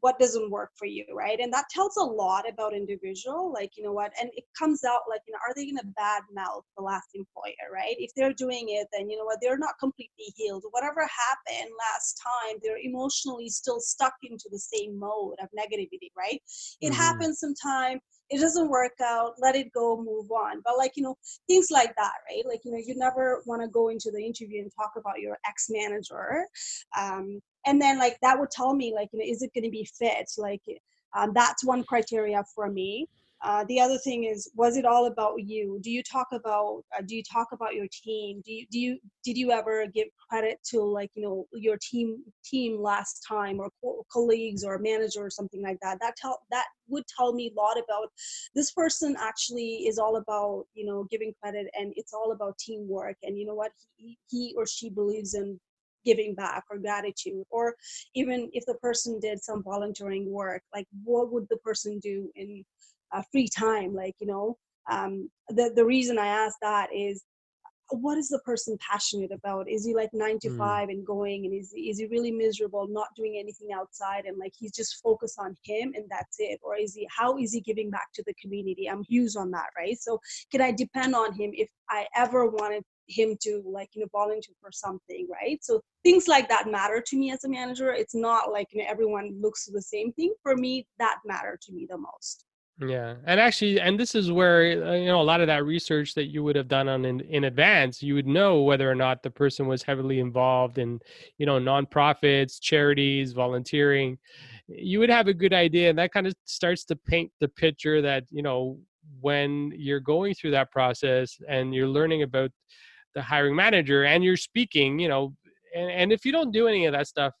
what 0.00 0.18
doesn't 0.18 0.50
work 0.50 0.70
for 0.76 0.86
you 0.86 1.04
right? 1.14 1.40
And 1.40 1.52
that 1.52 1.68
tells 1.70 1.96
a 1.96 2.02
lot 2.02 2.48
about 2.48 2.74
individual 2.74 3.52
like 3.52 3.72
you 3.76 3.84
know 3.84 3.92
what 3.92 4.12
and 4.20 4.30
it 4.34 4.44
comes 4.58 4.84
out 4.84 5.02
like 5.08 5.20
you 5.26 5.32
know 5.32 5.38
are 5.46 5.54
they 5.54 5.64
going 5.64 5.78
to 5.78 5.86
bad 5.96 6.22
mouth 6.32 6.64
the 6.76 6.82
last 6.82 7.08
employer 7.14 7.68
right? 7.72 7.94
If 7.98 8.10
they're 8.16 8.32
doing 8.32 8.66
it 8.68 8.88
then 8.92 9.08
you 9.08 9.16
know 9.18 9.24
what 9.24 9.38
they're 9.40 9.58
not 9.58 9.78
completely 9.78 10.32
healed. 10.36 10.64
Whatever 10.70 11.00
happened 11.00 11.70
last 11.92 12.20
time 12.22 12.58
they're 12.62 12.78
emotionally 12.82 13.48
still 13.48 13.80
stuck 13.80 14.14
into 14.22 14.48
the 14.50 14.58
same 14.58 14.98
mode 14.98 15.36
of 15.42 15.48
negativity 15.56 16.10
right? 16.16 16.40
It 16.80 16.92
mm-hmm. 16.92 16.94
happens 16.94 17.40
sometime 17.40 18.00
it 18.30 18.40
doesn't 18.40 18.70
work 18.70 18.92
out 19.02 19.34
let 19.38 19.56
it 19.56 19.72
go 19.72 19.96
move 19.96 20.30
on. 20.30 20.62
But 20.64 20.78
like 20.78 20.92
you 20.96 21.02
know 21.02 21.16
things 21.46 21.68
like 21.70 21.94
that 21.96 22.14
right? 22.28 22.44
Like 22.46 22.60
you 22.64 22.72
know 22.72 22.78
you 22.84 22.94
never 22.96 23.42
want 23.46 23.62
to 23.62 23.68
go 23.68 23.88
into 23.88 24.10
the 24.12 24.24
interview 24.24 24.62
and 24.62 24.70
talk 24.74 24.92
about 24.96 25.20
your 25.20 25.38
ex 25.46 25.66
manager 25.70 26.46
um, 26.98 27.40
and 27.66 27.80
then 27.80 27.98
like 27.98 28.18
that 28.22 28.38
would 28.38 28.50
tell 28.50 28.74
me 28.74 28.92
like 28.94 29.08
you 29.12 29.18
know 29.18 29.24
is 29.26 29.42
it 29.42 29.52
going 29.54 29.64
to 29.64 29.70
be 29.70 29.88
fit? 29.98 30.30
Like 30.38 30.62
um, 31.16 31.32
that's 31.34 31.64
one 31.64 31.84
criteria 31.84 32.42
for 32.54 32.70
me. 32.70 33.06
Uh, 33.42 33.64
the 33.68 33.80
other 33.80 33.96
thing 33.96 34.24
is 34.24 34.50
was 34.54 34.76
it 34.76 34.84
all 34.84 35.06
about 35.06 35.36
you? 35.42 35.78
Do 35.82 35.90
you 35.90 36.02
talk 36.02 36.26
about 36.30 36.82
uh, 36.96 37.00
do 37.06 37.16
you 37.16 37.22
talk 37.22 37.48
about 37.52 37.74
your 37.74 37.86
team? 37.90 38.42
Do 38.44 38.52
you 38.52 38.66
do 38.70 38.78
you 38.78 38.98
did 39.24 39.38
you 39.38 39.50
ever 39.50 39.86
give 39.86 40.08
credit 40.28 40.58
to 40.70 40.82
like 40.82 41.10
you 41.14 41.22
know 41.22 41.46
your 41.54 41.78
team 41.80 42.22
team 42.44 42.78
last 42.78 43.24
time 43.26 43.58
or 43.58 43.70
co- 43.82 44.04
colleagues 44.12 44.62
or 44.62 44.78
manager 44.78 45.24
or 45.24 45.30
something 45.30 45.62
like 45.62 45.78
that? 45.80 45.98
That 46.02 46.16
tell 46.16 46.38
that 46.50 46.66
would 46.88 47.04
tell 47.16 47.32
me 47.32 47.50
a 47.50 47.58
lot 47.58 47.78
about 47.78 48.10
this 48.54 48.72
person 48.72 49.16
actually 49.18 49.86
is 49.88 49.98
all 49.98 50.16
about 50.16 50.66
you 50.74 50.84
know 50.84 51.06
giving 51.10 51.32
credit 51.42 51.68
and 51.72 51.94
it's 51.96 52.12
all 52.12 52.32
about 52.32 52.58
teamwork 52.58 53.16
and 53.22 53.38
you 53.38 53.46
know 53.46 53.54
what? 53.54 53.72
He, 53.96 54.18
he 54.28 54.54
or 54.54 54.66
she 54.66 54.90
believes 54.90 55.32
in 55.32 55.58
giving 56.04 56.34
back 56.34 56.64
or 56.70 56.78
gratitude 56.78 57.44
or 57.50 57.74
even 58.14 58.48
if 58.52 58.64
the 58.66 58.74
person 58.74 59.18
did 59.20 59.42
some 59.42 59.62
volunteering 59.62 60.30
work 60.30 60.62
like 60.74 60.86
what 61.04 61.32
would 61.32 61.46
the 61.50 61.56
person 61.58 61.98
do 61.98 62.30
in 62.36 62.64
uh, 63.12 63.22
free 63.32 63.48
time? 63.48 63.94
Like 63.94 64.14
you 64.20 64.26
know 64.26 64.56
um, 64.90 65.30
the 65.48 65.72
the 65.74 65.84
reason 65.84 66.18
i 66.18 66.26
ask 66.26 66.56
that 66.62 66.88
is 66.94 67.24
what 67.92 68.16
is 68.16 68.28
the 68.28 68.38
person 68.44 68.78
passionate 68.78 69.32
about? 69.32 69.68
Is 69.68 69.84
he 69.84 69.96
like 69.96 70.10
nine 70.12 70.38
to 70.42 70.48
mm. 70.50 70.56
five 70.56 70.90
and 70.90 71.04
going 71.04 71.44
and 71.44 71.52
is, 71.52 71.74
is 71.76 71.98
he 71.98 72.06
really 72.06 72.30
miserable 72.30 72.86
not 72.88 73.08
doing 73.16 73.36
anything 73.36 73.72
outside 73.74 74.26
and 74.26 74.38
like 74.38 74.52
he's 74.56 74.70
just 74.70 75.02
focused 75.02 75.40
on 75.40 75.56
him 75.64 75.92
and 75.96 76.04
that's 76.08 76.36
it? 76.38 76.60
Or 76.62 76.76
is 76.76 76.94
he 76.94 77.08
how 77.10 77.36
is 77.36 77.52
he 77.52 77.60
giving 77.60 77.90
back 77.90 78.06
to 78.14 78.22
the 78.28 78.34
community? 78.40 78.88
I'm 78.88 79.02
huge 79.02 79.34
on 79.34 79.50
that 79.50 79.70
right? 79.76 79.98
So 80.00 80.20
can 80.52 80.60
i 80.60 80.70
depend 80.70 81.16
on 81.16 81.32
him 81.32 81.50
if 81.52 81.68
i 81.88 82.06
ever 82.14 82.46
wanted 82.46 82.84
him 83.10 83.36
to 83.42 83.62
like 83.66 83.88
you 83.94 84.02
know 84.02 84.08
volunteer 84.12 84.54
for 84.60 84.70
something 84.72 85.26
right? 85.30 85.58
So 85.62 85.80
things 86.04 86.28
like 86.28 86.48
that 86.48 86.70
matter 86.70 87.02
to 87.06 87.16
me 87.16 87.30
as 87.32 87.44
a 87.44 87.48
manager. 87.48 87.92
It's 87.92 88.14
not 88.14 88.50
like 88.50 88.68
you 88.72 88.82
know 88.82 88.88
everyone 88.88 89.38
looks 89.40 89.66
the 89.66 89.82
same 89.82 90.12
thing. 90.12 90.32
For 90.42 90.56
me 90.56 90.86
that 90.98 91.18
matter 91.24 91.58
to 91.60 91.72
me 91.72 91.86
the 91.88 91.98
most. 91.98 92.44
Yeah. 92.86 93.16
And 93.26 93.38
actually 93.38 93.78
and 93.78 94.00
this 94.00 94.14
is 94.14 94.32
where 94.32 94.82
uh, 94.82 94.94
you 94.94 95.06
know 95.06 95.20
a 95.20 95.22
lot 95.22 95.42
of 95.42 95.48
that 95.48 95.64
research 95.64 96.14
that 96.14 96.26
you 96.26 96.42
would 96.42 96.56
have 96.56 96.68
done 96.68 96.88
on 96.88 97.04
in, 97.04 97.20
in 97.20 97.44
advance 97.44 98.02
you 98.02 98.14
would 98.14 98.26
know 98.26 98.62
whether 98.62 98.90
or 98.90 98.94
not 98.94 99.22
the 99.22 99.30
person 99.30 99.66
was 99.66 99.82
heavily 99.82 100.18
involved 100.18 100.78
in 100.78 100.98
you 101.36 101.44
know 101.44 101.58
nonprofits 101.58 102.58
charities 102.60 103.32
volunteering. 103.32 104.18
You 104.66 104.98
would 105.00 105.10
have 105.10 105.28
a 105.28 105.34
good 105.34 105.52
idea 105.52 105.90
and 105.90 105.98
that 105.98 106.12
kind 106.12 106.26
of 106.26 106.34
starts 106.46 106.84
to 106.84 106.96
paint 106.96 107.30
the 107.40 107.48
picture 107.48 108.00
that 108.00 108.24
you 108.30 108.42
know 108.42 108.78
when 109.20 109.72
you're 109.76 110.00
going 110.00 110.34
through 110.34 110.52
that 110.52 110.70
process 110.70 111.36
and 111.48 111.74
you're 111.74 111.88
learning 111.88 112.22
about 112.22 112.50
the 113.14 113.22
hiring 113.22 113.56
manager 113.56 114.04
and 114.04 114.22
you're 114.22 114.36
speaking 114.36 114.98
you 114.98 115.08
know 115.08 115.34
and, 115.74 115.90
and 115.90 116.12
if 116.12 116.24
you 116.24 116.32
don't 116.32 116.52
do 116.52 116.66
any 116.66 116.86
of 116.86 116.92
that 116.92 117.06
stuff 117.06 117.32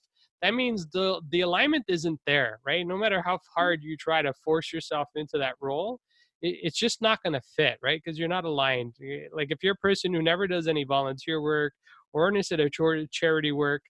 that 0.42 0.54
means 0.54 0.86
the 0.92 1.20
the 1.30 1.42
alignment 1.42 1.84
isn't 1.88 2.20
there 2.26 2.60
right? 2.64 2.86
No 2.86 2.96
matter 2.96 3.22
how 3.22 3.36
hmm. 3.36 3.60
hard 3.60 3.82
you 3.82 3.96
try 3.96 4.22
to 4.22 4.32
force 4.44 4.72
yourself 4.72 5.08
into 5.14 5.38
that 5.38 5.54
role 5.60 6.00
it, 6.42 6.58
it's 6.62 6.78
just 6.78 7.02
not 7.02 7.22
going 7.22 7.34
to 7.34 7.42
fit 7.56 7.78
right? 7.82 8.00
Because 8.02 8.18
you're 8.18 8.28
not 8.28 8.44
aligned. 8.44 8.94
Like 9.32 9.48
if 9.50 9.62
you're 9.62 9.74
a 9.74 9.76
person 9.76 10.12
who 10.14 10.22
never 10.22 10.46
does 10.46 10.68
any 10.68 10.84
volunteer 10.84 11.40
work 11.40 11.72
or 12.12 12.28
any 12.28 12.42
sort 12.42 12.60
of 12.60 13.10
charity 13.10 13.52
work 13.52 13.82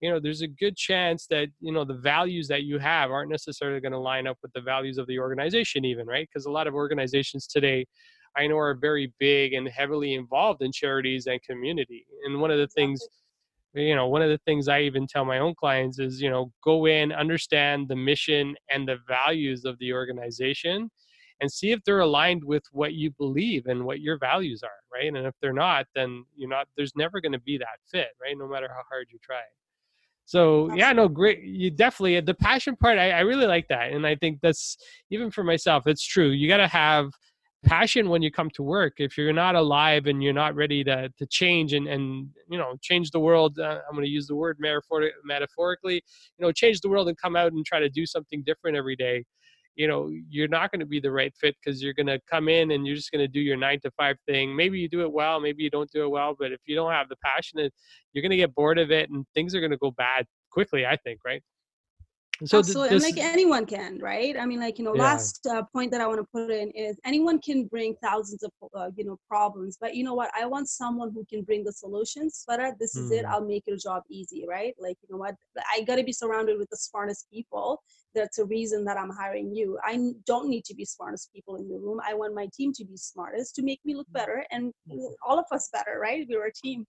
you 0.00 0.08
know 0.08 0.20
there's 0.20 0.42
a 0.42 0.46
good 0.46 0.76
chance 0.76 1.26
that 1.28 1.48
you 1.58 1.72
know 1.72 1.84
the 1.84 1.94
values 1.94 2.46
that 2.46 2.62
you 2.62 2.78
have 2.78 3.10
aren't 3.10 3.30
necessarily 3.32 3.80
going 3.80 3.90
to 3.90 3.98
line 3.98 4.28
up 4.28 4.38
with 4.42 4.52
the 4.52 4.60
values 4.60 4.96
of 4.96 5.08
the 5.08 5.18
organization 5.18 5.84
even 5.84 6.06
right? 6.06 6.28
Because 6.32 6.46
a 6.46 6.50
lot 6.50 6.66
of 6.66 6.74
organizations 6.74 7.46
today 7.46 7.84
I 8.38 8.46
know 8.46 8.58
are 8.58 8.74
very 8.74 9.12
big 9.18 9.54
and 9.54 9.68
heavily 9.68 10.14
involved 10.14 10.62
in 10.62 10.70
charities 10.72 11.26
and 11.26 11.42
community. 11.42 12.06
And 12.24 12.40
one 12.40 12.50
of 12.50 12.58
the 12.58 12.68
things, 12.68 13.00
you 13.74 13.96
know, 13.96 14.06
one 14.06 14.22
of 14.22 14.30
the 14.30 14.38
things 14.46 14.68
I 14.68 14.82
even 14.82 15.06
tell 15.06 15.24
my 15.24 15.38
own 15.38 15.54
clients 15.54 15.98
is, 15.98 16.22
you 16.22 16.30
know, 16.30 16.52
go 16.62 16.86
in, 16.86 17.12
understand 17.12 17.88
the 17.88 17.96
mission 17.96 18.54
and 18.70 18.86
the 18.86 18.98
values 19.08 19.64
of 19.64 19.78
the 19.78 19.92
organization 19.92 20.90
and 21.40 21.50
see 21.50 21.70
if 21.70 21.82
they're 21.84 22.00
aligned 22.00 22.42
with 22.44 22.64
what 22.72 22.94
you 22.94 23.10
believe 23.12 23.66
and 23.66 23.84
what 23.84 24.00
your 24.00 24.18
values 24.18 24.62
are, 24.62 24.80
right? 24.92 25.08
And 25.08 25.26
if 25.26 25.34
they're 25.40 25.52
not, 25.52 25.86
then 25.94 26.24
you're 26.36 26.48
not 26.48 26.66
there's 26.76 26.94
never 26.96 27.20
going 27.20 27.32
to 27.32 27.40
be 27.40 27.58
that 27.58 27.78
fit, 27.90 28.08
right? 28.20 28.36
No 28.36 28.48
matter 28.48 28.68
how 28.68 28.82
hard 28.88 29.08
you 29.10 29.18
try. 29.22 29.42
So 30.24 30.70
yeah, 30.74 30.92
no, 30.92 31.08
great. 31.08 31.42
You 31.42 31.70
definitely 31.70 32.18
uh, 32.18 32.20
the 32.20 32.34
passion 32.34 32.76
part. 32.76 32.98
I, 32.98 33.12
I 33.12 33.20
really 33.20 33.46
like 33.46 33.66
that, 33.68 33.92
and 33.92 34.06
I 34.06 34.14
think 34.14 34.40
that's 34.42 34.76
even 35.10 35.30
for 35.30 35.42
myself. 35.42 35.86
It's 35.86 36.04
true. 36.04 36.28
You 36.28 36.48
got 36.48 36.58
to 36.58 36.68
have 36.68 37.10
passion 37.64 38.08
when 38.08 38.22
you 38.22 38.30
come 38.30 38.48
to 38.50 38.62
work 38.62 38.94
if 38.98 39.18
you're 39.18 39.32
not 39.32 39.56
alive 39.56 40.06
and 40.06 40.22
you're 40.22 40.32
not 40.32 40.54
ready 40.54 40.84
to, 40.84 41.08
to 41.18 41.26
change 41.26 41.72
and, 41.72 41.88
and 41.88 42.28
you 42.48 42.56
know 42.56 42.74
change 42.80 43.10
the 43.10 43.18
world 43.18 43.58
uh, 43.58 43.80
i'm 43.88 43.94
going 43.94 44.04
to 44.04 44.10
use 44.10 44.28
the 44.28 44.34
word 44.34 44.56
metaphor- 44.60 45.10
metaphorically 45.24 45.94
you 45.94 46.44
know 46.44 46.52
change 46.52 46.80
the 46.80 46.88
world 46.88 47.08
and 47.08 47.18
come 47.18 47.34
out 47.34 47.52
and 47.52 47.66
try 47.66 47.80
to 47.80 47.88
do 47.88 48.06
something 48.06 48.42
different 48.46 48.76
every 48.76 48.94
day 48.94 49.24
you 49.74 49.88
know 49.88 50.08
you're 50.28 50.48
not 50.48 50.70
going 50.70 50.80
to 50.80 50.86
be 50.86 51.00
the 51.00 51.10
right 51.10 51.34
fit 51.36 51.56
because 51.62 51.82
you're 51.82 51.92
going 51.92 52.06
to 52.06 52.20
come 52.30 52.48
in 52.48 52.70
and 52.70 52.86
you're 52.86 52.96
just 52.96 53.10
going 53.10 53.24
to 53.24 53.28
do 53.28 53.40
your 53.40 53.56
nine 53.56 53.78
to 53.80 53.90
five 53.92 54.16
thing. 54.26 54.54
Maybe 54.54 54.78
you 54.78 54.88
do 54.88 55.02
it 55.02 55.12
well 55.12 55.40
maybe 55.40 55.62
you 55.62 55.70
don't 55.70 55.90
do 55.90 56.04
it 56.04 56.10
well 56.10 56.36
but 56.38 56.52
if 56.52 56.60
you 56.66 56.76
don't 56.76 56.92
have 56.92 57.08
the 57.08 57.16
passion 57.24 57.58
you're 58.12 58.22
going 58.22 58.30
to 58.30 58.36
get 58.36 58.54
bored 58.54 58.78
of 58.78 58.92
it 58.92 59.10
and 59.10 59.26
things 59.34 59.54
are 59.54 59.60
going 59.60 59.72
to 59.72 59.76
go 59.78 59.90
bad 59.90 60.26
quickly 60.50 60.86
i 60.86 60.96
think 60.96 61.20
right 61.24 61.42
so 62.44 62.58
absolutely 62.58 62.96
this, 62.96 63.04
and 63.04 63.16
like 63.16 63.24
anyone 63.24 63.66
can 63.66 63.98
right? 63.98 64.36
I 64.38 64.46
mean 64.46 64.60
like 64.60 64.78
you 64.78 64.84
know 64.84 64.94
yeah. 64.94 65.02
last 65.02 65.46
uh, 65.46 65.62
point 65.72 65.90
that 65.92 66.00
i 66.00 66.06
want 66.06 66.20
to 66.20 66.26
put 66.32 66.50
in 66.50 66.70
is 66.70 66.98
anyone 67.04 67.40
can 67.40 67.64
bring 67.64 67.96
thousands 68.02 68.42
of 68.42 68.50
uh, 68.74 68.90
you 68.96 69.04
know 69.04 69.18
problems 69.28 69.76
but 69.80 69.94
you 69.94 70.04
know 70.04 70.14
what? 70.14 70.30
I 70.38 70.46
want 70.46 70.68
someone 70.68 71.10
who 71.12 71.24
can 71.28 71.42
bring 71.42 71.64
the 71.64 71.72
solutions 71.72 72.44
but 72.46 72.60
this 72.78 72.96
is 72.96 73.10
it. 73.10 73.24
Hmm. 73.24 73.32
i'll 73.32 73.44
make 73.44 73.64
your 73.66 73.76
job 73.76 74.02
easy 74.10 74.44
right? 74.48 74.74
Like 74.78 74.96
you 75.02 75.08
know 75.10 75.18
what? 75.18 75.34
I 75.74 75.82
got 75.82 75.96
to 75.96 76.04
be 76.04 76.12
surrounded 76.12 76.58
with 76.58 76.70
the 76.70 76.76
smartest 76.76 77.26
people. 77.32 77.82
That's 78.14 78.38
a 78.38 78.44
reason 78.44 78.84
that 78.84 78.96
i'm 78.96 79.10
hiring 79.10 79.54
you. 79.54 79.78
I 79.84 80.12
don't 80.26 80.48
need 80.48 80.64
to 80.66 80.74
be 80.74 80.84
smartest 80.84 81.32
people 81.32 81.56
in 81.56 81.68
the 81.68 81.78
room. 81.78 82.00
I 82.06 82.14
want 82.14 82.34
my 82.34 82.48
team 82.54 82.72
to 82.74 82.84
be 82.84 82.96
smartest 82.96 83.54
to 83.56 83.62
make 83.62 83.80
me 83.84 83.94
look 83.94 84.10
better 84.12 84.44
and 84.50 84.72
all 85.26 85.38
of 85.38 85.46
us 85.52 85.68
better 85.72 85.98
right? 86.00 86.26
We're 86.28 86.46
a 86.46 86.52
team 86.52 86.86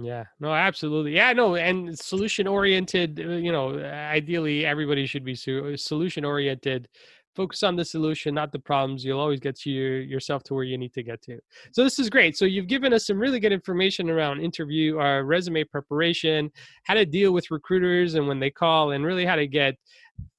yeah, 0.00 0.24
no, 0.40 0.52
absolutely. 0.52 1.14
Yeah, 1.14 1.32
no, 1.32 1.56
and 1.56 1.98
solution 1.98 2.46
oriented, 2.46 3.20
uh, 3.20 3.30
you 3.30 3.52
know, 3.52 3.78
ideally 3.78 4.64
everybody 4.64 5.06
should 5.06 5.24
be 5.24 5.34
solution 5.34 6.24
oriented. 6.24 6.88
Focus 7.34 7.62
on 7.62 7.76
the 7.76 7.84
solution, 7.84 8.34
not 8.34 8.50
the 8.50 8.58
problems. 8.58 9.04
You'll 9.04 9.20
always 9.20 9.38
get 9.38 9.56
to 9.60 9.70
your, 9.70 10.00
yourself 10.00 10.42
to 10.44 10.54
where 10.54 10.64
you 10.64 10.76
need 10.76 10.92
to 10.94 11.04
get 11.04 11.22
to. 11.22 11.38
So 11.70 11.84
this 11.84 12.00
is 12.00 12.10
great. 12.10 12.36
So 12.36 12.44
you've 12.44 12.66
given 12.66 12.92
us 12.92 13.06
some 13.06 13.18
really 13.18 13.38
good 13.38 13.52
information 13.52 14.10
around 14.10 14.40
interview, 14.40 14.98
uh, 14.98 15.20
resume 15.20 15.62
preparation, 15.64 16.50
how 16.82 16.94
to 16.94 17.06
deal 17.06 17.32
with 17.32 17.50
recruiters 17.52 18.14
and 18.14 18.26
when 18.26 18.40
they 18.40 18.50
call, 18.50 18.90
and 18.90 19.04
really 19.04 19.24
how 19.24 19.36
to 19.36 19.46
get 19.46 19.76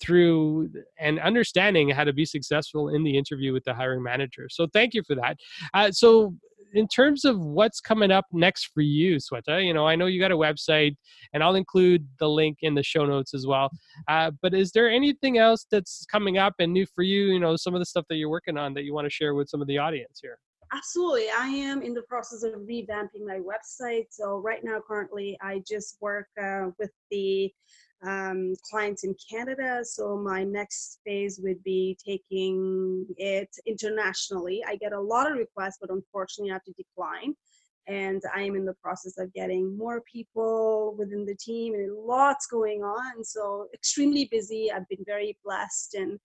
through 0.02 0.70
and 1.00 1.20
understanding 1.20 1.90
how 1.90 2.04
to 2.04 2.14
be 2.14 2.26
successful 2.26 2.90
in 2.90 3.04
the 3.04 3.18
interview 3.18 3.54
with 3.54 3.64
the 3.64 3.74
hiring 3.74 4.04
manager. 4.04 4.48
So 4.50 4.68
thank 4.74 4.94
you 4.94 5.04
for 5.04 5.16
that. 5.16 5.38
Uh, 5.74 5.92
so 5.92 6.34
in 6.74 6.88
terms 6.88 7.26
of 7.26 7.40
what's 7.40 7.82
coming 7.82 8.12
up 8.12 8.26
next 8.32 8.70
for 8.74 8.82
you, 8.82 9.18
Sweta, 9.18 9.66
you 9.66 9.74
know, 9.74 9.88
I 9.88 9.96
know 9.96 10.06
you 10.06 10.20
got 10.20 10.32
a 10.32 10.38
website, 10.38 10.96
and 11.34 11.44
I'll 11.44 11.56
include 11.56 12.08
the 12.20 12.30
link 12.30 12.60
in 12.62 12.76
the 12.76 12.84
show 12.84 13.06
notes 13.06 13.34
as 13.34 13.48
well. 13.48 13.70
Uh, 14.08 14.32
but 14.42 14.54
is 14.54 14.72
there 14.72 14.90
anything 14.90 15.38
else 15.38 15.66
that's 15.70 16.06
coming 16.12 16.38
up 16.38 16.56
and 16.60 16.74
new 16.74 16.86
for 16.86 17.04
you? 17.04 17.26
You 17.26 17.40
know, 17.40 17.56
some 17.56 17.74
of 17.74 17.80
the 17.80 17.86
stuff 17.86 18.06
that 18.10 18.16
you're 18.16 18.30
working 18.30 18.58
on 18.58 18.74
that 18.76 18.84
you 18.84 18.94
want 18.94 19.06
to 19.06 19.10
share 19.10 19.34
with 19.34 19.50
some 19.50 19.62
of 19.62 19.68
the 19.68 19.78
audience 19.78 20.20
here. 20.22 20.38
Absolutely. 20.72 21.26
I 21.36 21.48
am 21.48 21.82
in 21.82 21.96
the 21.96 22.04
process 22.04 22.44
of 22.44 22.54
revamping 22.62 23.26
my 23.26 23.40
website. 23.40 24.06
So, 24.12 24.38
right 24.38 24.64
now, 24.64 24.80
currently, 24.88 25.36
I 25.42 25.64
just 25.68 25.98
work 26.00 26.28
uh, 26.42 26.68
with 26.78 26.92
the 27.10 27.52
um, 28.04 28.56
clients 28.70 29.04
in 29.04 29.16
Canada. 29.30 29.84
So 29.84 30.18
my 30.18 30.44
next 30.44 31.00
phase 31.06 31.40
would 31.44 31.64
be 31.64 31.98
taking 32.04 33.06
it 33.18 33.50
internationally. 33.66 34.64
I 34.68 34.76
get 34.78 34.94
a 34.94 35.00
lot 35.00 35.32
of 35.32 35.38
requests, 35.38 35.78
but 35.82 35.90
unfortunately 35.90 36.52
I 36.52 36.56
have 36.56 36.64
to 36.64 36.74
decline. 36.74 37.36
and 37.88 38.22
I 38.36 38.44
am 38.44 38.56
in 38.56 38.66
the 38.66 38.76
process 38.76 39.18
of 39.18 39.34
getting 39.34 39.76
more 39.78 40.02
people 40.02 40.96
within 40.98 41.26
the 41.26 41.36
team 41.36 41.74
and 41.74 41.92
lots 42.06 42.46
going 42.46 42.84
on. 42.84 43.24
So 43.24 43.68
extremely 43.74 44.26
busy. 44.32 44.72
I've 44.72 44.88
been 44.90 45.04
very 45.06 45.38
blessed 45.44 45.96
and 45.96 46.20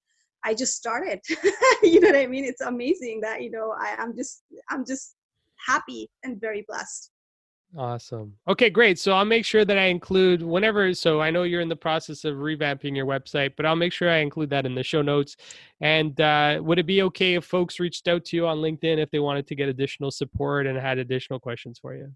I 0.45 0.55
just 0.55 0.75
started. 0.77 1.21
you 1.83 2.01
know 2.01 2.09
what 2.09 2.17
I 2.17 2.27
mean? 2.27 2.45
It's 2.45 2.61
amazing 2.61 3.23
that, 3.23 3.43
you 3.43 3.51
know, 3.51 3.75
I, 3.79 3.97
I'm 3.99 4.15
just 4.15 4.43
I'm 4.69 4.85
just 4.85 5.17
happy 5.67 6.11
and 6.23 6.39
very 6.39 6.65
blessed. 6.69 7.11
Awesome. 7.77 8.35
Okay, 8.47 8.71
great. 8.71 9.01
So 9.01 9.13
I'll 9.13 9.25
make 9.25 9.45
sure 9.45 9.65
that 9.65 9.77
I 9.77 9.87
include 9.87 10.43
whenever. 10.43 10.95
So 10.95 11.21
I 11.21 11.31
know 11.31 11.43
you're 11.43 11.61
in 11.61 11.69
the 11.69 11.75
process 11.75 12.25
of 12.25 12.37
revamping 12.37 12.95
your 12.95 13.07
website, 13.07 13.55
but 13.57 13.67
I'll 13.67 13.75
make 13.75 13.93
sure 13.93 14.09
I 14.09 14.19
include 14.19 14.51
that 14.51 14.65
in 14.65 14.77
the 14.77 14.85
show 14.85 15.03
notes. 15.03 15.37
And 15.81 16.21
uh, 16.21 16.61
would 16.63 16.79
it 16.79 16.87
be 16.87 17.03
okay 17.03 17.35
if 17.35 17.45
folks 17.45 17.81
reached 17.81 18.07
out 18.07 18.25
to 18.27 18.37
you 18.37 18.47
on 18.47 18.59
LinkedIn 18.59 18.99
if 18.99 19.11
they 19.11 19.19
wanted 19.19 19.49
to 19.49 19.57
get 19.57 19.69
additional 19.69 20.13
support 20.13 20.69
and 20.69 20.79
had 20.79 20.99
additional 20.99 21.41
questions 21.41 21.81
for 21.81 21.97
you? 21.97 22.13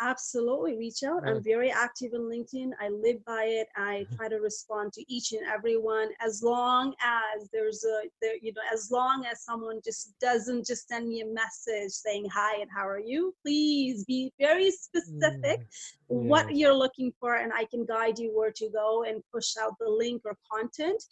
Absolutely 0.00 0.76
reach 0.76 1.02
out. 1.02 1.26
I'm 1.26 1.42
very 1.42 1.70
active 1.70 2.12
on 2.14 2.22
linkedin. 2.22 2.70
I 2.80 2.88
live 2.88 3.24
by 3.24 3.44
it. 3.44 3.68
I 3.76 4.04
mm-hmm. 4.04 4.16
try 4.16 4.28
to 4.28 4.36
respond 4.36 4.92
to 4.94 5.12
each 5.12 5.32
and 5.32 5.46
every 5.46 5.76
one 5.76 6.08
as 6.24 6.42
long 6.42 6.94
as 7.02 7.48
there's 7.52 7.84
a 7.84 8.08
there 8.20 8.36
you 8.40 8.52
know 8.52 8.62
as 8.72 8.90
long 8.90 9.24
as 9.30 9.44
someone 9.44 9.80
just 9.84 10.14
doesn't 10.20 10.66
just 10.66 10.88
send 10.88 11.08
me 11.08 11.20
a 11.20 11.26
message 11.26 11.92
saying 11.92 12.26
hi 12.32 12.60
and 12.60 12.70
how 12.74 12.86
are 12.86 13.00
you? 13.00 13.34
Please 13.42 14.04
be 14.04 14.32
very 14.38 14.70
specific 14.70 15.60
mm, 15.60 15.66
what 16.08 16.56
you're 16.56 16.74
looking 16.74 17.12
for 17.20 17.36
and 17.36 17.52
i 17.52 17.64
can 17.64 17.84
guide 17.84 18.18
you 18.18 18.30
where 18.34 18.50
to 18.50 18.68
go 18.70 19.04
and 19.04 19.22
push 19.32 19.56
out 19.60 19.74
the 19.78 19.88
link 19.88 20.22
or 20.24 20.36
content 20.50 21.02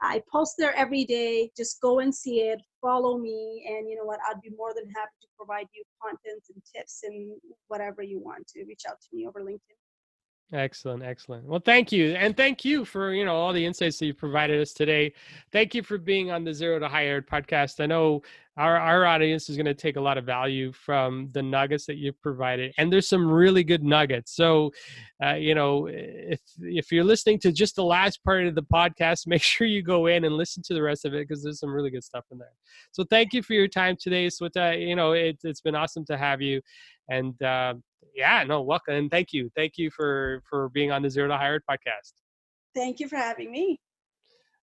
I 0.00 0.22
post 0.30 0.54
there 0.58 0.74
every 0.74 1.04
day. 1.04 1.50
Just 1.56 1.80
go 1.80 2.00
and 2.00 2.14
see 2.14 2.40
it, 2.40 2.60
follow 2.80 3.18
me, 3.18 3.64
and 3.68 3.88
you 3.88 3.96
know 3.96 4.04
what? 4.04 4.20
I'd 4.28 4.40
be 4.42 4.50
more 4.56 4.74
than 4.74 4.90
happy 4.90 5.16
to 5.22 5.28
provide 5.36 5.66
you 5.74 5.82
content 6.02 6.42
and 6.52 6.62
tips 6.74 7.00
and 7.04 7.36
whatever 7.68 8.02
you 8.02 8.18
want 8.18 8.46
to 8.48 8.64
reach 8.64 8.82
out 8.88 9.00
to 9.00 9.08
me 9.16 9.26
over 9.26 9.40
LinkedIn. 9.40 9.78
Excellent, 10.52 11.02
excellent. 11.02 11.44
Well, 11.46 11.58
thank 11.58 11.90
you, 11.90 12.12
and 12.14 12.36
thank 12.36 12.64
you 12.64 12.84
for 12.84 13.12
you 13.12 13.24
know 13.24 13.34
all 13.34 13.52
the 13.52 13.64
insights 13.64 13.98
that 13.98 14.06
you 14.06 14.14
provided 14.14 14.60
us 14.60 14.72
today. 14.72 15.12
Thank 15.50 15.74
you 15.74 15.82
for 15.82 15.98
being 15.98 16.30
on 16.30 16.44
the 16.44 16.54
Zero 16.54 16.78
to 16.78 16.86
Hired 16.86 17.26
podcast. 17.26 17.80
I 17.82 17.86
know 17.86 18.22
our 18.56 18.76
our 18.76 19.04
audience 19.04 19.48
is 19.48 19.56
going 19.56 19.66
to 19.66 19.74
take 19.74 19.96
a 19.96 20.00
lot 20.00 20.16
of 20.16 20.24
value 20.24 20.70
from 20.72 21.28
the 21.32 21.42
nuggets 21.42 21.86
that 21.86 21.96
you've 21.96 22.20
provided, 22.20 22.72
and 22.78 22.92
there's 22.92 23.08
some 23.08 23.28
really 23.28 23.64
good 23.64 23.82
nuggets. 23.82 24.36
So, 24.36 24.70
uh, 25.24 25.34
you 25.34 25.56
know, 25.56 25.88
if 25.90 26.40
if 26.60 26.92
you're 26.92 27.02
listening 27.04 27.40
to 27.40 27.50
just 27.50 27.74
the 27.74 27.84
last 27.84 28.22
part 28.22 28.46
of 28.46 28.54
the 28.54 28.62
podcast, 28.62 29.26
make 29.26 29.42
sure 29.42 29.66
you 29.66 29.82
go 29.82 30.06
in 30.06 30.24
and 30.24 30.36
listen 30.36 30.62
to 30.66 30.74
the 30.74 30.82
rest 30.82 31.04
of 31.04 31.14
it 31.14 31.26
because 31.26 31.42
there's 31.42 31.58
some 31.58 31.70
really 31.70 31.90
good 31.90 32.04
stuff 32.04 32.26
in 32.30 32.38
there. 32.38 32.52
So, 32.92 33.02
thank 33.02 33.32
you 33.32 33.42
for 33.42 33.54
your 33.54 33.66
time 33.66 33.96
today, 34.00 34.28
Sweta. 34.28 34.86
You 34.86 34.94
know, 34.94 35.12
it, 35.12 35.38
it's 35.42 35.60
been 35.62 35.74
awesome 35.74 36.04
to 36.04 36.16
have 36.16 36.40
you, 36.40 36.60
and. 37.08 37.40
Uh, 37.42 37.74
yeah, 38.14 38.44
no, 38.44 38.62
welcome 38.62 38.94
and 38.94 39.10
thank 39.10 39.32
you. 39.32 39.50
Thank 39.56 39.76
you 39.76 39.90
for 39.90 40.42
for 40.48 40.68
being 40.70 40.92
on 40.92 41.02
the 41.02 41.10
Zero 41.10 41.28
to 41.28 41.36
Hired 41.36 41.62
podcast. 41.68 42.12
Thank 42.74 43.00
you 43.00 43.08
for 43.08 43.16
having 43.16 43.50
me. 43.50 43.80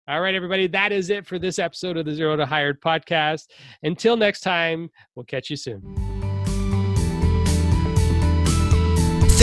All 0.08 0.20
right, 0.20 0.34
everybody, 0.34 0.66
that 0.68 0.92
is 0.92 1.10
it 1.10 1.26
for 1.26 1.38
this 1.38 1.58
episode 1.58 1.96
of 1.96 2.04
the 2.04 2.14
Zero 2.14 2.36
to 2.36 2.46
Hired 2.46 2.80
podcast. 2.80 3.46
Until 3.82 4.16
next 4.16 4.40
time, 4.40 4.90
we'll 5.14 5.24
catch 5.26 5.50
you 5.50 5.56
soon. 5.56 6.09